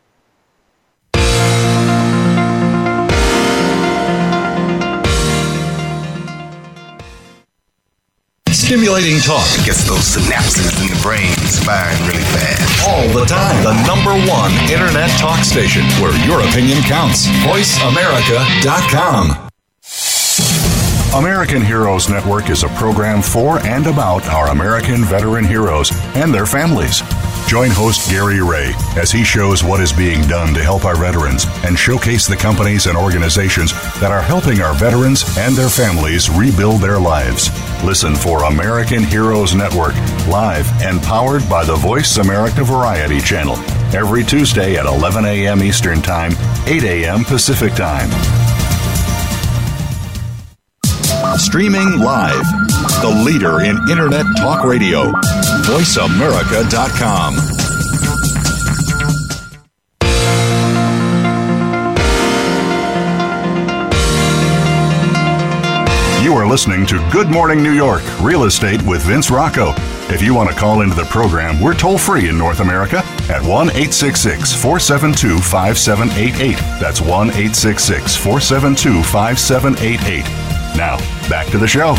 Stimulating 8.65 9.19
talk 9.19 9.45
gets 9.63 9.87
those 9.87 10.17
synapses 10.17 10.81
in 10.81 10.87
the 10.89 10.97
brain 11.03 11.29
firing 11.61 12.01
really 12.07 12.23
fast. 12.33 12.89
All 12.89 13.07
the 13.09 13.23
time. 13.23 13.63
The 13.63 13.75
number 13.85 14.09
one 14.27 14.51
internet 14.71 15.11
talk 15.19 15.43
station 15.43 15.83
where 16.01 16.17
your 16.25 16.41
opinion 16.41 16.81
counts. 16.81 17.27
VoiceAmerica.com. 17.45 19.49
American 21.13 21.61
Heroes 21.61 22.09
Network 22.09 22.49
is 22.49 22.63
a 22.63 22.69
program 22.69 23.21
for 23.21 23.59
and 23.59 23.85
about 23.85 24.27
our 24.29 24.47
American 24.47 25.05
veteran 25.05 25.45
heroes 25.45 25.91
and 26.15 26.33
their 26.33 26.47
families. 26.47 27.03
Join 27.47 27.69
host 27.69 28.09
Gary 28.09 28.41
Ray 28.41 28.73
as 28.97 29.11
he 29.11 29.23
shows 29.23 29.63
what 29.63 29.79
is 29.79 29.93
being 29.93 30.21
done 30.27 30.53
to 30.55 30.63
help 30.63 30.83
our 30.83 30.95
veterans 30.95 31.45
and 31.63 31.77
showcase 31.77 32.25
the 32.25 32.35
companies 32.35 32.87
and 32.87 32.97
organizations 32.97 33.71
that 33.99 34.11
are 34.11 34.21
helping 34.21 34.61
our 34.61 34.73
veterans 34.73 35.23
and 35.37 35.55
their 35.55 35.69
families 35.69 36.29
rebuild 36.29 36.81
their 36.81 36.99
lives. 36.99 37.49
Listen 37.83 38.15
for 38.15 38.45
American 38.45 39.03
Heroes 39.03 39.53
Network, 39.53 39.93
live 40.27 40.67
and 40.81 41.01
powered 41.03 41.47
by 41.47 41.63
the 41.63 41.75
Voice 41.75 42.17
America 42.17 42.63
Variety 42.63 43.21
Channel, 43.21 43.55
every 43.95 44.23
Tuesday 44.23 44.75
at 44.75 44.87
11 44.87 45.25
a.m. 45.25 45.61
Eastern 45.61 46.01
Time, 46.01 46.31
8 46.65 46.83
a.m. 46.83 47.23
Pacific 47.23 47.73
Time. 47.73 48.09
Streaming 51.37 51.99
live, 51.99 52.45
the 53.05 53.23
leader 53.23 53.61
in 53.61 53.77
Internet 53.87 54.25
Talk 54.35 54.65
Radio, 54.65 55.11
VoiceAmerica.com. 55.67 57.35
You 66.23 66.33
are 66.33 66.47
listening 66.47 66.87
to 66.87 67.07
Good 67.11 67.29
Morning 67.29 67.61
New 67.61 67.73
York 67.73 68.01
Real 68.21 68.45
Estate 68.45 68.81
with 68.81 69.03
Vince 69.03 69.29
Rocco. 69.29 69.73
If 70.11 70.23
you 70.23 70.33
want 70.33 70.49
to 70.49 70.55
call 70.55 70.81
into 70.81 70.95
the 70.95 71.05
program, 71.05 71.61
we're 71.61 71.75
toll 71.75 71.99
free 71.99 72.27
in 72.29 72.39
North 72.39 72.59
America 72.59 73.03
at 73.29 73.43
1 73.43 73.69
866 73.69 74.51
472 74.51 75.37
5788. 75.37 76.57
That's 76.81 77.01
1 77.01 77.29
866 77.29 78.15
472 78.15 79.03
5788. 79.03 80.23
Now, 80.75 80.97
back 81.29 81.45
to 81.51 81.59
the 81.59 81.67
show. 81.67 81.95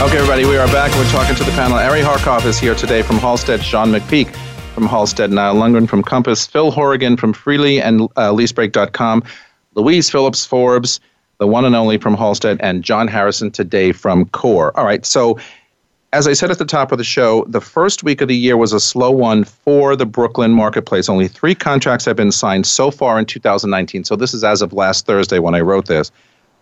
Okay, 0.00 0.16
everybody, 0.16 0.46
we 0.46 0.56
are 0.56 0.66
back. 0.68 0.90
We're 0.96 1.10
talking 1.10 1.36
to 1.36 1.44
the 1.44 1.50
panel. 1.50 1.76
Ari 1.76 2.00
Harkov 2.00 2.46
is 2.46 2.58
here 2.58 2.74
today 2.74 3.02
from 3.02 3.18
Halstead, 3.18 3.62
Sean 3.62 3.92
McPeak 3.92 4.34
from 4.74 4.86
Halstead, 4.86 5.30
Niall 5.30 5.56
Lundgren 5.56 5.86
from 5.86 6.02
Compass, 6.02 6.46
Phil 6.46 6.70
Horrigan 6.70 7.18
from 7.18 7.34
Freely 7.34 7.82
and 7.82 8.04
uh, 8.16 8.32
LeaseBreak.com, 8.32 9.22
Louise 9.74 10.08
Phillips 10.08 10.46
Forbes, 10.46 11.00
the 11.36 11.46
one 11.46 11.66
and 11.66 11.76
only 11.76 11.98
from 11.98 12.14
Halstead, 12.14 12.56
and 12.62 12.82
John 12.82 13.08
Harrison 13.08 13.50
today 13.50 13.92
from 13.92 14.24
Core. 14.30 14.74
All 14.74 14.86
right, 14.86 15.04
so 15.04 15.38
as 16.14 16.26
I 16.26 16.32
said 16.32 16.50
at 16.50 16.58
the 16.58 16.64
top 16.64 16.92
of 16.92 16.98
the 16.98 17.04
show, 17.04 17.44
the 17.44 17.60
first 17.60 18.02
week 18.02 18.22
of 18.22 18.28
the 18.28 18.36
year 18.36 18.56
was 18.56 18.72
a 18.72 18.80
slow 18.80 19.10
one 19.10 19.44
for 19.44 19.96
the 19.96 20.06
Brooklyn 20.06 20.52
marketplace. 20.52 21.10
Only 21.10 21.28
three 21.28 21.54
contracts 21.54 22.06
have 22.06 22.16
been 22.16 22.32
signed 22.32 22.66
so 22.66 22.90
far 22.90 23.18
in 23.18 23.26
2019. 23.26 24.04
So 24.04 24.16
this 24.16 24.32
is 24.32 24.44
as 24.44 24.62
of 24.62 24.72
last 24.72 25.04
Thursday 25.04 25.40
when 25.40 25.54
I 25.54 25.60
wrote 25.60 25.88
this. 25.88 26.10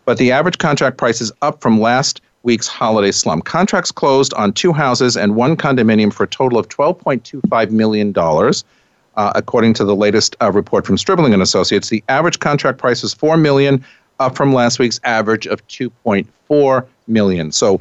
But 0.06 0.18
the 0.18 0.32
average 0.32 0.58
contract 0.58 0.98
price 0.98 1.20
is 1.20 1.30
up 1.40 1.60
from 1.60 1.80
last 1.80 2.20
week's 2.42 2.66
holiday 2.66 3.12
slump. 3.12 3.44
Contracts 3.44 3.92
closed 3.92 4.32
on 4.34 4.52
two 4.52 4.72
houses 4.72 5.16
and 5.16 5.36
one 5.36 5.56
condominium 5.56 6.12
for 6.12 6.24
a 6.24 6.28
total 6.28 6.58
of 6.58 6.68
$12.25 6.68 7.70
million. 7.70 8.14
Uh, 8.16 9.32
according 9.34 9.74
to 9.74 9.84
the 9.84 9.96
latest 9.96 10.36
uh, 10.40 10.52
report 10.52 10.86
from 10.86 10.96
Stribling 10.96 11.32
and 11.32 11.42
Associates, 11.42 11.88
the 11.88 12.04
average 12.08 12.38
contract 12.38 12.78
price 12.78 13.02
is 13.02 13.12
four 13.12 13.36
million, 13.36 13.84
up 14.20 14.36
from 14.36 14.52
last 14.52 14.78
week's 14.78 15.00
average 15.02 15.46
of 15.46 15.66
2.4 15.66 16.86
million. 17.08 17.50
So, 17.50 17.80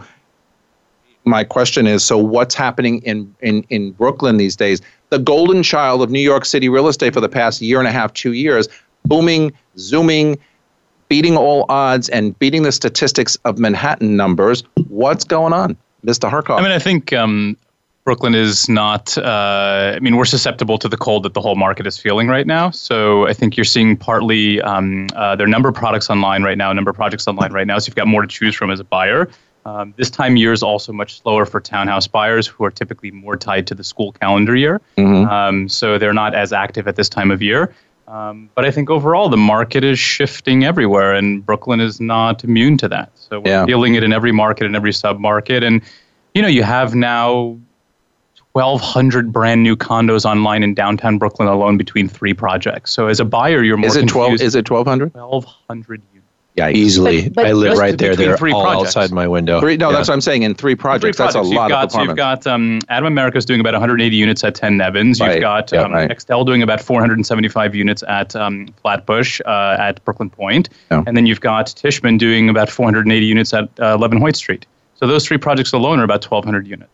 my 1.25 1.43
question 1.43 1.85
is: 1.85 2.03
So, 2.03 2.17
what's 2.17 2.55
happening 2.55 3.01
in 3.03 3.35
in 3.41 3.63
in 3.69 3.91
Brooklyn 3.91 4.37
these 4.37 4.55
days? 4.55 4.81
The 5.09 5.19
golden 5.19 5.61
child 5.61 6.01
of 6.01 6.09
New 6.09 6.21
York 6.21 6.43
City 6.43 6.69
real 6.69 6.87
estate 6.87 7.13
for 7.13 7.21
the 7.21 7.29
past 7.29 7.61
year 7.61 7.77
and 7.77 7.87
a 7.87 7.91
half, 7.91 8.13
two 8.13 8.33
years, 8.33 8.67
booming, 9.05 9.53
zooming, 9.77 10.39
beating 11.09 11.37
all 11.37 11.65
odds 11.69 12.09
and 12.09 12.37
beating 12.39 12.63
the 12.63 12.71
statistics 12.71 13.37
of 13.45 13.59
Manhattan 13.59 14.15
numbers. 14.15 14.63
What's 14.87 15.23
going 15.23 15.53
on, 15.53 15.77
Mr. 16.05 16.29
Harkov? 16.29 16.59
I 16.59 16.61
mean, 16.61 16.71
I 16.71 16.79
think 16.79 17.13
um, 17.13 17.57
Brooklyn 18.03 18.35
is 18.35 18.69
not. 18.69 19.17
Uh, 19.17 19.93
I 19.95 19.99
mean, 19.99 20.15
we're 20.15 20.25
susceptible 20.25 20.77
to 20.77 20.87
the 20.87 20.97
cold 20.97 21.23
that 21.23 21.33
the 21.33 21.41
whole 21.41 21.55
market 21.55 21.85
is 21.87 21.97
feeling 21.97 22.27
right 22.27 22.47
now. 22.47 22.71
So 22.71 23.27
I 23.27 23.33
think 23.33 23.57
you're 23.57 23.65
seeing 23.65 23.97
partly 23.97 24.61
um, 24.61 25.07
uh, 25.15 25.35
there 25.35 25.45
are 25.45 25.49
number 25.49 25.69
of 25.69 25.75
products 25.75 26.09
online 26.09 26.43
right 26.43 26.57
now, 26.57 26.71
number 26.73 26.91
of 26.91 26.95
projects 26.95 27.27
online 27.27 27.51
right 27.51 27.67
now. 27.67 27.77
So 27.79 27.89
you've 27.89 27.95
got 27.95 28.07
more 28.07 28.21
to 28.21 28.27
choose 28.27 28.55
from 28.55 28.71
as 28.71 28.79
a 28.79 28.85
buyer. 28.85 29.29
Um, 29.67 29.93
this 29.97 30.09
time 30.09 30.37
year 30.37 30.53
is 30.53 30.63
also 30.63 30.93
much 30.93 31.21
slower 31.21 31.45
for 31.45 31.59
townhouse 31.59 32.07
buyers 32.07 32.47
who 32.47 32.63
are 32.63 32.71
typically 32.71 33.11
more 33.11 33.35
tied 33.35 33.67
to 33.67 33.75
the 33.75 33.83
school 33.83 34.13
calendar 34.13 34.55
year. 34.55 34.79
Mm-hmm. 34.97 35.29
Um, 35.29 35.67
so 35.67 35.97
they're 35.97 36.13
not 36.13 36.33
as 36.33 36.53
active 36.53 36.87
at 36.87 36.95
this 36.95 37.09
time 37.09 37.31
of 37.31 37.41
year. 37.41 37.75
Um, 38.07 38.49
but 38.55 38.63
I 38.63 38.71
think 38.71 38.89
overall 38.89 39.27
the 39.27 39.37
market 39.37 39.83
is 39.83 39.99
shifting 39.99 40.63
everywhere, 40.63 41.13
and 41.13 41.45
Brooklyn 41.45 41.81
is 41.81 41.99
not 41.99 42.43
immune 42.43 42.77
to 42.77 42.87
that. 42.87 43.11
So 43.15 43.41
we're 43.41 43.51
yeah. 43.51 43.65
feeling 43.65 43.95
it 43.95 44.03
in 44.03 44.13
every 44.13 44.31
market, 44.31 44.65
and 44.65 44.75
every 44.75 44.93
sub 44.93 45.19
market, 45.19 45.61
and 45.63 45.81
you 46.33 46.41
know 46.41 46.47
you 46.47 46.63
have 46.63 46.95
now 46.95 47.57
1,200 48.53 49.31
brand 49.31 49.61
new 49.61 49.75
condos 49.75 50.25
online 50.25 50.63
in 50.63 50.73
downtown 50.73 51.17
Brooklyn 51.17 51.47
alone 51.47 51.77
between 51.77 52.07
three 52.07 52.33
projects. 52.33 52.91
So 52.91 53.07
as 53.07 53.19
a 53.19 53.25
buyer, 53.25 53.61
you're 53.61 53.77
more 53.77 53.87
Is 53.87 53.95
it 53.95 54.07
twelve? 54.07 54.29
confused. 54.29 54.43
Is 54.43 54.55
it 54.55 54.65
twelve 54.65 54.87
hundred? 54.87 55.13
1,200 55.13 56.01
units. 56.13 56.16
Yeah, 56.57 56.69
Easily. 56.69 57.23
But- 57.29 57.35
but 57.35 57.45
I 57.45 57.51
live 57.51 57.77
right 57.77 57.95
there. 57.95 58.09
between 58.11 58.29
They're 58.29 58.37
three 58.37 58.51
all 58.51 58.63
projects. 58.63 58.97
outside 58.97 59.11
my 59.13 59.27
window. 59.27 59.59
Three, 59.59 59.77
no, 59.77 59.91
Yeah. 59.91 59.97
that's 59.97 60.07
what 60.09 60.15
I'm 60.15 60.21
saying. 60.21 60.41
In 60.41 60.55
three 60.55 60.73
projects, 60.73 61.17
Three 61.17 61.23
that's 61.25 61.35
a 61.35 61.41
lot 61.41 61.45
you've 61.45 61.53
got, 61.55 61.65
of 61.65 61.71
apartments. 61.91 62.07
You've 62.09 62.17
got 62.17 62.47
um, 62.47 62.79
Adam 62.89 63.05
America's 63.05 63.45
doing 63.45 63.59
about 63.59 63.73
180 63.75 64.15
units 64.15 64.43
at 64.43 64.55
10 64.55 64.75
Nevins. 64.75 65.19
You've 65.19 65.27
Right. 65.29 65.39
got 65.41 65.71
Yeah, 65.71 65.81
um, 65.83 65.93
right. 65.93 66.09
Extell 66.09 66.43
doing 66.47 66.63
about 66.63 66.81
475 66.81 67.75
units 67.75 68.03
at 68.07 68.35
um, 68.35 68.67
Flatbush 68.81 69.39
uh, 69.45 69.77
at 69.79 70.03
Brooklyn 70.03 70.31
Point. 70.31 70.69
Yeah. 70.89 71.03
And 71.05 71.15
then 71.15 71.27
you've 71.27 71.41
got 71.41 71.67
Tishman 71.67 72.17
doing 72.17 72.49
about 72.49 72.71
480 72.71 73.23
units 73.25 73.53
at 73.53 73.69
uh, 73.79 73.93
11 73.93 74.17
Hoyt 74.19 74.35
Street. 74.35 74.65
So 74.95 75.05
those 75.05 75.27
three 75.27 75.37
projects 75.37 75.73
alone 75.73 75.99
are 75.99 76.03
about 76.05 76.23
1,200 76.25 76.65
units. 76.67 76.89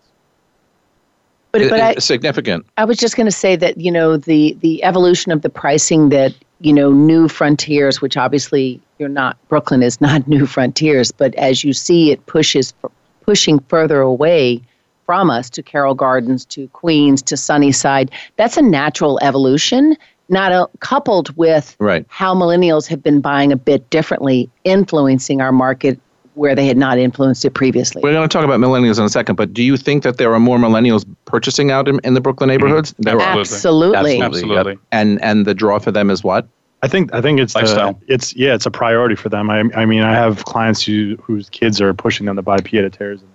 But, 1.54 1.62
It- 1.62 1.70
but 1.70 1.80
I, 1.80 1.92
it's 1.92 2.06
significant. 2.06 2.66
I 2.78 2.84
was 2.84 2.98
just 2.98 3.16
going 3.16 3.28
to 3.28 3.32
say 3.32 3.56
that 3.56 3.80
you 3.80 3.92
know 3.92 4.18
the 4.18 4.58
the 4.60 4.84
evolution 4.84 5.32
of 5.32 5.44
the 5.44 5.50
pricing 5.50 6.10
that 6.10 6.34
you 6.60 6.74
know 6.74 6.92
new 6.92 7.28
frontiers, 7.30 8.02
which 8.02 8.18
obviously 8.18 8.82
you're 8.98 9.08
not 9.08 9.38
Brooklyn 9.50 9.84
is 9.84 10.02
not 10.02 10.28
new 10.36 10.46
frontiers, 10.48 11.12
but 11.12 11.34
as 11.36 11.64
you 11.64 11.72
see 11.72 12.12
it 12.12 12.26
pushes 12.26 12.74
pushing 13.22 13.60
further 13.70 14.02
away 14.02 14.62
from 15.06 15.30
us 15.30 15.50
to 15.52 15.62
Carroll 15.62 15.94
Gardens, 15.94 16.44
to 16.46 16.68
Queens, 16.70 17.22
to 17.22 17.38
Sunnyside. 17.38 18.10
That's 18.38 18.58
a 18.58 18.62
natural 18.62 19.20
evolution, 19.22 19.96
not 20.30 20.52
a, 20.52 20.68
coupled 20.80 21.36
with 21.38 21.76
Right. 21.80 22.06
how 22.10 22.34
millennials 22.34 22.88
have 22.88 23.04
been 23.04 23.20
buying 23.22 23.52
a 23.52 23.58
bit 23.58 23.90
differently, 23.90 24.50
influencing 24.64 25.40
our 25.42 25.52
market 25.52 26.00
where 26.36 26.56
they 26.56 26.66
had 26.66 26.78
not 26.78 26.98
influenced 26.98 27.46
it 27.46 27.52
previously. 27.52 28.02
We're 28.02 28.14
going 28.14 28.28
to 28.28 28.34
talk 28.34 28.46
about 28.46 28.60
millennials 28.60 28.98
in 28.98 29.06
a 29.06 29.10
second, 29.10 29.36
but 29.36 29.54
do 29.54 29.64
you 29.64 29.78
think 29.78 30.04
that 30.04 30.18
there 30.18 30.34
are 30.34 30.40
more 30.40 30.58
millennials 30.58 31.06
purchasing 31.26 31.72
out 31.72 31.88
in, 31.88 32.00
in 32.04 32.14
the 32.14 32.22
Brooklyn 32.22 32.48
neighborhoods? 32.48 32.94
Mm-hmm. 32.94 33.04
There 33.04 33.22
are. 33.22 33.40
Absolutely. 33.40 34.22
Absolutely. 34.22 34.74
Yep. 34.74 34.82
And 34.92 35.22
and 35.22 35.46
the 35.46 35.54
draw 35.54 35.80
for 35.80 35.92
them 35.92 36.10
is 36.10 36.24
what? 36.24 36.48
I 36.82 36.88
think 36.88 37.14
I 37.14 37.22
think 37.22 37.40
it's 37.40 37.54
the, 37.54 37.60
Lifestyle. 37.60 38.00
it's 38.08 38.36
yeah, 38.36 38.54
it's 38.54 38.66
a 38.66 38.72
priority 38.72 39.16
for 39.16 39.30
them. 39.30 39.50
I, 39.50 39.64
I 39.74 39.86
mean, 39.86 40.02
I 40.02 40.14
have 40.14 40.44
clients 40.44 40.84
who 40.84 41.18
whose 41.22 41.50
kids 41.50 41.80
are 41.80 41.94
pushing 41.94 42.26
them 42.26 42.36
to 42.36 42.42
buy 42.42 42.58
pied 42.58 42.84
a 42.84 42.90
terres 42.90 43.22
in 43.22 43.28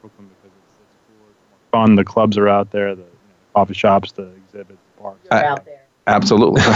Brooklyn 0.00 0.28
because 0.28 0.56
it's, 0.56 0.80
it's 0.80 0.98
cooler, 1.06 1.30
it's 1.30 1.70
fun. 1.70 1.94
The 1.94 2.04
clubs 2.04 2.36
are 2.36 2.48
out 2.48 2.72
there, 2.72 2.96
the 2.96 3.02
you 3.02 3.06
know, 3.06 3.14
coffee 3.54 3.74
shops, 3.74 4.10
the 4.10 4.24
exhibits, 4.32 4.80
the 4.96 5.02
parks. 5.02 5.20
You're 5.30 5.44
out 5.44 5.64
there. 5.64 5.75
Absolutely. 6.08 6.62
I'm 6.64 6.74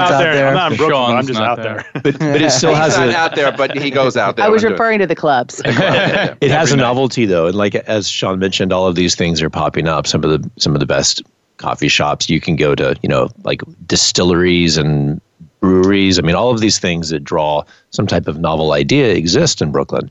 out 0.00 0.18
there. 0.18 0.48
I'm 0.48 0.54
not 0.54 0.72
in 0.72 0.78
Brooklyn, 0.78 1.02
but 1.02 1.16
I'm 1.16 1.26
just 1.26 1.40
out 1.40 1.56
there. 1.62 1.84
there. 1.92 2.02
but, 2.02 2.18
but 2.18 2.42
it 2.42 2.50
still 2.50 2.74
has 2.74 2.96
He's 2.96 3.06
not 3.06 3.14
a 3.14 3.16
out 3.16 3.34
there, 3.36 3.52
but 3.52 3.76
he 3.76 3.90
goes 3.90 4.16
out 4.16 4.36
there. 4.36 4.44
I 4.44 4.48
was 4.48 4.64
and 4.64 4.70
do 4.70 4.74
referring 4.74 4.98
to 4.98 5.06
the 5.06 5.14
clubs. 5.14 5.62
it 5.66 6.50
has 6.50 6.72
a 6.72 6.76
novelty 6.76 7.26
though, 7.26 7.46
and 7.46 7.54
like 7.54 7.76
as 7.76 8.08
Sean 8.08 8.40
mentioned, 8.40 8.72
all 8.72 8.88
of 8.88 8.96
these 8.96 9.14
things 9.14 9.40
are 9.40 9.50
popping 9.50 9.86
up. 9.86 10.06
Some 10.06 10.24
of 10.24 10.30
the 10.30 10.50
some 10.60 10.74
of 10.74 10.80
the 10.80 10.86
best 10.86 11.22
coffee 11.58 11.88
shops 11.88 12.28
you 12.28 12.40
can 12.40 12.56
go 12.56 12.74
to, 12.74 12.96
you 13.02 13.08
know, 13.08 13.28
like 13.44 13.62
distilleries 13.86 14.76
and 14.76 15.20
breweries. 15.60 16.18
I 16.18 16.22
mean, 16.22 16.34
all 16.34 16.50
of 16.50 16.60
these 16.60 16.78
things 16.78 17.10
that 17.10 17.20
draw 17.20 17.62
some 17.90 18.06
type 18.06 18.26
of 18.26 18.40
novel 18.40 18.72
idea 18.72 19.14
exist 19.14 19.62
in 19.62 19.70
Brooklyn. 19.70 20.10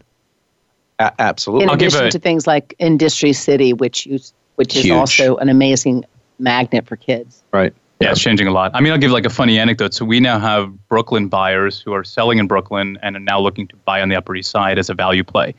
A- 1.00 1.12
absolutely. 1.20 1.64
In 1.64 1.70
I'll 1.72 1.76
give 1.76 1.88
addition 1.88 2.08
a- 2.08 2.12
to 2.12 2.20
things 2.20 2.48
like 2.48 2.74
Industry 2.80 3.34
City, 3.34 3.74
which 3.74 4.06
you, 4.06 4.20
which 4.56 4.78
is 4.78 4.90
also 4.92 5.36
an 5.38 5.50
amazing 5.50 6.06
magnet 6.38 6.88
for 6.88 6.96
kids. 6.96 7.44
right. 7.52 7.74
Yeah, 8.00 8.12
it's 8.12 8.22
changing 8.22 8.48
a 8.48 8.52
lot. 8.52 8.72
I 8.74 8.80
mean, 8.80 8.94
I'll 8.94 9.00
give 9.00 9.12
like 9.12 9.26
a 9.26 9.30
funny 9.30 9.60
anecdote. 9.60 9.94
So 9.94 10.06
we 10.06 10.22
now 10.22 10.40
have 10.40 10.88
Brooklyn 10.88 11.28
buyers 11.28 11.82
who 11.82 11.92
are 11.92 12.06
selling 12.06 12.38
in 12.40 12.48
Brooklyn 12.48 12.98
and 13.02 13.18
are 13.18 13.20
now 13.20 13.42
looking 13.42 13.68
to 13.68 13.76
buy 13.76 14.02
on 14.02 14.08
the 14.08 14.16
Upper 14.16 14.36
East 14.36 14.52
Side 14.52 14.80
as 14.80 14.90
a 14.90 14.94
value 14.94 15.24
play. 15.24 15.54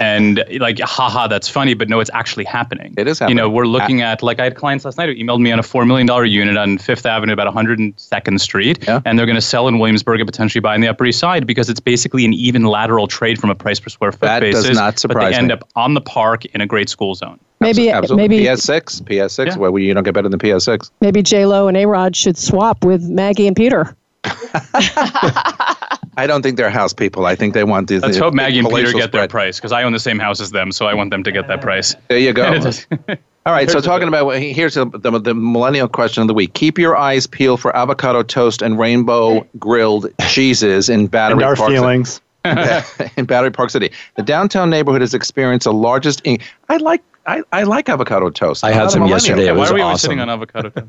And 0.00 0.44
like, 0.60 0.78
haha, 0.80 1.26
that's 1.26 1.48
funny, 1.48 1.74
but 1.74 1.88
no, 1.88 2.00
it's 2.00 2.10
actually 2.14 2.44
happening. 2.44 2.94
It 2.96 3.08
is 3.08 3.18
happening. 3.18 3.36
You 3.38 3.42
know, 3.42 3.50
we're 3.50 3.66
looking 3.66 4.00
at 4.02 4.22
like 4.22 4.38
I 4.38 4.44
had 4.44 4.54
clients 4.54 4.84
last 4.84 4.96
night 4.98 5.08
who 5.08 5.14
emailed 5.14 5.40
me 5.40 5.50
on 5.52 5.58
a 5.58 5.62
four 5.62 5.84
million 5.84 6.06
dollar 6.06 6.24
unit 6.24 6.56
on 6.56 6.78
Fifth 6.78 7.04
Avenue, 7.06 7.32
about 7.32 7.52
102nd 7.54 8.40
Street, 8.40 8.84
Yeah. 8.86 9.00
and 9.04 9.18
they're 9.18 9.26
going 9.26 9.36
to 9.36 9.40
sell 9.40 9.66
in 9.68 9.78
Williamsburg 9.78 10.20
and 10.20 10.26
potentially 10.28 10.60
buy 10.60 10.74
in 10.74 10.80
the 10.80 10.88
Upper 10.88 11.04
East 11.06 11.18
Side 11.18 11.46
because 11.46 11.68
it's 11.68 11.80
basically 11.80 12.24
an 12.24 12.32
even 12.34 12.64
lateral 12.64 13.06
trade 13.06 13.40
from 13.40 13.50
a 13.50 13.54
price 13.54 13.80
per 13.80 13.88
square 13.88 14.12
foot 14.12 14.20
That 14.22 14.40
does 14.40 14.64
basis. 14.64 14.76
not 14.76 15.02
But 15.08 15.18
they 15.20 15.34
end 15.34 15.48
me. 15.48 15.54
up 15.54 15.68
on 15.76 15.94
the 15.94 16.00
park 16.00 16.44
in 16.46 16.60
a 16.60 16.66
great 16.66 16.88
school 16.88 17.14
zone. 17.14 17.38
Maybe 17.60 17.90
Absolutely. 17.90 18.28
maybe 18.28 18.44
PS6, 18.44 19.02
PS6, 19.02 19.46
Yeah. 19.46 19.56
where 19.56 19.76
you 19.78 19.92
don't 19.92 20.04
get 20.04 20.14
better 20.14 20.28
than 20.28 20.38
PS6. 20.38 20.90
maybe 21.00 21.22
J 21.22 21.44
Lo 21.46 21.66
and 21.66 21.76
A 21.76 21.86
Rod 21.86 22.14
should 22.14 22.38
swap 22.38 22.84
with 22.84 23.02
Maggie 23.02 23.48
and 23.48 23.56
Peter. 23.56 23.96
I 26.18 26.26
don't 26.26 26.42
think 26.42 26.56
they're 26.56 26.68
house 26.68 26.92
people. 26.92 27.26
I 27.26 27.34
think 27.36 27.54
they 27.54 27.64
want 27.64 27.88
these. 27.88 28.02
Let's 28.02 28.16
the- 28.18 28.24
hope 28.24 28.34
Maggie 28.34 28.58
and 28.58 28.68
Peter 28.68 28.80
palatial 28.82 29.00
get 29.00 29.12
their 29.12 29.28
price 29.28 29.58
because 29.58 29.72
I 29.72 29.84
own 29.84 29.92
the 29.92 30.00
same 30.00 30.18
house 30.18 30.40
as 30.40 30.50
them, 30.50 30.72
so 30.72 30.86
I 30.86 30.94
want 30.94 31.10
them 31.10 31.22
to 31.22 31.32
get 31.32 31.46
that 31.48 31.60
price. 31.62 31.94
There 32.08 32.18
you 32.18 32.32
go. 32.32 32.44
All 33.46 33.54
right, 33.54 33.70
so 33.70 33.80
talking 33.80 34.08
about 34.08 34.28
here's 34.32 34.74
the, 34.74 34.84
the, 34.86 35.18
the 35.18 35.34
millennial 35.34 35.88
question 35.88 36.20
of 36.20 36.26
the 36.28 36.34
week. 36.34 36.52
Keep 36.52 36.76
your 36.76 36.96
eyes 36.96 37.26
peeled 37.26 37.60
for 37.60 37.74
avocado 37.74 38.22
toast 38.22 38.60
and 38.60 38.78
rainbow 38.78 39.46
grilled 39.58 40.12
cheeses 40.28 40.90
in 40.90 41.06
Battery 41.06 41.36
And 41.36 41.44
our 41.44 41.56
Park. 41.56 41.68
City. 41.70 41.80
feelings. 41.80 42.20
in 43.16 43.24
Battery 43.24 43.50
Park 43.50 43.70
City, 43.70 43.90
the 44.16 44.22
downtown 44.22 44.68
neighborhood 44.70 45.00
has 45.00 45.14
experienced 45.14 45.64
the 45.64 45.72
largest. 45.72 46.20
In- 46.24 46.38
I 46.68 46.76
like 46.78 47.02
I, 47.26 47.42
I 47.52 47.62
like 47.62 47.88
avocado 47.88 48.28
toast. 48.30 48.64
I 48.64 48.72
had 48.72 48.90
some 48.90 49.00
millennial. 49.00 49.16
yesterday. 49.18 49.48
It 49.48 49.52
Why 49.52 49.58
was 49.60 49.70
are 49.70 49.74
we 49.74 49.80
always 49.82 49.94
awesome. 49.94 50.08
sitting 50.08 50.20
on 50.20 50.28
avocado? 50.30 50.70
toast? 50.70 50.86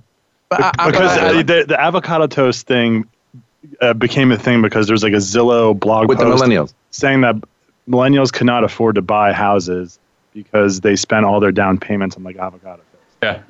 But 0.49 0.61
I- 0.63 0.71
I'm 0.79 0.91
because 0.91 1.17
uh, 1.17 1.33
the, 1.43 1.65
the 1.67 1.79
avocado 1.79 2.27
toast 2.27 2.65
thing 2.67 3.07
uh, 3.81 3.93
became 3.93 4.31
a 4.31 4.37
thing 4.37 4.61
because 4.61 4.87
there's 4.87 5.03
like 5.03 5.13
a 5.13 5.17
Zillow 5.17 5.77
blog 5.77 6.07
with 6.09 6.17
the 6.17 6.25
millennials. 6.25 6.73
saying 6.91 7.21
that 7.21 7.35
millennials 7.87 8.31
could 8.31 8.47
not 8.47 8.63
afford 8.63 8.95
to 8.95 9.01
buy 9.01 9.33
houses 9.33 9.99
because 10.33 10.81
they 10.81 10.95
spent 10.95 11.25
all 11.25 11.39
their 11.39 11.51
down 11.51 11.77
payments 11.79 12.15
on 12.15 12.23
like 12.23 12.37
avocado 12.37 12.77
toast. 12.77 13.05
Yeah. 13.23 13.41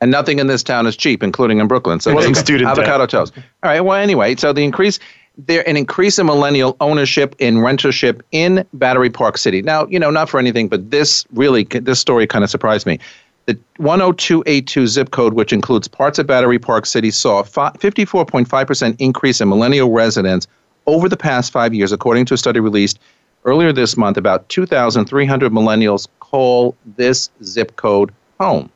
and 0.00 0.10
nothing 0.10 0.38
in 0.38 0.46
this 0.46 0.62
town 0.62 0.86
is 0.86 0.96
cheap, 0.96 1.22
including 1.22 1.58
in 1.58 1.68
Brooklyn. 1.68 2.00
So 2.00 2.10
It 2.10 2.14
wasn't 2.14 2.36
take 2.36 2.44
student 2.44 2.68
debt. 2.68 2.78
avocado 2.78 3.06
toast. 3.06 3.34
All 3.36 3.70
right. 3.70 3.80
Well, 3.80 3.96
anyway, 4.00 4.34
so 4.36 4.52
the 4.52 4.62
increase 4.62 4.98
there 5.46 5.66
an 5.68 5.76
increase 5.76 6.18
in 6.18 6.26
millennial 6.26 6.76
ownership 6.80 7.36
in 7.38 7.58
rentership 7.58 8.22
in 8.32 8.66
Battery 8.72 9.08
Park 9.08 9.38
City. 9.38 9.62
Now, 9.62 9.86
you 9.86 9.98
know, 9.98 10.10
not 10.10 10.28
for 10.28 10.40
anything, 10.40 10.66
but 10.68 10.90
this 10.90 11.24
really 11.32 11.62
this 11.64 12.00
story 12.00 12.26
kind 12.26 12.42
of 12.42 12.50
surprised 12.50 12.86
me. 12.86 12.98
The 13.48 13.54
10282 13.78 14.86
zip 14.86 15.10
code, 15.10 15.32
which 15.32 15.54
includes 15.54 15.88
parts 15.88 16.18
of 16.18 16.26
Battery 16.26 16.58
Park 16.58 16.84
City, 16.84 17.10
saw 17.10 17.40
a 17.40 17.44
54.5% 17.44 18.96
increase 18.98 19.40
in 19.40 19.48
millennial 19.48 19.90
residents 19.90 20.46
over 20.86 21.08
the 21.08 21.16
past 21.16 21.50
five 21.50 21.72
years, 21.72 21.90
according 21.90 22.26
to 22.26 22.34
a 22.34 22.36
study 22.36 22.60
released 22.60 22.98
earlier 23.46 23.72
this 23.72 23.96
month. 23.96 24.18
About 24.18 24.46
2,300 24.50 25.50
millennials 25.50 26.08
call 26.20 26.76
this 26.98 27.30
zip 27.42 27.74
code 27.76 28.12
home. 28.38 28.68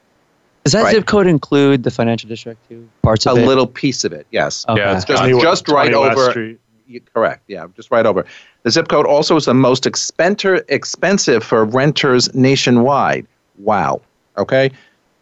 Does 0.64 0.72
that 0.72 0.84
Right. 0.84 0.94
zip 0.94 1.04
code 1.04 1.26
include 1.26 1.82
the 1.82 1.90
financial 1.90 2.30
district 2.30 2.66
too? 2.70 2.88
Parts 3.02 3.26
A 3.26 3.32
of 3.32 3.38
it? 3.38 3.44
A 3.44 3.46
little 3.46 3.66
piece 3.66 4.04
of 4.04 4.14
it, 4.14 4.26
yes. 4.30 4.64
Okay. 4.70 4.80
Yeah, 4.80 4.96
it's 4.96 5.04
Just, 5.04 5.20
got- 5.20 5.28
Twenty- 5.28 5.42
just 5.42 5.68
right 5.68 5.92
over. 5.92 6.30
Street. 6.30 6.58
y- 6.90 7.00
Correct. 7.12 7.42
Yeah, 7.46 7.66
just 7.76 7.90
right 7.90 8.06
over. 8.06 8.24
The 8.62 8.70
zip 8.70 8.88
code 8.88 9.04
also 9.04 9.36
is 9.36 9.44
the 9.44 9.52
most 9.52 9.84
expenter, 9.84 10.64
expensive 10.70 11.44
for 11.44 11.62
renters 11.66 12.32
nationwide. 12.34 13.26
Wow. 13.58 14.00
Okay. 14.38 14.70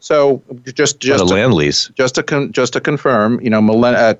So 0.02 0.42
just 0.64 0.76
Just 0.76 1.00
just 1.00 1.24
a 1.24 1.26
to, 1.26 1.34
land 1.34 1.52
lease. 1.54 1.90
just 1.94 2.14
to 2.14 2.22
con- 2.22 2.52
just 2.52 2.72
to 2.72 2.80
confirm, 2.80 3.38
you 3.40 3.50
know, 3.50 3.60
millen- 3.60 3.94
uh, 3.94 4.14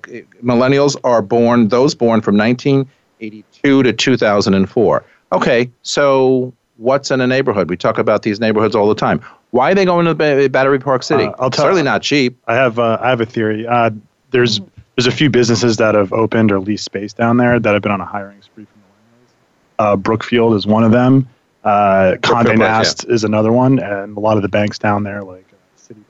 millennials 0.44 0.94
are 1.04 1.22
born 1.22 1.68
those 1.68 1.94
born 1.94 2.20
from 2.20 2.36
1982 2.36 3.82
to 3.84 3.92
2004. 3.92 5.04
Okay. 5.32 5.70
So 5.82 6.52
what's 6.76 7.10
in 7.10 7.20
a 7.20 7.26
neighborhood? 7.26 7.70
We 7.70 7.76
talk 7.76 7.98
about 7.98 8.22
these 8.22 8.40
neighborhoods 8.40 8.74
all 8.74 8.88
the 8.88 8.94
time. 8.94 9.20
Why 9.52 9.72
are 9.72 9.74
they 9.74 9.84
going 9.84 10.04
to 10.06 10.14
Ba- 10.14 10.48
Battery 10.50 10.78
Park 10.78 11.02
City? 11.02 11.24
Uh, 11.24 11.32
I'll 11.38 11.50
tell- 11.50 11.64
Certainly 11.64 11.82
not 11.84 12.02
cheap. 12.02 12.36
I 12.46 12.54
have 12.54 12.78
uh, 12.78 12.98
I 13.00 13.08
have 13.08 13.20
a 13.20 13.26
theory. 13.26 13.66
Uh, 13.66 13.90
there's 14.32 14.60
there's 14.96 15.06
a 15.06 15.10
few 15.12 15.30
businesses 15.30 15.78
that 15.78 15.94
have 15.94 16.12
opened 16.12 16.52
or 16.52 16.60
leased 16.60 16.84
space 16.84 17.12
down 17.14 17.38
there 17.38 17.58
that 17.58 17.72
have 17.72 17.82
been 17.82 17.92
on 17.92 18.00
a 18.02 18.04
hiring 18.06 18.42
spree 18.42 18.64
from 18.66 18.82
millennials. 18.82 19.92
Uh, 19.92 19.96
Brookfield 19.96 20.54
is 20.54 20.66
one 20.66 20.84
of 20.84 20.92
them. 20.92 21.26
Uh, 21.64 22.16
Condé 22.22 22.44
Place, 22.44 22.58
Nast 22.58 23.04
is 23.08 23.22
another 23.24 23.52
one, 23.52 23.78
and 23.78 24.16
a 24.16 24.20
lot 24.20 24.36
of 24.36 24.42
the 24.42 24.48
banks 24.48 24.78
down 24.78 25.02
there, 25.02 25.22
like 25.22 25.44
uh, 25.52 25.78
Citibank, 25.78 26.04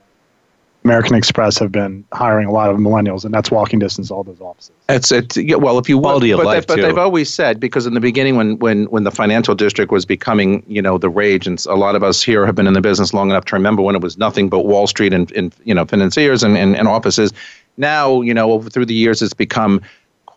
American 0.85 1.17
Express, 1.17 1.59
have 1.59 1.73
been 1.73 2.05
hiring 2.13 2.47
a 2.47 2.53
lot 2.53 2.71
of 2.71 2.77
millennials, 2.77 3.25
and 3.25 3.35
that's 3.35 3.51
walking 3.51 3.81
distance 3.81 4.13
all 4.13 4.23
those 4.23 4.41
offices. 4.41 4.71
It's 4.89 5.11
it's 5.11 5.37
yeah, 5.37 5.57
well 5.57 5.79
if 5.79 5.89
you 5.89 5.99
will, 5.99 6.05
Quality 6.05 6.31
of 6.31 6.39
but, 6.39 6.47
life, 6.47 6.67
they, 6.67 6.75
but 6.75 6.77
too. 6.77 6.83
they've 6.83 6.99
always 6.99 7.33
said 7.33 7.59
because 7.59 7.85
in 7.85 7.95
the 7.95 8.01
beginning 8.01 8.37
when 8.37 8.61
when 8.61 8.85
when 8.87 9.03
the 9.03 9.11
financial 9.11 9.57
district 9.57 9.91
was 9.91 10.07
becoming 10.07 10.63
you 10.69 10.81
know 10.81 10.99
the 10.99 11.11
rage 11.11 11.49
and 11.49 11.65
a 11.67 11.75
lot 11.75 11.97
of 11.97 12.05
us 12.05 12.23
here 12.23 12.47
have 12.47 12.55
been 12.55 12.69
in 12.69 12.75
the 12.75 12.81
business 12.81 13.13
long 13.13 13.31
enough 13.31 13.45
to 13.47 13.57
remember 13.57 13.83
when 13.83 13.97
it 13.97 14.03
was 14.03 14.19
nothing 14.19 14.49
but 14.49 14.61
Wall 14.61 14.87
Street 14.87 15.13
and, 15.13 15.33
and 15.33 15.53
you 15.65 15.75
know 15.75 15.85
financiers 15.85 16.45
and, 16.45 16.57
and, 16.57 16.77
and 16.77 16.87
offices. 16.87 17.33
Now 17.77 18.21
you 18.21 18.35
know 18.35 18.53
over 18.53 18.71
through 18.71 18.87
the 18.87 18.95
years 18.95 19.21
it's 19.21 19.35
become 19.35 19.81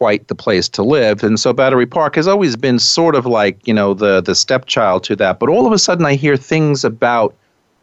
quite 0.04 0.28
the 0.28 0.36
place 0.36 0.68
to 0.68 0.84
live 0.84 1.24
and 1.24 1.40
so 1.40 1.54
Battery 1.54 1.86
Park 1.86 2.16
has 2.18 2.28
always 2.28 2.58
been 2.58 2.78
sort 2.78 3.16
of 3.16 3.26
like 3.26 3.66
you 3.66 3.74
know 3.74 3.94
the 3.94 4.20
the 4.20 4.36
stepchild 4.36 5.02
to 5.06 5.16
that. 5.16 5.40
But 5.40 5.48
all 5.48 5.66
of 5.66 5.72
a 5.72 5.80
sudden 5.80 6.06
I 6.06 6.16
hear 6.16 6.36
things 6.36 6.84
about 6.84 7.34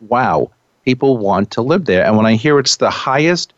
wow 0.08 0.50
people 0.84 1.16
want 1.16 1.50
to 1.52 1.62
live 1.62 1.86
there 1.86 2.04
and 2.04 2.18
when 2.18 2.26
I 2.26 2.34
hear 2.34 2.58
it's 2.58 2.76
the 2.76 2.90
highest 2.90 3.54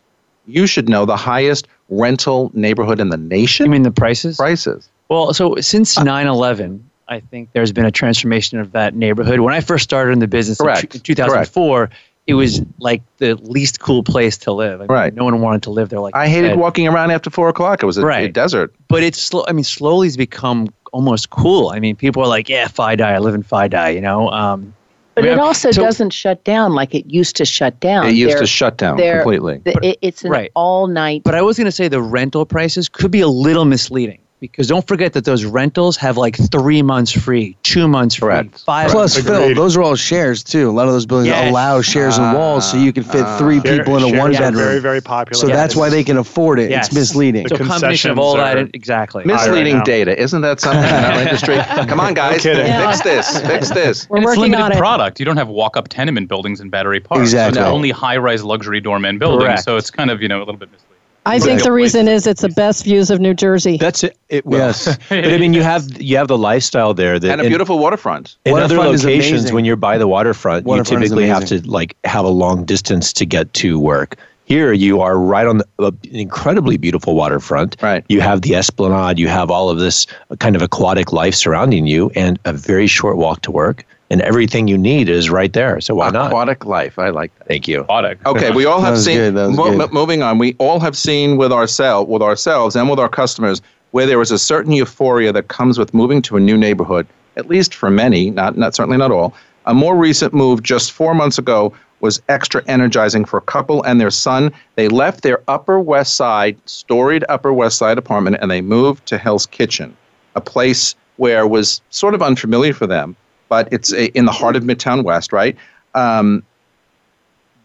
you 0.47 0.65
should 0.65 0.87
know 0.87 1.03
the 1.05 1.17
highest 1.17 1.67
rental 1.89 2.51
neighborhood 2.53 3.01
in 3.01 3.09
the 3.09 3.17
nation 3.17 3.65
You 3.65 3.71
mean 3.71 3.83
the 3.83 3.91
prices? 3.91 4.37
prices. 4.37 4.87
Well, 5.09 5.33
so 5.33 5.55
since 5.59 5.97
Uh, 5.97 6.03
9 6.03 6.27
11, 6.27 6.89
I 7.09 7.19
think 7.19 7.49
there's 7.51 7.73
been 7.73 7.85
a 7.85 7.91
transformation 7.91 8.59
of 8.59 8.71
that 8.71 8.95
neighborhood. 8.95 9.41
When 9.41 9.53
I 9.53 9.59
first 9.59 9.83
started 9.83 10.13
in 10.13 10.19
the 10.19 10.27
business 10.29 10.57
Correct. 10.57 10.95
in 10.95 11.01
2004, 11.01 11.89
it 12.25 12.35
was 12.35 12.61
like 12.79 13.01
the 13.17 13.35
least 13.35 13.79
cool 13.81 14.03
place 14.03 14.37
to 14.39 14.51
live. 14.53 14.79
I 14.79 14.83
mean, 14.83 14.87
Right. 14.89 15.13
No 15.13 15.25
one 15.25 15.41
wanted 15.41 15.63
to 15.63 15.71
live 15.71 15.89
there. 15.89 15.99
Like 15.99 16.15
I 16.15 16.27
hated 16.27 16.51
said. 16.51 16.57
walking 16.59 16.87
around 16.87 17.11
after 17.11 17.29
four 17.29 17.49
o'clock. 17.49 17.83
It 17.83 17.85
was 17.85 17.97
a, 17.97 18.01
a 18.01 18.05
Right. 18.05 18.31
desert. 18.33 18.73
but 18.87 19.03
it's 19.03 19.19
slow. 19.19 19.43
I 19.47 19.51
mean, 19.51 19.63
slowly 19.65 20.07
it's 20.07 20.15
become 20.17 20.67
almost 20.93 21.31
cool. 21.31 21.69
I 21.69 21.79
mean, 21.79 21.95
people 21.95 22.21
are 22.23 22.27
like, 22.29 22.47
"Yeah, 22.47 22.67
Phi 22.67 22.93
I 22.93 23.17
live 23.17 23.33
in 23.35 23.43
Phi 23.43 23.65
You 23.89 24.01
know, 24.01 24.29
um, 24.29 24.73
But 25.15 25.25
Yeah. 25.25 25.33
it 25.33 25.39
also 25.39 25.69
So- 25.71 25.83
doesn't 25.83 26.09
shut 26.11 26.43
down 26.43 26.73
like 26.73 26.95
it 26.95 27.05
used 27.05 27.35
to 27.35 27.45
shut 27.45 27.79
down. 27.79 28.07
It 28.07 28.15
used 28.15 28.33
They're- 28.33 28.41
to 28.41 28.47
shut 28.47 28.77
down 28.77 28.97
completely. 28.97 29.59
the- 29.63 29.77
it- 29.83 29.97
it's 30.01 30.23
an 30.23 30.31
Right. 30.31 30.51
all 30.55 30.87
night. 30.87 31.21
But 31.23 31.35
I 31.35 31.43
was 31.43 31.55
going 31.57 31.65
to 31.65 31.71
say 31.71 31.87
the 31.87 32.01
rental 32.01 32.45
prices 32.47 32.89
could 32.89 33.11
be 33.11 33.21
a 33.21 33.27
little 33.27 33.65
misleading 33.65 34.17
because 34.51 34.67
don't 34.67 34.85
forget 34.87 35.13
that 35.13 35.23
those 35.25 35.45
rentals 35.45 35.95
have 35.97 36.17
like 36.17 36.35
three 36.51 36.81
months 36.81 37.11
free, 37.11 37.55
two 37.63 37.87
months 37.87 38.15
free, 38.15 38.27
Correct. 38.29 38.59
five. 38.65 38.91
Plus, 38.91 39.17
Agreed. 39.17 39.37
Phil, 39.47 39.55
those 39.55 39.77
are 39.77 39.81
all 39.81 39.95
shares 39.95 40.43
too. 40.43 40.69
A 40.69 40.71
lot 40.71 40.87
of 40.87 40.93
those 40.93 41.05
buildings 41.05 41.27
Yes. 41.29 41.49
allow 41.49 41.81
shares 41.81 42.17
and 42.17 42.37
walls, 42.37 42.69
so 42.69 42.77
you 42.77 42.91
can 42.91 43.03
fit 43.03 43.21
Ah, 43.23 43.37
three 43.37 43.61
Share- 43.61 43.77
people 43.79 43.95
in 43.97 44.03
a 44.15 44.19
one 44.19 44.35
are 44.35 44.39
bedroom. 44.39 44.55
Very, 44.63 44.79
very 44.79 45.01
popular. 45.01 45.39
so 45.39 45.47
that's 45.47 45.75
why 45.75 45.89
they 45.89 46.03
can 46.03 46.17
afford 46.17 46.59
it. 46.59 46.69
Yes. 46.69 46.87
It's 46.87 46.95
misleading. 46.95 47.47
so 47.47 47.55
a 47.55 47.59
combination 47.59 48.11
of 48.11 48.19
all 48.19 48.35
that, 48.35 48.57
exactly. 48.73 49.23
Misleading 49.25 49.77
now. 49.77 49.83
data. 49.83 50.21
Isn't 50.21 50.41
that 50.41 50.59
something 50.59 50.83
in 50.83 51.05
our 51.05 51.21
industry? 51.25 51.57
Come 51.87 51.99
on, 51.99 52.13
guys. 52.13 52.41
kidding. 52.41 52.65
Fix 52.65 53.01
this. 53.01 53.39
Fix 53.41 53.69
this. 53.69 54.09
We're 54.09 54.17
And 54.17 54.23
it's 54.25 54.29
working 54.37 54.51
limited 54.51 54.63
on 54.63 54.71
it. 54.73 54.77
product. 54.77 55.19
You 55.19 55.25
don't 55.25 55.37
have 55.37 55.47
walk-up 55.47 55.87
tenement 55.87 56.27
buildings 56.27 56.59
in 56.59 56.69
Battery 56.69 56.99
Park. 56.99 57.21
Exactly. 57.21 57.55
So 57.55 57.61
It's 57.61 57.69
No. 57.69 57.73
only 57.73 57.91
high-rise 57.91 58.43
luxury 58.43 58.81
doorman 58.81 59.17
buildings. 59.19 59.43
Correct. 59.45 59.63
So 59.63 59.77
it's 59.77 59.89
kind 59.89 60.11
of 60.11 60.21
you 60.21 60.27
know 60.27 60.39
a 60.39 60.45
little 60.45 60.57
bit 60.57 60.69
misleading. 60.71 60.89
I 61.25 61.39
think 61.39 61.63
the 61.63 61.71
reason 61.71 62.07
is 62.07 62.27
it's 62.27 62.41
the 62.41 62.49
best 62.49 62.83
views 62.83 63.09
of 63.09 63.19
New 63.19 63.33
Jersey. 63.33 63.77
That's 63.77 64.03
it. 64.03 64.17
it 64.29 64.45
well, 64.45 64.59
Yes. 64.59 64.97
but 65.09 65.25
I 65.25 65.37
mean, 65.37 65.53
you 65.53 65.63
have 65.63 66.01
you 66.01 66.17
have 66.17 66.27
the 66.27 66.37
lifestyle 66.37 66.93
there 66.93 67.19
that 67.19 67.31
And 67.31 67.41
a 67.41 67.43
in- 67.45 67.49
beautiful 67.49 67.79
waterfront. 67.79 68.35
In 68.45 68.53
other 68.53 68.77
Waterfront 68.77 68.95
is 68.95 69.05
locations, 69.05 69.51
when 69.51 69.65
you're 69.65 69.75
by 69.75 69.97
the 69.97 70.07
waterfront, 70.07 70.65
Waterfront 70.65 71.03
you 71.03 71.09
typically 71.09 71.27
have 71.27 71.45
to 71.45 71.61
like 71.69 71.95
have 72.03 72.25
a 72.25 72.29
long 72.29 72.65
distance 72.65 73.13
to 73.13 73.25
get 73.25 73.53
to 73.55 73.79
work. 73.79 74.17
Here, 74.45 74.73
you 74.73 74.99
are 74.99 75.17
right 75.17 75.47
on 75.47 75.59
the, 75.59 75.65
uh, 75.79 75.87
an 75.87 76.15
incredibly 76.19 76.75
beautiful 76.75 77.15
waterfront. 77.15 77.77
Right. 77.81 78.03
You 78.09 78.19
have 78.19 78.41
the 78.41 78.55
esplanade. 78.55 79.17
You 79.17 79.29
have 79.29 79.49
all 79.49 79.69
of 79.69 79.79
this 79.79 80.05
kind 80.39 80.57
of 80.57 80.61
aquatic 80.61 81.13
life 81.13 81.33
surrounding 81.33 81.87
you, 81.87 82.11
and 82.13 82.37
a 82.43 82.51
very 82.51 82.87
short 82.87 83.15
walk 83.15 83.41
to 83.43 83.51
work. 83.51 83.85
And 84.13 84.21
everything 84.21 84.67
you 84.67 84.77
need 84.77 85.09
is 85.09 85.31
right 85.31 85.51
there. 85.53 85.81
So 85.81 85.95
why 85.95 86.11
not? 86.11 86.27
Aquatic 86.27 86.65
life. 86.65 86.99
I 86.99 87.09
like 87.09 87.35
that. 87.39 87.47
Thank 87.47 87.67
you. 87.67 87.83
Product. 87.85 88.23
Okay, 88.27 88.51
we 88.51 88.63
all 88.63 88.79
have 88.79 88.99
seen. 88.99 89.17
good, 89.17 89.33
that 89.33 89.47
was 89.47 89.57
mo- 89.57 89.71
good. 89.71 89.77
mo- 89.79 89.87
moving 89.91 90.21
on, 90.21 90.37
we 90.37 90.55
all 90.59 90.79
have 90.79 90.95
seen 90.95 91.35
with 91.35 91.51
ourselves, 91.51 92.07
with 92.07 92.21
ourselves, 92.21 92.75
and 92.75 92.87
with 92.91 92.99
our 92.99 93.09
customers, 93.09 93.59
where 93.89 94.05
there 94.05 94.21
is 94.21 94.29
a 94.29 94.37
certain 94.37 94.71
euphoria 94.71 95.33
that 95.33 95.47
comes 95.47 95.79
with 95.79 95.95
moving 95.95 96.21
to 96.21 96.37
a 96.37 96.39
new 96.39 96.55
neighborhood. 96.55 97.07
At 97.37 97.47
least 97.49 97.73
for 97.73 97.89
many, 97.89 98.29
not 98.29 98.55
not 98.55 98.75
certainly 98.75 98.97
not 98.97 99.09
all. 99.09 99.33
A 99.65 99.73
more 99.73 99.95
recent 99.95 100.31
move 100.31 100.61
just 100.61 100.91
four 100.91 101.15
months 101.15 101.39
ago 101.39 101.73
was 101.99 102.21
extra 102.29 102.61
energizing 102.67 103.25
for 103.25 103.37
a 103.37 103.41
couple 103.41 103.81
and 103.81 103.99
their 103.99 104.11
son. 104.11 104.51
They 104.75 104.89
left 104.89 105.23
their 105.23 105.41
Upper 105.47 105.79
West 105.79 106.13
Side, 106.13 106.55
storied 106.65 107.25
Upper 107.29 107.51
West 107.51 107.79
Side 107.79 107.97
apartment, 107.97 108.37
and 108.41 108.51
they 108.51 108.61
moved 108.61 109.07
to 109.07 109.17
Hell's 109.17 109.47
Kitchen, 109.47 109.97
a 110.35 110.41
place 110.41 110.93
where 111.17 111.47
was 111.47 111.81
sort 111.89 112.13
of 112.13 112.21
unfamiliar 112.21 112.73
for 112.73 112.85
them, 112.85 113.15
but 113.53 113.71
it's 113.71 113.93
a, 113.93 114.07
in 114.17 114.25
the 114.25 114.31
heart 114.31 114.55
of 114.55 114.63
Midtown 114.63 115.03
West, 115.03 115.31
right? 115.31 115.55
Um, 115.93 116.41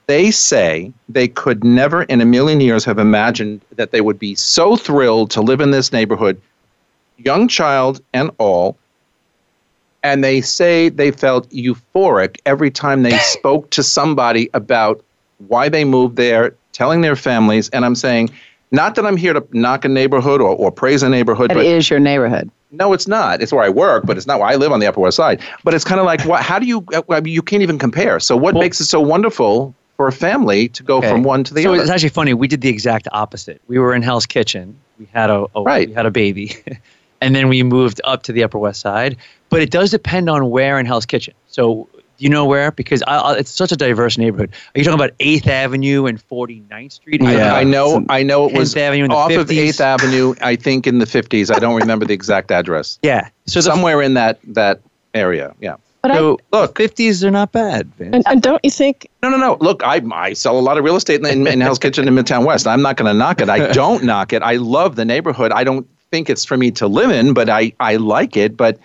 they 0.07 0.31
say 0.31 0.93
they 1.09 1.29
could 1.29 1.65
never 1.65 2.03
in 2.03 2.21
a 2.21 2.27
million 2.27 2.61
years 2.61 2.85
have 2.85 2.99
imagined 2.99 3.63
that 3.77 3.91
they 3.91 4.03
would 4.03 4.19
be 4.19 4.35
so 4.35 4.77
thrilled 4.77 5.31
to 5.31 5.41
live 5.41 5.63
in 5.63 5.71
this 5.71 5.91
neighborhood, 5.91 6.39
young 7.17 7.49
child 7.49 8.03
and 8.13 8.31
all. 8.37 8.77
And 10.03 10.23
they 10.23 10.43
say 10.43 10.91
they 10.91 11.11
felt 11.11 11.49
euphoric 11.49 12.37
every 12.45 12.71
time 12.71 13.03
they 13.03 13.17
spoke 13.39 13.71
to 13.71 13.83
somebody 13.83 14.51
about 14.53 15.03
why 15.47 15.71
they 15.71 15.87
moved 15.87 16.17
there, 16.17 16.55
telling 16.73 17.01
their 17.01 17.17
families. 17.17 17.71
And 17.71 17.87
I'm 17.87 17.95
saying, 17.95 18.29
not 18.73 18.95
that 18.97 19.07
I'm 19.07 19.17
here 19.17 19.33
to 19.33 19.43
knock 19.53 19.87
a 19.87 19.89
neighborhood 19.89 20.43
or, 20.43 20.55
or 20.55 20.71
praise 20.71 21.03
a 21.03 21.09
neighborhood, 21.09 21.49
but 21.49 21.65
is 21.65 21.89
your 21.89 21.99
neighborhood. 21.99 22.51
No, 22.71 22.93
it's 22.93 23.09
not. 23.09 23.41
It's 23.43 23.53
where 23.53 23.65
I 23.65 23.69
work, 23.69 24.05
but 24.07 24.17
it's 24.17 24.27
not 24.27 24.39
where 24.41 24.49
I 24.49 24.57
live 24.57 24.73
on 24.73 24.81
the 24.81 24.87
Upper 24.87 25.01
West 25.01 25.17
Side. 25.17 25.41
But 25.65 25.75
it's 25.75 25.85
kind 25.85 25.99
of 26.01 26.07
like, 26.07 26.23
what, 26.25 26.43
how 26.43 26.59
do 26.59 26.67
you? 26.67 26.85
Uh, 26.93 27.03
I 27.11 27.21
mean, 27.21 27.33
you 27.35 27.43
can't 27.43 27.63
even 27.63 27.79
compare. 27.79 28.21
So, 28.21 28.37
what 28.37 28.55
makes 28.55 28.81
it 28.81 28.85
so 28.87 29.01
wonderful 29.01 29.75
for 29.97 30.07
a 30.09 30.13
family 30.13 30.69
to 30.69 30.83
go 30.83 30.99
Okay. 30.99 31.09
from 31.11 31.23
one 31.23 31.45
to 31.45 31.55
the 31.55 31.63
so 31.63 31.71
other? 31.71 31.79
So 31.79 31.83
it's 31.83 31.91
actually 31.91 32.11
funny. 32.11 32.35
We 32.35 32.47
did 32.49 32.61
the 32.61 32.69
exact 32.69 33.09
opposite. 33.13 33.61
We 33.67 33.79
were 33.79 33.95
in 33.95 34.03
Hell's 34.03 34.27
Kitchen. 34.27 34.79
We 34.99 35.07
had 35.13 35.31
a, 35.31 35.47
a 35.55 35.63
Right. 35.63 35.89
we 35.89 35.95
had 35.95 36.07
a 36.07 36.11
baby, 36.11 36.57
and 37.21 37.35
then 37.35 37.49
we 37.49 37.63
moved 37.63 38.01
up 38.05 38.23
to 38.25 38.33
the 38.33 38.43
Upper 38.45 38.59
West 38.59 38.81
Side. 38.81 39.17
But 39.51 39.63
it 39.63 39.71
does 39.71 39.91
depend 39.91 40.29
on 40.29 40.51
where 40.51 40.79
in 40.79 40.85
Hell's 40.87 41.07
Kitchen. 41.07 41.35
So 41.47 41.89
you 42.19 42.29
know 42.29 42.45
where? 42.45 42.71
Because 42.73 43.03
I, 43.07 43.17
I, 43.19 43.35
it's 43.39 43.51
such 43.51 43.73
a 43.73 43.77
diverse 43.77 44.19
neighborhood. 44.19 44.51
Are 44.75 44.79
you 44.79 44.85
talking 44.85 44.99
about 45.01 45.13
Eighth 45.21 45.47
Avenue 45.47 46.07
and 46.07 46.19
49th 46.29 46.93
Street? 46.93 47.23
I- 47.23 47.33
Yeah. 47.35 47.55
I 47.55 47.65
know. 47.65 48.05
I 48.09 48.23
know 48.23 48.49
it 48.49 48.55
was 48.57 48.77
Avenue 48.77 49.05
in 49.05 49.11
the 49.11 49.17
off 49.17 49.31
of 49.33 49.51
Eighth 49.51 49.81
Avenue. 49.81 50.35
I 50.41 50.57
think 50.57 50.87
in 50.87 50.99
the 50.99 51.07
fifties. 51.07 51.51
I 51.51 51.59
don't 51.59 51.77
remember 51.77 52.05
the 52.05 52.15
exact 52.15 52.51
address. 52.51 52.99
Yeah. 53.03 53.29
So 53.47 53.61
the, 53.61 53.63
Somewhere 53.65 54.03
in 54.03 54.15
that 54.15 54.39
that 54.49 54.81
area. 55.15 55.55
Yeah. 55.61 55.77
But 56.03 56.13
I, 56.13 56.21
Look, 56.21 56.77
50s 56.77 57.25
are 57.25 57.31
not 57.31 57.51
bad. 57.51 57.93
Vince. 57.97 58.15
And, 58.15 58.25
and 58.29 58.41
don't 58.41 58.61
you 58.65 58.71
think 58.71 59.09
No, 59.23 59.31
no, 59.31 59.37
no. 59.37 59.57
Look, 59.61 59.83
I, 59.85 60.01
I 60.13 60.33
sell 60.33 60.57
a 60.57 60.61
lot 60.61 60.79
of 60.79 60.85
real 60.85 60.95
estate 60.95 61.25
in, 61.27 61.47
in 61.47 61.61
Hell's 61.61 61.79
Kitchen 61.81 62.07
in 62.07 62.15
Midtown 62.15 62.45
West. 62.47 62.69
I'm 62.69 62.83
not 62.83 62.97
going 62.97 63.11
to 63.13 63.19
knock 63.19 63.41
it. 63.41 63.49
I 63.49 63.73
don't 63.73 64.05
knock 64.05 64.33
it. 64.33 64.41
I 64.43 64.57
love 64.57 64.95
the 64.95 65.05
neighborhood. 65.05 65.51
I 65.51 65.65
don't 65.65 65.89
think 66.13 66.31
it's 66.31 66.45
for 66.45 66.57
me 66.57 66.71
to 66.73 66.87
live 66.87 67.11
in, 67.11 67.35
but 67.35 67.51
I, 67.51 67.73
I 67.81 67.97
like 67.97 68.37
it. 68.37 68.57
But 68.57 68.79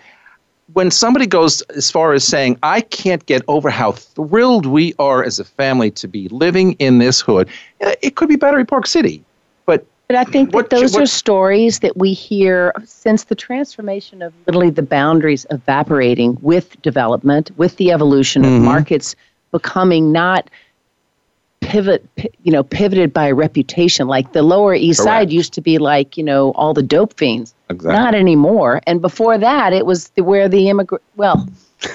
when 0.72 0.90
somebody 0.90 1.26
goes 1.26 1.60
as 1.76 1.90
far 1.90 2.12
as 2.14 2.24
saying, 2.24 2.58
I 2.62 2.80
can't 2.80 3.24
get 3.26 3.42
over 3.48 3.70
how 3.70 3.92
thrilled 3.92 4.66
we 4.66 4.94
are 4.98 5.22
as 5.22 5.38
a 5.38 5.44
family 5.44 5.90
to 5.92 6.08
be 6.08 6.28
living 6.28 6.72
in 6.74 6.98
this 6.98 7.20
hood, 7.20 7.48
eh, 7.80 7.94
it 8.02 8.16
could 8.16 8.28
be 8.28 8.36
Battery 8.36 8.64
Park 8.64 8.86
City. 8.86 9.22
But 9.66 9.84
but 10.08 10.16
I 10.16 10.24
think 10.24 10.52
that 10.52 10.70
those 10.70 10.94
what- 10.94 11.02
are 11.02 11.06
stories 11.06 11.80
that 11.80 11.96
we 11.96 12.12
hear 12.12 12.72
since 12.84 13.24
the 13.24 13.34
transformation 13.34 14.22
of 14.22 14.32
literally 14.46 14.70
the 14.70 14.82
boundaries 14.82 15.46
evaporating 15.50 16.38
with 16.40 16.80
development, 16.82 17.50
with 17.56 17.76
the 17.76 17.90
evolution 17.90 18.44
of 18.44 18.50
Mm-hmm. 18.50 18.64
markets 18.64 19.14
becoming 19.52 20.12
not 20.12 20.48
pivot, 21.74 22.06
you 22.44 22.52
know, 22.52 22.62
pivoted 22.62 23.12
by 23.12 23.30
reputation. 23.32 24.06
Like 24.06 24.32
the 24.32 24.42
Lower 24.42 24.74
East 24.74 25.00
Correct. 25.00 25.22
Side 25.22 25.32
used 25.32 25.52
to 25.54 25.60
be 25.60 25.78
like, 25.78 26.16
you 26.16 26.22
know, 26.22 26.52
all 26.52 26.72
the 26.72 26.84
dope 26.84 27.18
fiends. 27.18 27.52
Exactly. 27.68 27.98
Not 27.98 28.14
anymore. 28.14 28.80
And 28.86 29.00
before 29.00 29.38
that, 29.38 29.72
it 29.72 29.84
was 29.84 30.10
the, 30.10 30.22
where 30.22 30.48
the 30.48 30.68
immigrant. 30.68 31.02
Well, 31.16 31.48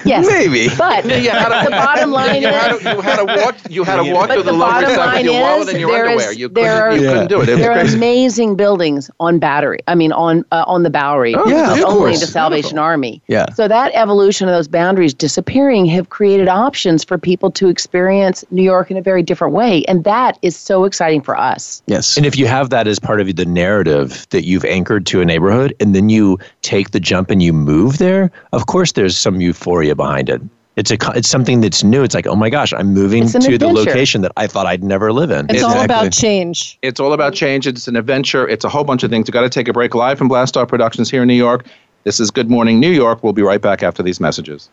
yes, 0.04 0.26
maybe. 0.26 0.68
but 0.78 1.04
You 1.04 1.30
had 1.30 1.48
to- 1.62 1.64
the 1.64 1.70
bottom 1.76 2.10
line 2.12 2.42
you 2.42 2.48
had 2.48 2.72
is. 2.76 2.84
you 2.84 3.00
had 3.00 3.16
to 3.16 3.24
walk. 3.24 3.56
You 3.68 3.84
had 3.84 3.96
to 4.02 4.12
walk 4.12 4.28
But 4.28 4.34
through 4.34 4.42
the, 4.44 4.52
the 4.52 4.58
Lower 4.58 4.80
East 4.80 4.80
Side 4.80 4.88
with 4.90 4.98
line 4.98 5.24
your 5.24 5.40
wallet 5.42 5.68
and 5.68 5.80
your 5.80 5.90
there 5.90 6.06
underwear. 6.06 6.30
is- 6.30 6.38
You 6.38 6.48
there 6.48 6.64
couldn't, 6.64 6.82
are- 6.82 6.96
you 6.96 7.02
Yeah. 7.02 7.12
couldn't 7.12 7.28
do 7.28 7.40
it. 7.42 7.48
It 7.48 7.56
There 7.58 7.72
are 7.72 7.80
amazing 7.80 8.56
buildings 8.56 9.10
on 9.20 9.38
Battery. 9.38 9.80
I 9.88 9.94
mean, 9.94 10.12
on 10.12 10.44
uh, 10.52 10.64
on 10.66 10.82
the 10.84 10.90
Bowery. 10.90 11.34
Oh, 11.34 11.48
Yeah, 11.48 11.72
of 11.72 11.80
only 11.84 11.98
course. 11.98 12.20
the 12.20 12.26
Salvation 12.26 12.78
Army. 12.78 13.20
Yeah. 13.26 13.46
So 13.54 13.66
that 13.68 13.90
evolution 13.94 14.48
of 14.48 14.54
those 14.54 14.68
boundaries 14.68 15.12
disappearing 15.14 15.86
have 15.86 16.10
created 16.10 16.48
options 16.48 17.02
for 17.02 17.18
people 17.18 17.50
to 17.52 17.68
experience 17.68 18.44
New 18.50 18.62
York 18.62 18.90
in 18.90 18.96
a 18.96 19.02
very 19.02 19.22
different 19.22 19.54
way, 19.54 19.84
and 19.88 20.04
that 20.04 20.38
is 20.42 20.56
so 20.56 20.84
exciting 20.84 21.20
for 21.20 21.36
us. 21.36 21.82
Yes. 21.86 22.16
And 22.16 22.26
if 22.26 22.36
you 22.36 22.46
have 22.46 22.70
that 22.70 22.86
as 22.86 22.98
part 22.98 23.20
of 23.20 23.34
the 23.34 23.44
narrative 23.46 24.26
that 24.30 24.44
you've 24.44 24.64
anchored 24.64 25.06
to 25.06 25.20
a 25.20 25.24
neighborhood, 25.24 25.74
and 25.80 25.94
then 25.94 26.08
you 26.08 26.38
take 26.62 26.90
the 26.92 27.00
jump 27.00 27.30
and 27.30 27.42
you 27.42 27.52
move 27.52 27.98
there, 27.98 28.30
of 28.52 28.66
course, 28.66 28.92
there's 28.92 29.16
some 29.16 29.40
euphoria 29.40 29.79
behind 29.94 30.28
it. 30.28 30.42
It's 30.76 30.90
a 30.90 30.96
it's 31.14 31.28
something 31.28 31.60
that's 31.60 31.82
new. 31.82 32.02
It's 32.02 32.14
like, 32.14 32.26
oh 32.26 32.36
my 32.36 32.48
gosh, 32.48 32.72
I'm 32.72 32.94
moving 32.94 33.26
to 33.26 33.36
an 33.38 33.58
the 33.58 33.68
location 33.68 34.22
that 34.22 34.32
I 34.36 34.46
thought 34.46 34.66
I'd 34.66 34.84
never 34.84 35.12
live 35.12 35.30
in. 35.30 35.46
it's 35.50 35.62
all 35.62 35.80
about 35.82 36.12
change? 36.12 36.78
It's 36.80 37.00
all 37.00 37.12
about 37.12 37.34
change. 37.34 37.66
It's 37.66 37.88
an 37.88 37.96
adventure. 37.96 38.48
It's 38.48 38.64
a 38.64 38.68
whole 38.68 38.84
bunch 38.84 39.02
of 39.02 39.10
things. 39.10 39.28
We've 39.28 39.34
got 39.34 39.42
to 39.42 39.50
take 39.50 39.68
a 39.68 39.72
break 39.72 39.94
live 39.94 40.16
from 40.16 40.28
Blast 40.28 40.50
Star 40.50 40.66
Productions 40.66 41.10
here 41.10 41.22
in 41.22 41.28
New 41.28 41.34
York. 41.34 41.66
This 42.04 42.18
is 42.18 42.30
Good 42.30 42.48
Morning 42.48 42.80
New 42.80 42.90
York. 42.90 43.22
We'll 43.22 43.34
be 43.34 43.42
right 43.42 43.60
back 43.60 43.82
after 43.82 44.02
these 44.02 44.20
messages. 44.20 44.70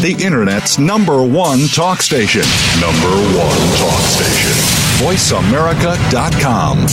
The 0.00 0.16
Internet's 0.20 0.78
number 0.78 1.22
one 1.26 1.66
talk 1.68 2.02
station. 2.02 2.42
Number 2.80 3.10
one 3.36 3.76
talk 3.78 4.00
station. 4.02 4.87
VoiceAmerica.com. 4.98 6.86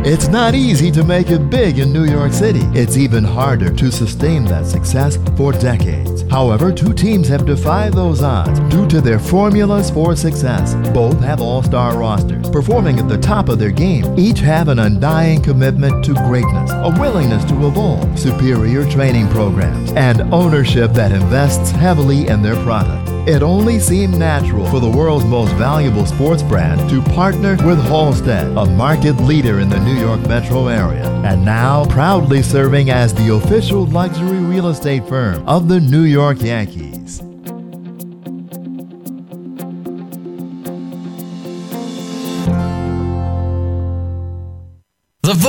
It's 0.00 0.26
not 0.26 0.56
easy 0.56 0.90
to 0.90 1.04
make 1.04 1.30
it 1.30 1.48
big 1.48 1.78
in 1.78 1.92
New 1.92 2.06
York 2.06 2.32
City. 2.32 2.62
It's 2.74 2.96
even 2.96 3.22
harder 3.22 3.72
to 3.72 3.92
sustain 3.92 4.44
that 4.46 4.66
success 4.66 5.16
for 5.36 5.52
decades. 5.52 6.22
However, 6.28 6.72
two 6.72 6.92
teams 6.92 7.28
have 7.28 7.46
defied 7.46 7.92
those 7.92 8.20
odds 8.20 8.58
due 8.68 8.88
to 8.88 9.00
their 9.00 9.20
formulas 9.20 9.88
for 9.88 10.16
success. 10.16 10.74
Both 10.92 11.20
have 11.20 11.40
all 11.40 11.62
star 11.62 11.96
rosters, 11.96 12.50
performing 12.50 12.98
at 12.98 13.08
the 13.08 13.18
top 13.18 13.48
of 13.48 13.60
their 13.60 13.70
game. 13.70 14.18
Each 14.18 14.40
have 14.40 14.66
an 14.66 14.80
undying 14.80 15.40
commitment 15.40 16.04
to 16.06 16.14
greatness, 16.14 16.72
a 16.72 16.92
willingness 16.98 17.44
to 17.44 17.66
evolve, 17.66 18.18
superior 18.18 18.90
training 18.90 19.28
programs, 19.28 19.92
and 19.92 20.22
ownership 20.34 20.92
that 20.94 21.12
invests 21.12 21.70
heavily 21.70 22.26
in 22.26 22.42
their 22.42 22.56
product. 22.64 23.05
It 23.26 23.42
only 23.42 23.80
seemed 23.80 24.16
natural 24.16 24.64
for 24.70 24.78
the 24.78 24.88
world's 24.88 25.24
most 25.24 25.52
valuable 25.54 26.06
sports 26.06 26.44
brand 26.44 26.88
to 26.88 27.02
partner 27.02 27.56
with 27.66 27.82
Halstead, 27.86 28.56
a 28.56 28.64
market 28.66 29.14
leader 29.14 29.58
in 29.58 29.68
the 29.68 29.80
New 29.80 29.96
York 29.98 30.20
metro 30.28 30.68
area, 30.68 31.04
and 31.24 31.44
now 31.44 31.84
proudly 31.86 32.40
serving 32.40 32.90
as 32.90 33.12
the 33.12 33.34
official 33.34 33.84
luxury 33.86 34.38
real 34.38 34.68
estate 34.68 35.08
firm 35.08 35.44
of 35.48 35.66
the 35.66 35.80
New 35.80 36.04
York 36.04 36.40
Yankees. 36.40 37.20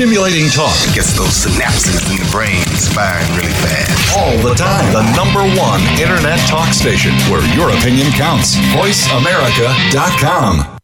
Stimulating 0.00 0.48
talk 0.48 0.80
gets 0.94 1.12
those 1.12 1.44
synapses 1.44 2.00
in 2.10 2.16
the 2.16 2.24
brain 2.32 2.64
firing 2.96 3.28
really 3.36 3.52
fast. 3.60 4.16
all 4.16 4.32
the 4.38 4.54
time. 4.54 4.90
The 4.94 5.02
number 5.14 5.42
one 5.60 5.82
internet 6.00 6.38
talk 6.48 6.72
station 6.72 7.12
where 7.28 7.44
your 7.54 7.68
opinion 7.68 8.10
counts. 8.12 8.56
VoiceAmerica.com. 8.72 10.78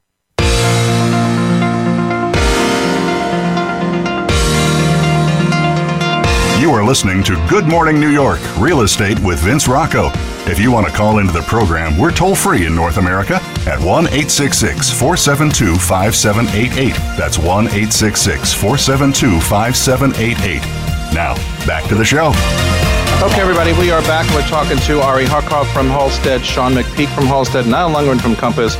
You 6.60 6.72
are 6.72 6.84
listening 6.84 7.22
to 7.22 7.42
Good 7.48 7.64
Morning 7.64 7.98
New 7.98 8.10
York 8.10 8.40
Real 8.58 8.82
Estate 8.82 9.18
with 9.20 9.38
Vince 9.38 9.66
Rocco. 9.66 10.10
If 10.44 10.60
you 10.60 10.70
want 10.70 10.88
to 10.88 10.92
call 10.92 11.20
into 11.20 11.32
the 11.32 11.40
program, 11.40 11.96
we're 11.96 12.12
toll 12.12 12.34
free 12.34 12.66
in 12.66 12.74
North 12.74 12.98
America 12.98 13.40
at 13.66 13.78
1 13.80 14.06
866 14.06 14.90
472 14.90 15.76
5788. 15.76 16.94
That's 17.18 17.38
1 17.38 17.66
866 17.66 18.54
472 18.54 19.40
5788. 19.40 20.86
Now, 21.12 21.34
back 21.66 21.86
to 21.88 21.94
the 21.94 22.04
show. 22.04 22.32
Okay, 23.22 23.40
everybody, 23.40 23.72
we 23.72 23.90
are 23.90 24.02
back. 24.02 24.30
We're 24.34 24.46
talking 24.46 24.78
to 24.78 25.00
Ari 25.00 25.24
Harkov 25.24 25.66
from 25.72 25.88
Halstead, 25.88 26.44
Sean 26.44 26.74
McPeak 26.74 27.12
from 27.14 27.26
Halstead, 27.26 27.66
Niall 27.66 27.90
Lundgren 27.90 28.20
from 28.20 28.36
Compass, 28.36 28.76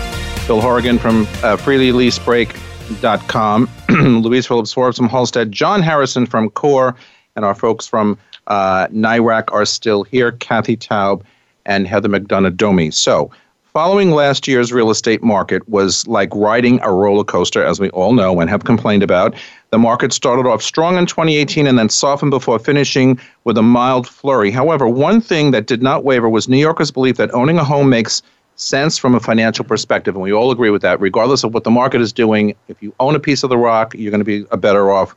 Bill 0.47 0.61
Horrigan 0.61 0.99
from 0.99 1.23
uh, 1.43 1.57
freelyleasebreak.com, 1.57 3.69
Louise 4.23 4.47
Phillips 4.47 4.73
Forbes 4.73 4.99
from 4.99 5.09
Halstead, 5.09 5.51
John 5.51 5.83
Harrison 5.83 6.27
from 6.27 6.51
Core, 6.51 6.95
and 7.35 7.45
our 7.45 7.55
folks 7.55 7.87
from 7.87 8.19
uh, 8.47 8.87
NYRAC 8.89 9.53
are 9.53 9.65
still 9.65 10.05
here, 10.05 10.33
Kathy 10.33 10.77
Taub 10.77 11.23
and 11.65 11.87
Heather 11.87 12.09
McDonough 12.09 12.57
Domi. 12.57 12.91
So, 12.91 13.31
following 13.77 14.13
last 14.13 14.49
year's 14.49 14.73
real 14.73 14.89
estate 14.89 15.23
market 15.23 15.69
was 15.69 16.07
like 16.07 16.35
riding 16.35 16.81
a 16.81 16.91
roller 16.91 17.23
coaster, 17.23 17.63
as 17.63 17.79
we 17.79 17.91
all 17.91 18.15
know 18.15 18.41
and 18.41 18.49
have 18.49 18.65
complained 18.65 19.03
about. 19.03 19.35
The 19.69 19.77
market 19.77 20.15
started 20.15 20.49
off 20.49 20.63
strong 20.63 20.97
in 20.97 21.05
2018 21.05 21.67
and 21.67 21.79
then 21.79 21.91
softened 21.91 22.31
before 22.31 22.59
finishing 22.59 23.21
with 23.45 23.59
a 23.59 23.63
mild 23.63 24.09
flurry. 24.09 24.51
However, 24.51 24.89
one 24.89 25.21
thing 25.21 25.51
that 25.51 25.67
did 25.67 25.83
not 25.83 26.05
waver 26.05 26.27
was 26.27 26.49
New 26.49 26.57
Yorkers' 26.57 26.91
belief 26.91 27.19
that 27.19 27.35
owning 27.35 27.59
a 27.59 27.65
home 27.65 27.91
makes 27.91 28.23
sense 28.55 28.97
from 28.97 29.15
a 29.15 29.21
financial 29.21 29.63
perspective, 29.63 30.15
and 30.15 30.23
we 30.23 30.33
all 30.33 30.51
agree 30.51 30.71
with 30.71 30.81
that. 30.81 30.99
Regardless 30.99 31.45
of 31.45 31.53
what 31.53 31.65
the 31.65 31.71
market 31.71 32.01
is 32.01 32.15
doing, 32.15 32.55
if 32.69 32.83
you 32.83 32.95
own 32.99 33.15
a 33.15 33.21
piece 33.21 33.43
of 33.43 33.51
the 33.51 33.59
rock, 33.59 33.95
you're 33.95 34.11
going 34.11 34.21
to 34.21 34.25
be 34.25 34.47
a 34.53 34.57
better 34.57 34.91
off 34.91 35.15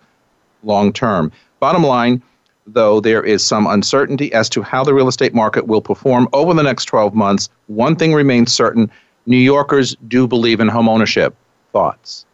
long 0.64 0.92
term. 0.92 1.32
Bottom 1.62 1.86
line, 1.86 2.22
though, 2.74 3.00
there 3.00 3.24
is 3.24 3.44
some 3.46 3.68
uncertainty 3.68 4.32
as 4.34 4.50
to 4.50 4.62
how 4.62 4.84
the 4.84 4.94
real 4.94 5.08
estate 5.08 5.34
market 5.34 5.68
will 5.68 5.82
perform 5.82 6.28
over 6.34 6.54
the 6.54 6.64
next 6.64 6.86
12 6.86 7.14
months. 7.14 7.50
One 7.68 7.96
thing 7.96 8.14
remains 8.14 8.52
certain 8.52 8.90
New 9.26 9.38
Yorkers 9.38 9.96
do 10.08 10.28
believe 10.28 10.60
in 10.60 10.68
home 10.68 10.90
ownership. 10.90 11.36
Thoughts? 11.74 12.26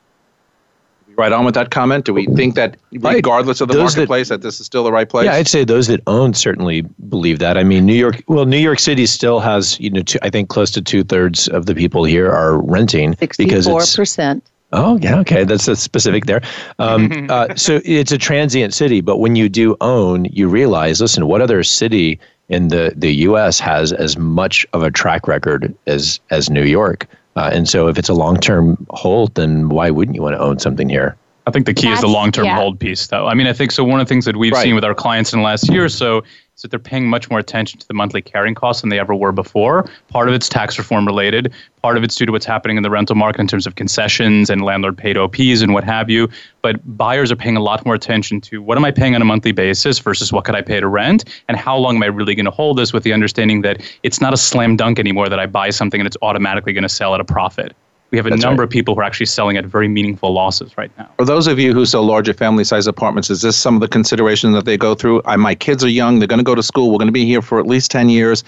Right 1.17 1.31
on 1.31 1.45
with 1.45 1.55
that 1.55 1.71
comment. 1.71 2.03
Do 2.03 2.13
we 2.13 2.25
think 2.27 2.55
that, 2.55 2.75
regardless 2.91 3.61
of 3.61 3.69
the 3.69 3.73
Those 3.75 3.93
that- 3.95 4.01
marketplace, 4.01 4.27
that, 4.29 4.41
this 4.41 4.59
is 4.59 4.65
still 4.65 4.83
the 4.83 4.91
right 4.91 5.07
place? 5.07 5.25
Yeah, 5.25 5.35
I'd 5.35 5.47
say 5.47 5.63
those 5.63 5.87
that 5.87 6.01
own 6.07 6.33
certainly 6.33 6.81
believe 7.07 7.39
that. 7.39 7.57
I 7.57 7.63
mean, 7.63 7.85
New 7.85 7.93
York. 7.93 8.21
Well, 8.27 8.45
New 8.45 8.57
York 8.57 8.79
City 8.79 9.05
still 9.05 9.39
has 9.39 9.79
you 9.79 9.89
know, 9.89 10.01
two, 10.01 10.19
I 10.23 10.29
think 10.29 10.49
close 10.49 10.71
to 10.71 10.81
two 10.81 11.05
thirds 11.05 11.47
of 11.47 11.67
the 11.67 11.75
people 11.75 12.03
here 12.03 12.29
are 12.29 12.59
renting 12.61 13.11
because 13.11 13.37
Sixty-four 13.37 13.79
it's. 13.81 13.95
percent. 13.95 14.43
Oh, 14.75 14.97
yeah, 15.01 15.19
okay, 15.19 15.45
that's 15.45 15.67
a 15.67 15.75
specific 15.75 16.25
there. 16.25 16.41
Um, 16.79 17.27
uh, 17.29 17.55
so 17.55 17.81
it's 17.85 18.11
a 18.11 18.17
transient 18.17 18.73
city, 18.73 19.01
but 19.01 19.17
when 19.17 19.35
you 19.35 19.49
do 19.49 19.75
own, 19.81 20.25
you 20.25 20.47
realize, 20.47 21.01
listen, 21.01 21.27
what 21.27 21.41
other 21.41 21.63
city 21.63 22.19
in 22.49 22.67
the 22.67 22.93
the 22.95 23.11
U.S. 23.29 23.59
has 23.59 23.91
as 23.93 24.17
much 24.17 24.65
of 24.73 24.83
a 24.83 24.91
track 24.91 25.27
record 25.27 25.73
as 25.87 26.19
as 26.29 26.49
New 26.49 26.65
York? 26.65 27.07
Uh, 27.37 27.49
and 27.51 27.67
so, 27.67 27.87
if 27.87 27.97
it's 27.97 28.09
a 28.09 28.13
long 28.13 28.37
term 28.37 28.85
hold, 28.91 29.33
then 29.35 29.69
why 29.69 29.89
wouldn't 29.89 30.15
you 30.15 30.21
want 30.21 30.35
to 30.35 30.39
own 30.39 30.59
something 30.59 30.89
here? 30.89 31.15
I 31.47 31.51
think 31.51 31.67
the 31.67 31.73
key 31.73 31.89
is 31.89 32.01
the 32.01 32.07
long 32.07 32.31
term 32.31 32.45
yeah. 32.45 32.55
hold 32.55 32.79
piece, 32.79 33.07
though. 33.07 33.27
I 33.27 33.33
mean, 33.33 33.47
I 33.47 33.53
think 33.53 33.71
so. 33.71 33.83
One 33.83 33.99
of 33.99 34.07
the 34.07 34.09
things 34.09 34.25
that 34.25 34.35
we've 34.35 34.51
Right. 34.51 34.63
seen 34.63 34.75
with 34.75 34.83
our 34.83 34.95
clients 34.95 35.31
in 35.31 35.39
the 35.39 35.45
last 35.45 35.69
year 35.69 35.85
or 35.85 35.89
so 35.89 36.23
that 36.61 36.71
they're 36.71 36.79
paying 36.79 37.07
much 37.07 37.29
more 37.29 37.39
attention 37.39 37.79
to 37.79 37.87
the 37.87 37.93
monthly 37.93 38.21
carrying 38.21 38.55
costs 38.55 38.81
than 38.81 38.89
they 38.89 38.99
ever 38.99 39.13
were 39.13 39.31
before. 39.31 39.89
Part 40.07 40.29
of 40.29 40.33
it's 40.33 40.47
tax 40.47 40.77
reform 40.77 41.05
related, 41.05 41.53
part 41.81 41.97
of 41.97 42.03
it's 42.03 42.15
due 42.15 42.25
to 42.25 42.31
what's 42.31 42.45
happening 42.45 42.77
in 42.77 42.83
the 42.83 42.89
rental 42.89 43.15
market 43.15 43.41
in 43.41 43.47
terms 43.47 43.67
of 43.67 43.75
concessions 43.75 44.49
and 44.49 44.63
landlord 44.63 44.97
paid 44.97 45.17
OPs 45.17 45.61
and 45.61 45.73
what 45.73 45.83
have 45.83 46.09
you. 46.09 46.29
But 46.61 46.79
buyers 46.97 47.31
are 47.31 47.35
paying 47.35 47.57
a 47.57 47.61
lot 47.61 47.85
more 47.85 47.93
attention 47.93 48.41
to 48.41 48.61
what 48.61 48.77
am 48.77 48.85
I 48.85 48.91
paying 48.91 49.15
on 49.15 49.21
a 49.21 49.25
monthly 49.25 49.51
basis 49.51 49.99
versus 49.99 50.31
what 50.31 50.45
could 50.45 50.55
I 50.55 50.61
pay 50.61 50.79
to 50.79 50.87
rent 50.87 51.25
and 51.47 51.57
how 51.57 51.77
long 51.77 51.97
am 51.97 52.03
I 52.03 52.07
really 52.07 52.35
going 52.35 52.45
to 52.45 52.51
hold 52.51 52.77
this 52.77 52.93
with 52.93 53.03
the 53.03 53.13
understanding 53.13 53.61
that 53.61 53.81
it's 54.03 54.21
not 54.21 54.33
a 54.33 54.37
slam 54.37 54.75
dunk 54.75 54.97
anymore 54.97 55.29
that 55.29 55.39
I 55.39 55.45
buy 55.45 55.69
something 55.69 55.99
and 55.99 56.07
it's 56.07 56.17
automatically 56.21 56.73
going 56.73 56.83
to 56.83 56.89
sell 56.89 57.13
at 57.13 57.21
a 57.21 57.25
profit. 57.25 57.75
We 58.15 58.19
have 58.19 58.27
a 58.27 58.29
That's 58.29 58.43
number 58.43 58.61
right. 58.61 58.67
of 58.67 58.69
people 58.69 58.95
who 58.95 59.01
are 59.01 59.03
actually 59.03 59.25
selling 59.25 59.57
at 59.57 59.65
very 59.65 59.89
meaningful 59.89 60.31
losses 60.31 60.77
right 60.77 60.89
now. 60.97 61.09
For 61.17 61.25
those 61.25 61.47
of 61.47 61.59
you 61.59 61.73
who 61.73 61.85
sell 61.85 62.01
larger 62.03 62.33
family 62.33 62.63
size 62.63 62.87
apartments, 62.87 63.29
is 63.29 63.41
this 63.41 63.57
some 63.57 63.75
of 63.75 63.81
the 63.81 63.89
consideration 63.89 64.53
that 64.53 64.63
they 64.63 64.77
go 64.77 64.95
through? 64.95 65.21
I, 65.25 65.35
my 65.35 65.53
kids 65.53 65.83
are 65.83 65.89
young, 65.89 66.19
they're 66.19 66.27
going 66.29 66.39
to 66.39 66.43
go 66.45 66.55
to 66.55 66.63
school, 66.63 66.91
we're 66.91 66.97
going 66.97 67.09
to 67.09 67.11
be 67.11 67.25
here 67.25 67.41
for 67.41 67.59
at 67.59 67.67
least 67.67 67.91
10 67.91 68.07
years. 68.07 68.45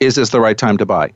Is 0.00 0.14
this 0.14 0.30
the 0.30 0.40
right 0.40 0.56
time 0.56 0.78
to 0.78 0.86
buy? 0.86 1.12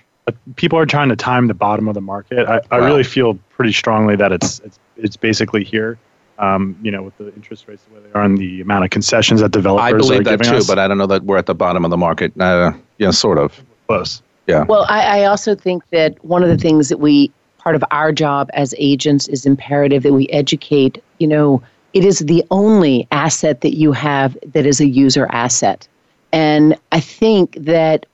people 0.56 0.78
are 0.78 0.84
trying 0.86 1.08
to 1.08 1.16
time 1.16 1.46
the 1.48 1.54
bottom 1.54 1.88
of 1.88 1.94
the 1.94 2.00
market. 2.02 2.46
I, 2.46 2.60
I 2.70 2.80
Wow. 2.80 2.86
really 2.86 3.02
feel 3.02 3.34
pretty 3.56 3.72
strongly 3.72 4.14
that 4.16 4.30
it's 4.30 4.60
it's, 4.60 4.78
it's 4.98 5.16
basically 5.16 5.64
here. 5.64 5.96
Um, 6.38 6.76
you 6.82 6.90
know, 6.90 7.02
with 7.02 7.16
the 7.18 7.34
interest 7.34 7.66
rates 7.66 7.82
the 7.88 7.94
way 7.94 8.00
they 8.06 8.12
are 8.12 8.22
and 8.22 8.36
the 8.38 8.60
amount 8.60 8.84
of 8.84 8.90
concessions 8.90 9.40
that 9.40 9.52
developers 9.52 9.84
I 9.84 9.90
are 9.94 9.98
believe 9.98 10.24
that 10.24 10.38
giving 10.38 10.48
too, 10.52 10.58
us. 10.58 10.66
but 10.68 10.78
I 10.78 10.86
don't 10.86 10.98
know 10.98 11.06
that 11.06 11.24
we're 11.24 11.38
at 11.38 11.46
the 11.46 11.54
bottom 11.54 11.84
of 11.84 11.90
the 11.90 11.96
market. 11.96 12.38
Uh, 12.38 12.72
yeah, 12.98 13.10
sort 13.10 13.38
of. 13.38 13.58
close. 13.88 14.22
Yeah. 14.46 14.64
Well, 14.64 14.86
I, 14.88 15.20
I 15.20 15.24
also 15.24 15.54
think 15.54 15.88
that 15.90 16.22
one 16.24 16.42
of 16.42 16.48
the 16.48 16.58
things 16.58 16.88
that 16.88 16.98
we, 16.98 17.30
part 17.58 17.76
of 17.76 17.84
our 17.90 18.12
job 18.12 18.50
as 18.54 18.74
agents, 18.78 19.28
is 19.28 19.46
imperative 19.46 20.02
that 20.02 20.12
we 20.12 20.28
educate. 20.28 21.02
You 21.18 21.28
know, 21.28 21.62
it 21.92 22.04
is 22.04 22.20
the 22.20 22.44
only 22.50 23.06
asset 23.12 23.60
that 23.60 23.76
you 23.76 23.92
have 23.92 24.36
that 24.52 24.66
is 24.66 24.80
a 24.80 24.86
user 24.86 25.26
asset. 25.30 25.86
And 26.32 26.76
I 26.90 27.00
think 27.00 27.56
that, 27.56 28.06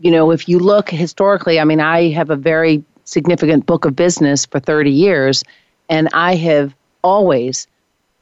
you 0.00 0.10
know, 0.10 0.30
if 0.30 0.48
you 0.48 0.58
look 0.58 0.90
historically, 0.90 1.60
I 1.60 1.64
mean, 1.64 1.80
I 1.80 2.10
have 2.10 2.30
a 2.30 2.36
very 2.36 2.82
significant 3.04 3.66
book 3.66 3.84
of 3.84 3.94
business 3.94 4.46
for 4.46 4.58
30 4.58 4.90
years, 4.90 5.44
and 5.88 6.08
I 6.12 6.34
have 6.36 6.74
always 7.04 7.68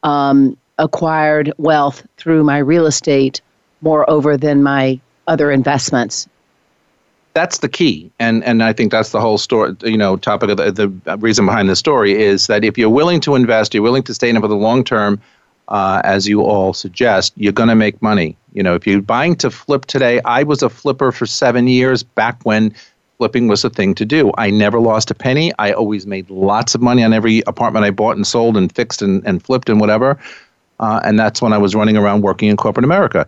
um, 0.02 0.56
acquired 0.78 1.52
wealth 1.56 2.06
through 2.16 2.44
my 2.44 2.58
real 2.58 2.86
estate 2.86 3.40
more 3.80 4.08
over 4.10 4.36
than 4.36 4.62
my 4.62 5.00
other 5.26 5.50
investments. 5.50 6.28
That's 7.34 7.58
the 7.58 7.68
key, 7.68 8.12
and 8.20 8.44
and 8.44 8.62
I 8.62 8.72
think 8.72 8.92
that's 8.92 9.10
the 9.10 9.20
whole 9.20 9.38
story. 9.38 9.74
You 9.82 9.98
know, 9.98 10.16
topic 10.16 10.50
of 10.50 10.56
the, 10.56 10.70
the 10.72 11.16
reason 11.18 11.46
behind 11.46 11.68
the 11.68 11.76
story 11.76 12.12
is 12.22 12.46
that 12.46 12.64
if 12.64 12.78
you're 12.78 12.90
willing 12.90 13.20
to 13.22 13.34
invest, 13.34 13.74
you're 13.74 13.82
willing 13.82 14.04
to 14.04 14.14
stay 14.14 14.30
in 14.30 14.36
it 14.36 14.40
for 14.40 14.48
the 14.48 14.54
long 14.56 14.84
term. 14.84 15.20
uh, 15.68 16.00
as 16.04 16.28
you 16.28 16.42
all 16.42 16.72
suggest, 16.72 17.32
you're 17.36 17.52
going 17.52 17.68
to 17.68 17.74
make 17.74 18.00
money. 18.02 18.36
You 18.52 18.62
know, 18.62 18.74
if 18.74 18.86
you're 18.86 19.02
buying 19.02 19.36
to 19.36 19.50
flip 19.50 19.86
today, 19.86 20.20
I 20.24 20.42
was 20.42 20.62
a 20.62 20.68
flipper 20.68 21.12
for 21.12 21.26
seven 21.26 21.68
years 21.68 22.02
back 22.02 22.40
when 22.44 22.74
flipping 23.18 23.48
was 23.48 23.64
a 23.64 23.70
thing 23.70 23.94
to 23.96 24.04
do. 24.04 24.32
I 24.36 24.50
never 24.50 24.80
lost 24.80 25.10
a 25.10 25.14
penny. 25.14 25.52
I 25.58 25.72
always 25.72 26.06
made 26.06 26.28
lots 26.30 26.74
of 26.74 26.82
money 26.82 27.02
on 27.02 27.12
every 27.12 27.42
apartment 27.46 27.84
I 27.84 27.90
bought 27.90 28.16
and 28.16 28.26
sold 28.26 28.56
and 28.56 28.74
fixed 28.74 29.02
and, 29.02 29.24
and 29.26 29.42
flipped 29.42 29.68
and 29.68 29.80
whatever. 29.80 30.18
Uh, 30.80 31.00
and 31.04 31.18
that's 31.18 31.40
when 31.40 31.52
I 31.52 31.58
was 31.58 31.74
running 31.74 31.96
around 31.96 32.22
working 32.22 32.48
in 32.48 32.56
corporate 32.56 32.84
America, 32.84 33.26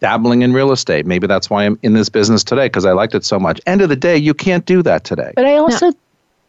dabbling 0.00 0.42
in 0.42 0.52
real 0.52 0.72
estate. 0.72 1.06
Maybe 1.06 1.26
that's 1.26 1.48
why 1.48 1.64
I'm 1.64 1.78
in 1.82 1.94
this 1.94 2.08
business 2.08 2.44
today 2.44 2.66
because 2.66 2.84
I 2.84 2.92
liked 2.92 3.14
it 3.14 3.24
so 3.24 3.38
much. 3.38 3.60
End 3.66 3.80
of 3.80 3.88
the 3.88 3.96
day, 3.96 4.16
you 4.16 4.34
can't 4.34 4.64
do 4.66 4.82
that 4.82 5.04
today. 5.04 5.32
But 5.34 5.46
I 5.46 5.56
also. 5.56 5.92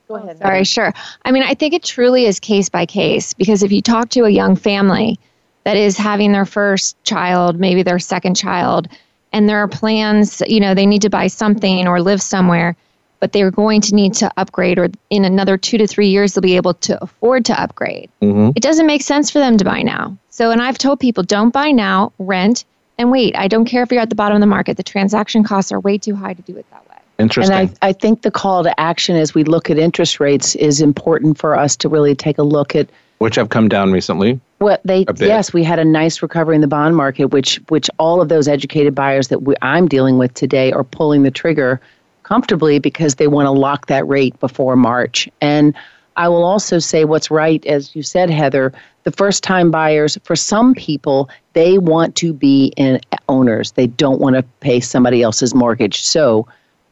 Go 0.08 0.16
ahead. 0.16 0.38
Sorry, 0.38 0.64
sure. 0.64 0.94
I 1.26 1.32
mean, 1.32 1.44
I 1.44 1.54
think 1.54 1.74
it 1.74 1.84
truly 1.84 2.26
is 2.26 2.40
case 2.40 2.70
by 2.70 2.86
case 2.86 3.34
because 3.34 3.62
if 3.62 3.74
you 3.74 3.82
talk 3.82 4.10
to 4.12 4.22
a 4.22 4.30
young 4.30 4.56
family 4.56 5.20
that 5.66 5.76
is 5.76 5.98
having 5.98 6.32
their 6.32 6.46
first 6.46 7.02
child, 7.04 7.60
maybe 7.60 7.84
their 7.84 8.00
second 8.00 8.36
child, 8.36 8.88
and 9.34 9.50
there 9.50 9.58
are 9.58 9.68
plans, 9.68 10.42
you 10.48 10.62
know, 10.62 10.74
they 10.74 10.86
need 10.86 11.02
to 11.02 11.10
buy 11.10 11.28
something 11.28 11.88
or 11.88 12.02
live 12.02 12.22
somewhere, 12.22 12.78
but 13.20 13.34
they're 13.34 13.52
going 13.52 13.82
to 13.82 13.96
need 13.96 14.14
to 14.14 14.32
upgrade, 14.38 14.80
or 14.80 14.88
in 15.10 15.26
another 15.26 15.58
two 15.58 15.78
to 15.78 15.86
three 15.86 16.08
years, 16.08 16.34
they'll 16.34 16.42
be 16.42 16.56
able 16.56 16.76
to 16.76 17.04
afford 17.04 17.44
to 17.46 17.62
upgrade. 17.62 18.10
Mm-hmm. 18.22 18.52
It 18.56 18.64
doesn't 18.64 18.88
make 18.88 19.02
sense 19.02 19.30
for 19.30 19.40
them 19.40 19.58
to 19.58 19.66
buy 19.66 19.82
now. 19.82 20.18
So, 20.30 20.52
and 20.52 20.62
I've 20.62 20.78
told 20.78 21.02
people 21.02 21.24
don't 21.24 21.52
buy 21.52 21.72
now, 21.72 22.14
rent, 22.18 22.64
and 22.98 23.12
wait. 23.12 23.36
I 23.38 23.48
don't 23.48 23.66
care 23.66 23.84
if 23.84 23.92
you're 23.92 24.02
at 24.02 24.10
the 24.10 24.16
bottom 24.16 24.36
of 24.36 24.42
the 24.42 24.48
market, 24.48 24.78
the 24.78 24.84
transaction 24.84 25.44
costs 25.44 25.72
are 25.72 25.80
way 25.80 25.98
too 25.98 26.16
high 26.16 26.34
to 26.34 26.42
do 26.42 26.56
it 26.58 26.66
that 26.72 26.90
way. 26.90 26.98
Interesting. 27.20 27.56
And 27.56 27.78
I, 27.82 27.90
I 27.90 27.94
think 27.94 28.22
the 28.22 28.32
call 28.32 28.64
to 28.64 28.80
action 28.80 29.16
as 29.16 29.34
we 29.34 29.44
look 29.44 29.70
at 29.70 29.78
interest 29.78 30.20
rates 30.20 30.56
is 30.56 30.82
important 30.82 31.38
for 31.38 31.58
us 31.58 31.76
to 31.78 31.90
really 31.90 32.16
take 32.16 32.38
a 32.38 32.44
look 32.44 32.76
at 32.76 32.90
Which 33.18 33.36
have 33.36 33.50
come 33.50 33.68
down 33.68 33.92
recently. 33.92 34.40
Well, 34.60 34.78
they 34.84 35.06
yes, 35.18 35.54
we 35.54 35.64
had 35.64 35.80
a 35.80 35.86
nice 35.86 36.22
recovery 36.22 36.56
in 36.56 36.62
the 36.62 36.68
bond 36.68 36.96
market, 36.96 37.26
which 37.26 37.58
which 37.70 37.90
all 38.00 38.22
of 38.22 38.30
those 38.30 38.48
educated 38.48 38.96
buyers 38.96 39.28
that 39.28 39.44
we, 39.44 39.56
I'm 39.62 39.88
dealing 39.88 40.18
with 40.18 40.34
today 40.34 40.72
are 40.72 40.84
pulling 40.84 41.24
the 41.24 41.32
trigger 41.32 41.80
comfortably 42.24 42.80
because 42.80 43.16
they 43.16 43.28
want 43.28 43.46
to 43.46 43.52
lock 43.52 43.88
that 43.88 44.08
rate 44.08 44.40
before 44.40 44.76
March. 44.76 45.30
And 45.42 45.76
I 46.18 46.28
will 46.28 46.44
also 46.44 46.80
say 46.80 47.06
what's 47.06 47.30
right, 47.30 47.64
as 47.68 47.96
you 47.96 48.02
said, 48.02 48.32
Heather. 48.32 48.74
The 49.04 49.12
first 49.12 49.44
time 49.44 49.70
buyers, 49.70 50.18
for 50.24 50.36
some 50.36 50.74
people, 50.74 51.30
they 51.54 51.78
want 51.78 52.16
to 52.18 52.34
be 52.34 52.74
in 52.76 53.00
owners. 53.30 53.72
They 53.74 53.86
don't 53.86 54.20
want 54.20 54.36
to 54.36 54.44
pay 54.60 54.80
somebody 54.80 55.22
else's 55.22 55.54
mortgage. 55.54 56.02
So, 56.02 56.48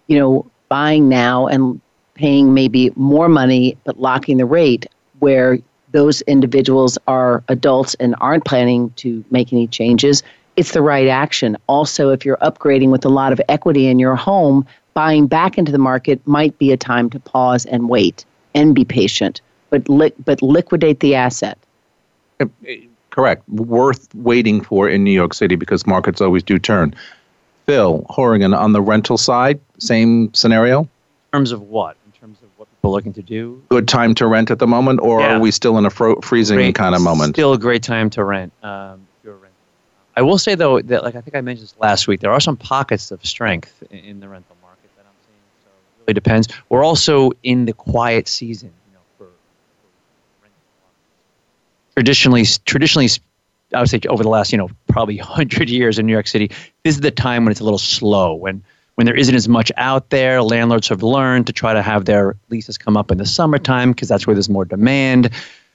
you 0.08 0.18
know, 0.20 0.50
buying 0.70 1.10
now 1.10 1.48
and 1.48 1.82
paying 2.14 2.54
maybe 2.54 2.92
more 2.96 3.28
money 3.28 3.78
but 3.84 4.00
locking 4.00 4.38
the 4.38 4.46
rate 4.46 4.86
where 5.20 5.58
those 5.92 6.22
individuals 6.22 6.98
are 7.08 7.44
adults 7.48 7.96
and 7.96 8.16
aren't 8.22 8.46
planning 8.46 8.92
to 8.98 9.26
make 9.32 9.52
any 9.52 9.66
changes, 9.68 10.22
it's 10.56 10.72
the 10.72 10.82
right 10.84 11.08
action. 11.08 11.58
Also, 11.68 12.12
if 12.12 12.24
you're 12.26 12.38
upgrading 12.38 12.92
with 12.92 13.04
a 13.04 13.10
lot 13.10 13.34
of 13.34 13.42
equity 13.50 13.88
in 13.88 13.98
your 13.98 14.16
home, 14.16 14.66
buying 14.94 15.26
back 15.26 15.58
into 15.58 15.72
the 15.72 15.80
market 15.80 16.26
might 16.28 16.58
be 16.60 16.72
a 16.72 16.78
time 16.78 17.10
to 17.10 17.20
pause 17.20 17.66
and 17.66 17.90
wait 17.90 18.24
and 18.56 18.74
be 18.74 18.84
patient, 18.86 19.42
but 19.70 19.88
li- 19.88 20.14
but 20.24 20.42
liquidate 20.42 21.00
the 21.02 21.14
asset. 21.14 21.58
Correct. 23.12 23.48
Worth 23.50 24.14
waiting 24.16 24.62
for 24.62 24.90
in 24.90 25.04
New 25.04 25.12
York 25.12 25.34
City 25.34 25.56
because 25.56 25.86
markets 25.88 26.20
always 26.22 26.44
do 26.44 26.58
turn. 26.60 26.94
Phil 27.66 28.06
Horrigan 28.10 28.54
on 28.54 28.74
the 28.74 28.82
rental 28.82 29.18
side, 29.18 29.60
same 29.80 30.34
scenario. 30.34 30.82
In 30.82 30.88
terms 31.34 31.52
of 31.52 31.62
what? 31.62 31.96
In 32.06 32.12
terms 32.20 32.38
of 32.42 32.50
what 32.58 32.68
people 32.70 32.92
are 32.92 32.94
looking 32.94 33.14
to 33.14 33.22
do? 33.22 33.62
Good 33.70 33.88
time 33.88 34.14
to 34.16 34.28
rent 34.28 34.52
at 34.52 34.60
the 34.60 34.68
moment, 34.68 35.00
or 35.02 35.22
Yeah. 35.22 35.38
are 35.38 35.40
we 35.40 35.52
still 35.52 35.78
in 35.78 35.86
a 35.86 35.90
fro- 35.90 36.20
freezing 36.22 36.58
Great- 36.58 36.76
kind 36.76 36.94
of 36.94 37.02
moment? 37.02 37.36
Still 37.36 37.54
a 37.54 37.58
great 37.58 37.84
time 37.84 38.10
to 38.12 38.24
rent. 38.24 38.52
Um, 38.62 39.00
if 39.20 39.26
you're 39.26 39.34
renting. 39.34 39.52
I 40.18 40.22
will 40.22 40.38
say 40.38 40.56
though 40.56 40.82
that, 40.82 41.04
like 41.04 41.16
I 41.16 41.22
think 41.22 41.36
I 41.36 41.42
mentioned 41.42 41.68
this 41.70 41.76
last 41.80 42.08
week, 42.08 42.20
there 42.20 42.32
are 42.32 42.40
some 42.42 42.58
pockets 42.58 43.12
of 43.12 43.26
strength 43.26 43.82
in, 43.90 44.00
in 44.00 44.20
the 44.20 44.28
rental 44.28 44.56
market 44.62 44.90
that 44.98 45.06
I'm 45.08 45.16
seeing. 45.26 45.42
So 45.64 45.70
it 45.70 45.95
really 46.06 46.14
depends. 46.14 46.48
We're 46.70 46.84
also 46.84 47.32
in 47.44 47.66
the 47.66 47.74
quiet 47.74 48.28
season. 48.28 48.72
You 48.88 48.94
know, 48.94 49.00
for, 49.18 49.26
for 50.42 50.50
traditionally, 51.96 52.46
traditionally, 52.66 53.10
I 53.74 53.80
would 53.80 53.90
say 53.90 54.00
over 54.08 54.24
the 54.24 54.30
last 54.30 54.52
you 54.52 54.58
know 54.58 54.70
probably 54.88 55.18
hundred 55.36 55.70
years 55.70 56.00
in 56.00 56.06
New 56.06 56.14
York 56.14 56.28
City, 56.28 56.48
this 56.84 56.96
is 56.96 57.02
the 57.02 57.12
time 57.12 57.46
when 57.46 57.52
it's 57.52 57.62
a 57.62 57.66
little 57.66 57.80
slow 57.80 58.34
when. 58.34 58.64
When 58.96 59.04
there 59.04 59.14
isn't 59.18 59.36
as 59.36 59.50
much 59.50 59.74
out 59.76 60.10
there, 60.10 60.42
landlords 60.42 60.88
have 60.88 61.04
learned 61.04 61.48
to 61.48 61.52
try 61.52 61.74
to 61.74 61.82
have 61.82 62.06
their 62.06 62.38
leases 62.48 62.78
come 62.78 62.96
up 62.96 63.12
in 63.12 63.18
the 63.18 63.26
summertime 63.26 63.92
because 63.92 64.08
that's 64.08 64.26
where 64.26 64.34
there's 64.34 64.48
more 64.48 64.64
demand. 64.64 65.32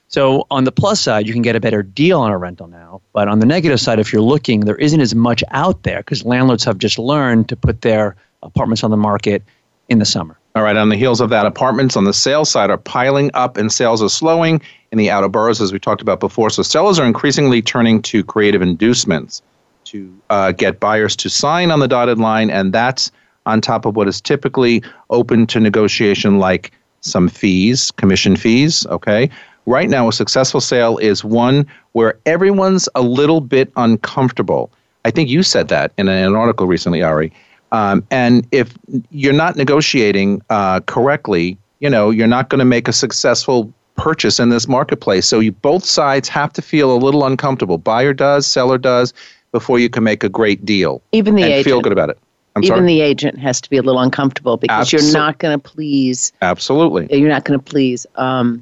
So 0.07 0.47
on 0.49 0.63
the 0.63 0.71
plus 0.71 0.99
side, 0.99 1.27
you 1.27 1.31
can 1.33 1.43
get 1.43 1.55
a 1.55 1.59
better 1.59 1.83
deal 1.83 2.19
on 2.19 2.31
a 2.31 2.37
rental 2.39 2.65
now. 2.65 2.99
But 3.13 3.27
on 3.27 3.37
the 3.37 3.45
negative 3.45 3.79
side, 3.79 3.99
if 3.99 4.11
you're 4.11 4.23
looking, 4.23 4.61
there 4.61 4.75
isn't 4.75 4.99
as 4.99 5.13
much 5.13 5.43
out 5.51 5.83
there 5.83 5.99
because 5.99 6.25
landlords 6.25 6.63
have 6.63 6.79
just 6.79 6.97
learned 6.97 7.47
to 7.49 7.55
put 7.55 7.81
their 7.81 8.15
apartments 8.41 8.83
on 8.83 8.89
the 8.89 8.97
market 8.97 9.43
in 9.91 9.99
the 9.99 10.05
summer. 10.05 10.37
All 10.55 10.63
right, 10.63 10.75
on 10.75 10.89
the 10.89 10.95
heels 10.95 11.21
of 11.21 11.29
that, 11.29 11.45
apartments 11.45 11.95
on 11.95 12.05
the 12.05 12.13
sales 12.13 12.49
side 12.49 12.69
are 12.69 12.77
piling 12.77 13.29
up 13.33 13.57
and 13.57 13.71
sales 13.71 14.01
are 14.01 14.09
slowing 14.09 14.61
in 14.91 14.97
the 14.97 15.09
outer 15.09 15.27
boroughs, 15.27 15.61
as 15.61 15.71
we 15.71 15.79
talked 15.79 16.01
about 16.01 16.19
before. 16.19 16.49
So 16.49 16.63
sellers 16.63 16.97
are 16.97 17.05
increasingly 17.05 17.61
turning 17.61 18.01
to 18.03 18.23
creative 18.23 18.61
inducements 18.61 19.41
to 19.85 20.13
uh, 20.29 20.53
get 20.53 20.79
buyers 20.79 21.15
to 21.17 21.29
sign 21.29 21.71
on 21.71 21.79
the 21.79 21.87
dotted 21.87 22.19
line, 22.19 22.49
and 22.49 22.73
that's 22.73 23.11
on 23.45 23.59
top 23.59 23.85
of 23.85 23.95
what 23.95 24.07
is 24.07 24.21
typically 24.21 24.81
open 25.09 25.45
to 25.47 25.59
negotiation, 25.59 26.39
like 26.39 26.71
some 27.01 27.27
fees, 27.27 27.91
commission 27.91 28.35
fees. 28.35 28.85
Okay. 28.87 29.29
Right 29.65 29.89
now, 29.89 30.07
a 30.07 30.13
successful 30.13 30.61
sale 30.61 30.97
is 30.97 31.23
one 31.23 31.67
where 31.91 32.17
everyone's 32.25 32.87
a 32.95 33.01
little 33.01 33.41
bit 33.41 33.71
uncomfortable. 33.75 34.71
I 35.05 35.11
think 35.11 35.29
you 35.29 35.43
said 35.43 35.67
that 35.67 35.91
in 35.97 36.07
an 36.07 36.35
article 36.35 36.67
recently, 36.67 37.03
Ari. 37.03 37.31
Um, 37.71 38.03
and 38.11 38.47
if 38.51 38.73
you're 39.11 39.33
not 39.33 39.55
negotiating 39.55 40.41
uh, 40.49 40.81
correctly, 40.81 41.57
you 41.79 41.89
know, 41.89 42.09
you're 42.09 42.27
not 42.27 42.49
going 42.49 42.59
to 42.59 42.65
make 42.65 42.87
a 42.87 42.93
successful 42.93 43.71
purchase 43.95 44.39
in 44.39 44.49
this 44.49 44.67
marketplace. 44.67 45.25
So 45.25 45.39
you 45.39 45.51
both 45.51 45.85
sides 45.85 46.27
have 46.29 46.51
to 46.53 46.61
feel 46.61 46.91
a 46.95 46.97
little 46.97 47.25
uncomfortable. 47.25 47.77
Buyer 47.77 48.13
does, 48.13 48.45
seller 48.47 48.77
does, 48.77 49.13
before 49.51 49.79
you 49.79 49.89
can 49.89 50.03
make 50.03 50.23
a 50.23 50.29
great 50.29 50.65
deal 50.65 51.01
Even 51.11 51.35
the 51.35 51.43
and 51.43 51.51
agent, 51.51 51.65
feel 51.65 51.81
good 51.81 51.91
about 51.91 52.09
it. 52.09 52.17
I'm 52.55 52.63
even 52.63 52.77
sorry. 52.77 52.87
the 52.87 53.01
agent 53.01 53.37
has 53.39 53.61
to 53.61 53.69
be 53.69 53.77
a 53.77 53.81
little 53.81 54.01
uncomfortable 54.01 54.57
because 54.57 54.91
you're 54.91 55.11
not 55.13 55.39
going 55.39 55.57
to 55.59 55.69
please. 55.69 56.33
Absolutely. 56.41 57.07
You're 57.17 57.29
not 57.29 57.45
going 57.45 57.57
to 57.59 57.63
please 57.63 58.05
um, 58.15 58.61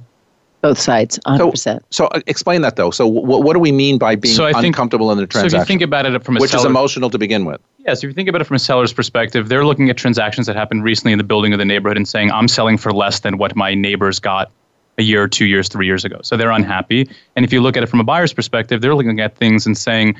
both 0.61 0.77
sides 0.79 1.19
100. 1.25 1.51
percent 1.51 1.85
So 1.89 2.05
uh, 2.07 2.21
explain 2.27 2.61
that 2.61 2.75
though. 2.75 2.91
So 2.91 3.05
w- 3.11 3.43
what 3.43 3.53
do 3.53 3.59
we 3.59 3.71
mean 3.71 3.97
by 3.97 4.15
being 4.15 4.35
So 4.35 4.45
I 4.45 4.53
think- 4.53 4.65
uncomfortable 4.67 5.11
in 5.11 5.17
the 5.17 5.21
So 5.21 5.25
if 5.25 5.29
transaction? 5.31 5.59
you 5.59 5.65
think 5.65 5.81
about 5.83 6.05
it 6.05 6.23
from 6.23 6.37
a 6.37 6.39
which 6.39 6.53
is 6.53 6.65
emotional 6.65 7.09
to 7.11 7.17
begin 7.17 7.45
with. 7.45 7.61
Yeah, 7.85 7.93
so 7.93 8.05
if 8.05 8.09
you 8.09 8.13
think 8.13 8.27
about 8.27 8.41
it 8.41 8.43
from 8.43 8.55
a 8.55 8.59
seller's 8.59 8.91
perspective, 8.91 9.47
they're 9.47 9.65
looking 9.65 9.89
at 9.89 9.95
transactions 9.95 10.47
that 10.47 10.55
happened 10.55 10.83
recently 10.83 11.13
in 11.13 11.17
the 11.17 11.23
building 11.23 11.53
of 11.53 11.59
the 11.59 11.65
neighborhood 11.65 11.95
and 11.95 12.07
saying, 12.07 12.29
I'm 12.29 12.49
selling 12.49 12.77
for 12.77 12.91
less 12.91 13.21
than 13.21 13.37
what 13.37 13.55
my 13.55 13.73
neighbors 13.73 14.19
got 14.19 14.51
a 14.97 15.01
year, 15.01 15.29
two 15.29 15.45
years, 15.45 15.69
three 15.69 15.85
years 15.85 16.03
ago. 16.03 16.19
So 16.21 16.35
they're 16.35 16.51
unhappy. 16.51 17.09
And 17.37 17.45
if 17.45 17.53
you 17.53 17.61
look 17.61 17.77
at 17.77 17.83
it 17.83 17.87
from 17.87 18.01
a 18.01 18.03
buyer's 18.03 18.33
perspective, 18.33 18.81
they're 18.81 18.95
looking 18.95 19.21
at 19.21 19.37
things 19.37 19.65
and 19.65 19.77
saying, 19.77 20.17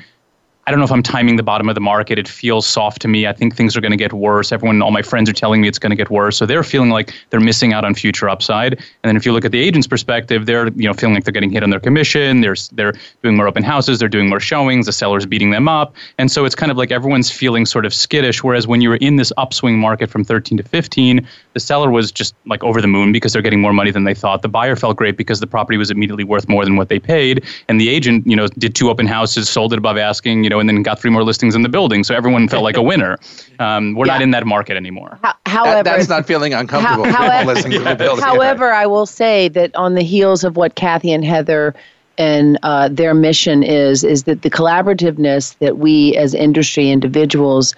I 0.66 0.70
don't 0.70 0.78
know 0.78 0.84
if 0.84 0.92
I'm 0.92 1.02
timing 1.02 1.36
the 1.36 1.42
bottom 1.42 1.68
of 1.68 1.74
the 1.74 1.80
market. 1.80 2.18
It 2.18 2.28
feels 2.28 2.66
soft 2.66 3.00
to 3.02 3.08
me. 3.08 3.26
I 3.26 3.32
think 3.32 3.56
things 3.56 3.76
are 3.76 3.80
going 3.80 3.92
to 3.92 3.96
get 3.96 4.12
worse. 4.12 4.52
Everyone, 4.52 4.82
all 4.82 4.90
my 4.90 5.02
friends 5.02 5.28
are 5.28 5.32
telling 5.32 5.60
me 5.62 5.68
it's 5.68 5.78
going 5.78 5.90
to 5.90 5.96
get 5.96 6.10
worse. 6.10 6.36
So 6.36 6.46
they're 6.46 6.62
feeling 6.62 6.90
like 6.90 7.14
they're 7.30 7.40
missing 7.40 7.72
out 7.72 7.84
on 7.84 7.94
future 7.94 8.28
upside. 8.28 8.74
And 8.74 9.08
then 9.08 9.16
if 9.16 9.24
you 9.24 9.32
look 9.32 9.44
at 9.44 9.52
the 9.52 9.58
agent's 9.58 9.86
perspective, 9.86 10.46
they're 10.46 10.68
you 10.68 10.86
know 10.86 10.92
feeling 10.92 11.14
like 11.14 11.24
they're 11.24 11.32
getting 11.32 11.50
hit 11.50 11.62
on 11.62 11.70
their 11.70 11.80
commission. 11.80 12.42
They're 12.42 12.56
they're 12.72 12.92
doing 13.22 13.36
more 13.36 13.48
open 13.48 13.62
houses. 13.62 13.98
They're 13.98 14.08
doing 14.08 14.28
more 14.28 14.40
showings. 14.40 14.86
The 14.86 14.92
seller's 14.92 15.26
beating 15.26 15.50
them 15.50 15.66
up. 15.66 15.94
And 16.18 16.30
so 16.30 16.44
it's 16.44 16.54
kind 16.54 16.70
of 16.70 16.78
like 16.78 16.90
everyone's 16.90 17.30
feeling 17.30 17.64
sort 17.64 17.86
of 17.86 17.94
skittish. 17.94 18.44
Whereas 18.44 18.66
when 18.66 18.80
you 18.80 18.90
were 18.90 18.96
in 18.96 19.16
this 19.16 19.32
upswing 19.38 19.78
market 19.78 20.10
from 20.10 20.24
13 20.24 20.58
to 20.58 20.64
15, 20.64 21.26
the 21.52 21.60
seller 21.60 21.90
was 21.90 22.12
just 22.12 22.34
like 22.46 22.62
over 22.62 22.80
the 22.80 22.86
moon 22.86 23.12
because 23.12 23.32
they're 23.32 23.42
getting 23.42 23.60
more 23.60 23.72
money 23.72 23.90
than 23.90 24.04
they 24.04 24.14
thought. 24.14 24.42
The 24.42 24.48
buyer 24.48 24.76
felt 24.76 24.96
great 24.96 25.16
because 25.16 25.40
the 25.40 25.46
property 25.46 25.76
was 25.78 25.90
immediately 25.90 26.24
worth 26.24 26.48
more 26.48 26.64
than 26.64 26.76
what 26.76 26.88
they 26.88 26.98
paid. 26.98 27.44
And 27.68 27.80
the 27.80 27.88
agent, 27.88 28.26
you 28.26 28.36
know, 28.36 28.46
did 28.46 28.74
two 28.74 28.88
open 28.90 29.06
houses, 29.06 29.48
sold 29.48 29.72
it 29.72 29.78
above 29.78 29.96
asking, 29.96 30.44
you 30.44 30.50
know, 30.50 30.60
and 30.60 30.68
then 30.68 30.82
got 30.82 31.00
three 31.00 31.10
more 31.10 31.24
listings 31.24 31.54
in 31.54 31.62
the 31.62 31.68
building. 31.68 32.04
So 32.04 32.14
everyone 32.14 32.48
felt 32.48 32.62
like 32.62 32.76
a 32.76 32.82
winner. 32.90 33.18
Um, 33.58 33.94
we're 33.94 34.06
not 34.06 34.22
in 34.22 34.30
that 34.30 34.46
market 34.46 34.76
anymore. 34.76 35.18
However, 35.46 35.82
that's 35.82 36.08
not 36.08 36.26
feeling 36.26 36.54
uncomfortable. 36.54 37.04
How- 37.04 37.28
however- 37.30 37.54
listening 37.54 37.78
to 37.78 37.94
the. 37.94 38.20
However, 38.22 38.72
I 38.72 38.86
will 38.86 39.06
say 39.06 39.48
that 39.48 39.74
on 39.74 39.94
the 39.94 40.02
heels 40.02 40.44
of 40.44 40.56
what 40.56 40.74
Kathy 40.76 41.12
and 41.12 41.24
Heather 41.24 41.74
and 42.18 42.58
uh, 42.62 42.88
their 42.88 43.14
mission 43.14 43.62
is, 43.62 44.04
is 44.04 44.24
that 44.24 44.42
the 44.42 44.50
collaborativeness 44.50 45.56
that 45.58 45.78
we 45.78 46.14
as 46.16 46.34
industry 46.34 46.90
individuals, 46.90 47.74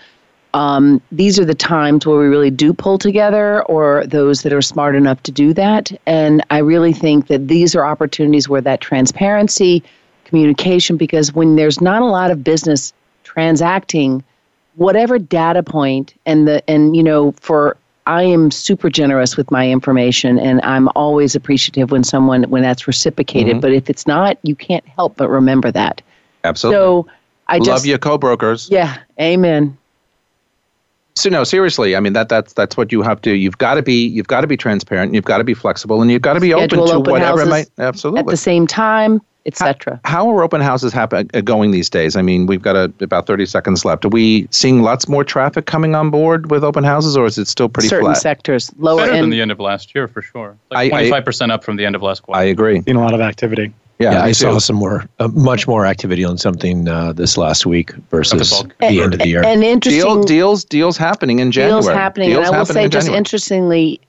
um, 0.55 1.00
these 1.11 1.38
are 1.38 1.44
the 1.44 1.55
times 1.55 2.07
where 2.07 2.18
we 2.18 2.26
really 2.26 2.50
do 2.50 2.72
pull 2.72 2.98
together, 2.98 3.62
or 3.64 4.05
those 4.07 4.42
that 4.42 4.53
are 4.53 4.62
smart 4.62 4.94
enough 4.94 5.22
to 5.24 5.32
do 5.32 5.55
that. 5.55 5.92
And 6.07 6.44
I 6.50 6.59
really 6.59 6.92
think 6.92 7.28
that 7.28 7.48
these 7.48 7.74
are 7.74 7.84
opportunities 7.84 8.48
where 8.48 8.61
that 8.61 8.80
transparency, 8.80 9.82
communication, 10.24 10.96
because 10.96 11.32
when 11.32 11.57
there's 11.57 11.80
not 11.80 12.03
a 12.03 12.07
lot 12.07 12.30
of 12.30 12.44
business 12.44 12.92
transacting, 13.24 14.22
whatever 14.76 15.18
data 15.18 15.62
point 15.62 16.14
and 16.26 16.46
the 16.48 16.62
and 16.70 16.96
you 16.96 17.03
know 17.03 17.32
for 17.32 17.76
I 18.07 18.24
am 18.24 18.50
super 18.50 18.90
generous 18.90 19.36
with 19.36 19.50
my 19.50 19.70
information, 19.70 20.38
and 20.38 20.61
I'm 20.62 20.88
always 20.96 21.34
appreciative 21.34 21.90
when 21.92 22.03
someone 22.05 22.42
when 22.44 22.62
that's 22.62 22.86
reciprocated. 22.86 23.57
Mhm. 23.57 23.61
But 23.61 23.72
if 23.72 23.88
it's 23.88 24.07
not, 24.07 24.38
you 24.42 24.55
can't 24.55 24.86
help 24.86 25.16
but 25.16 25.28
remember 25.30 25.70
that. 25.70 26.03
Absolutely. 26.44 26.78
So 26.78 27.07
I 27.48 27.59
Love 27.59 27.66
just 27.66 27.86
you, 27.86 27.98
co-brokers. 27.98 28.68
yeah, 28.70 28.96
amen. 29.20 29.76
So 31.14 31.28
no, 31.28 31.44
seriously. 31.44 31.94
I 31.94 32.00
mean 32.00 32.14
that 32.14 32.28
that's 32.28 32.52
that's 32.54 32.76
what 32.76 32.90
you 32.92 33.02
have 33.02 33.20
to. 33.22 33.34
You've 33.34 33.58
got 33.58 33.74
to 33.74 33.82
be 33.82 34.06
you've 34.06 34.28
got 34.28 34.40
to 34.40 34.46
be 34.46 34.56
transparent. 34.56 35.14
You've 35.14 35.24
got 35.24 35.38
to 35.38 35.44
be 35.44 35.54
flexible, 35.54 36.00
and 36.00 36.10
you've 36.10 36.22
got 36.22 36.34
to 36.34 36.40
be 36.40 36.54
open 36.54 36.70
to 36.70 36.82
open 36.82 37.12
whatever 37.12 37.44
might. 37.46 37.68
Absolutely. 37.78 38.20
At 38.20 38.26
the 38.26 38.36
same 38.36 38.66
time, 38.66 39.20
etc. 39.46 40.00
How 40.04 40.30
are 40.30 40.42
open 40.42 40.60
houses 40.60 40.92
happen, 40.92 41.28
uh, 41.34 41.40
going 41.40 41.70
these 41.70 41.90
days? 41.90 42.16
I 42.16 42.22
mean, 42.22 42.46
we've 42.46 42.62
got 42.62 42.76
a, 42.76 42.92
about 43.00 43.26
30 43.26 43.46
seconds 43.46 43.84
left. 43.84 44.04
Are 44.04 44.08
we 44.08 44.48
seeing 44.50 44.82
lots 44.82 45.08
more 45.08 45.24
traffic 45.24 45.66
coming 45.66 45.94
on 45.94 46.10
board 46.10 46.50
with 46.50 46.64
open 46.64 46.84
houses, 46.84 47.16
or 47.16 47.26
is 47.26 47.38
it 47.38 47.48
still 47.48 47.68
pretty 47.68 47.88
Certain 47.88 48.06
flat? 48.06 48.16
sectors, 48.18 48.72
lower 48.78 48.98
Better 49.06 49.20
than 49.20 49.30
the 49.30 49.40
end 49.40 49.50
of 49.50 49.60
last 49.60 49.94
year 49.94 50.08
for 50.08 50.22
sure. 50.22 50.56
Like 50.70 50.78
I- 50.78 50.88
twenty 50.88 51.10
five 51.10 51.24
percent 51.24 51.52
up 51.52 51.64
from 51.64 51.76
the 51.76 51.84
end 51.84 51.94
of 51.94 52.02
last 52.02 52.22
quarter. 52.22 52.40
I 52.40 52.44
agree. 52.44 52.82
Seen 52.82 52.96
a 52.96 53.00
lot 53.00 53.14
of 53.14 53.20
activity. 53.20 53.72
Yeah, 54.03 54.22
I 54.22 54.28
me 54.28 54.32
saw 54.32 54.59
some 54.59 54.76
more, 54.76 55.07
uh, 55.18 55.28
much 55.28 55.66
more 55.66 55.86
activity 55.86 56.24
on 56.24 56.38
something 56.38 56.88
uh, 56.88 57.12
this 57.12 57.36
last 57.36 57.66
week 57.66 57.92
versus 58.11 58.50
bulk. 58.50 58.74
the 58.78 59.00
end 59.00 59.14
of 59.14 59.20
the 59.20 59.28
year. 59.28 59.44
And 59.44 59.62
interesting 59.62 60.03
Deal, 60.03 60.22
deals, 60.24 60.64
deals 60.64 60.96
happening 60.96 61.38
in 61.38 61.53
January. 61.53 61.82
deals 61.82 61.88
happening. 61.94 62.30
Deals 62.30 62.46
and 62.46 62.46
I 62.46 62.50
will 62.50 62.66
happening 62.66 62.74
say, 62.74 62.84
in 62.84 62.90
just 62.90 63.07
January. 63.07 63.18
interestingly, 63.18 64.00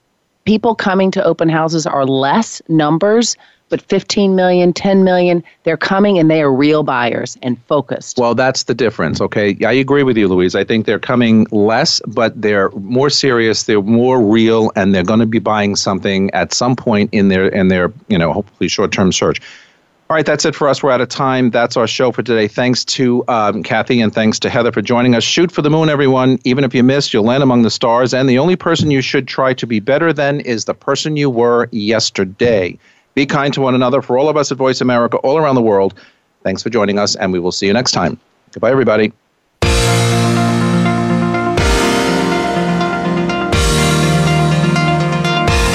people 0.45 0.75
coming 0.75 1.11
to 1.11 1.23
open 1.23 1.49
houses 1.49 1.85
are 1.85 2.05
less 2.05 2.61
numbers, 2.67 3.37
but 3.69 3.81
15 3.81 4.35
million, 4.35 4.71
10 4.71 5.03
million, 5.03 5.43
they're 5.63 5.77
coming 5.77 6.19
and 6.19 6.29
they 6.29 6.43
are 6.43 6.53
real 6.53 6.83
buyers 6.83 7.37
and 7.41 7.59
focused. 7.65 8.19
Well, 8.19 8.35
that's 8.35 8.63
the 8.63 8.75
difference. 8.75 9.19
Okay, 9.19 9.57
I 9.65 9.71
agree 9.71 10.03
with 10.03 10.15
you, 10.15 10.27
Louise. 10.27 10.53
I 10.53 10.63
think 10.63 10.85
they're 10.85 10.99
coming 10.99 11.47
less, 11.51 11.99
but 12.07 12.39
they're 12.39 12.69
more 12.71 13.09
serious. 13.09 13.63
They're 13.63 13.81
more 13.81 14.21
real, 14.21 14.71
and 14.75 14.93
they're 14.93 15.03
going 15.03 15.21
to 15.21 15.25
be 15.25 15.39
buying 15.39 15.75
something 15.75 16.29
at 16.31 16.53
some 16.53 16.75
point 16.75 17.09
in 17.13 17.29
their 17.29 17.47
in 17.47 17.69
their 17.69 17.91
you 18.09 18.17
know 18.17 18.31
hopefully 18.31 18.67
short 18.67 18.91
term 18.91 19.11
search. 19.11 19.41
All 20.09 20.15
right, 20.15 20.25
that's 20.25 20.45
it 20.45 20.53
for 20.53 20.67
us. 20.67 20.83
We're 20.83 20.91
out 20.91 21.01
of 21.01 21.09
time. 21.09 21.49
That's 21.49 21.75
our 21.75 21.87
show 21.87 22.11
for 22.11 22.21
today. 22.21 22.47
Thanks 22.47 22.85
to 22.85 23.23
um, 23.29 23.63
Kathy 23.63 23.99
and 24.01 24.13
thanks 24.13 24.37
to 24.39 24.49
Heather 24.49 24.71
for 24.71 24.81
joining 24.81 25.15
us. 25.15 25.23
Shoot 25.23 25.51
for 25.51 25.61
the 25.61 25.69
moon, 25.71 25.89
everyone. 25.89 26.39
Even 26.43 26.63
if 26.63 26.75
you 26.75 26.83
miss, 26.83 27.13
you'll 27.13 27.23
land 27.23 27.41
among 27.41 27.63
the 27.63 27.71
stars. 27.71 28.13
And 28.13 28.29
the 28.29 28.37
only 28.37 28.55
person 28.55 28.91
you 28.91 29.01
should 29.01 29.27
try 29.27 29.53
to 29.53 29.65
be 29.65 29.79
better 29.79 30.13
than 30.13 30.41
is 30.41 30.65
the 30.65 30.73
person 30.73 31.15
you 31.15 31.29
were 31.29 31.67
yesterday. 31.71 32.77
Be 33.15 33.25
kind 33.25 33.53
to 33.53 33.61
one 33.61 33.75
another. 33.75 34.01
For 34.01 34.17
all 34.17 34.27
of 34.29 34.37
us 34.37 34.51
at 34.51 34.57
Voice 34.57 34.81
America, 34.81 35.17
all 35.17 35.37
around 35.37 35.55
the 35.55 35.61
world, 35.61 35.93
thanks 36.43 36.61
for 36.61 36.69
joining 36.69 36.99
us, 36.99 37.15
and 37.15 37.31
we 37.31 37.39
will 37.39 37.51
see 37.51 37.67
you 37.67 37.73
next 37.73 37.91
time. 37.91 38.19
Goodbye, 38.51 38.71
everybody. 38.71 39.13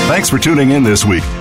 Thanks 0.07 0.29
for 0.29 0.39
tuning 0.39 0.71
in 0.71 0.83
this 0.83 1.05
week. 1.05 1.25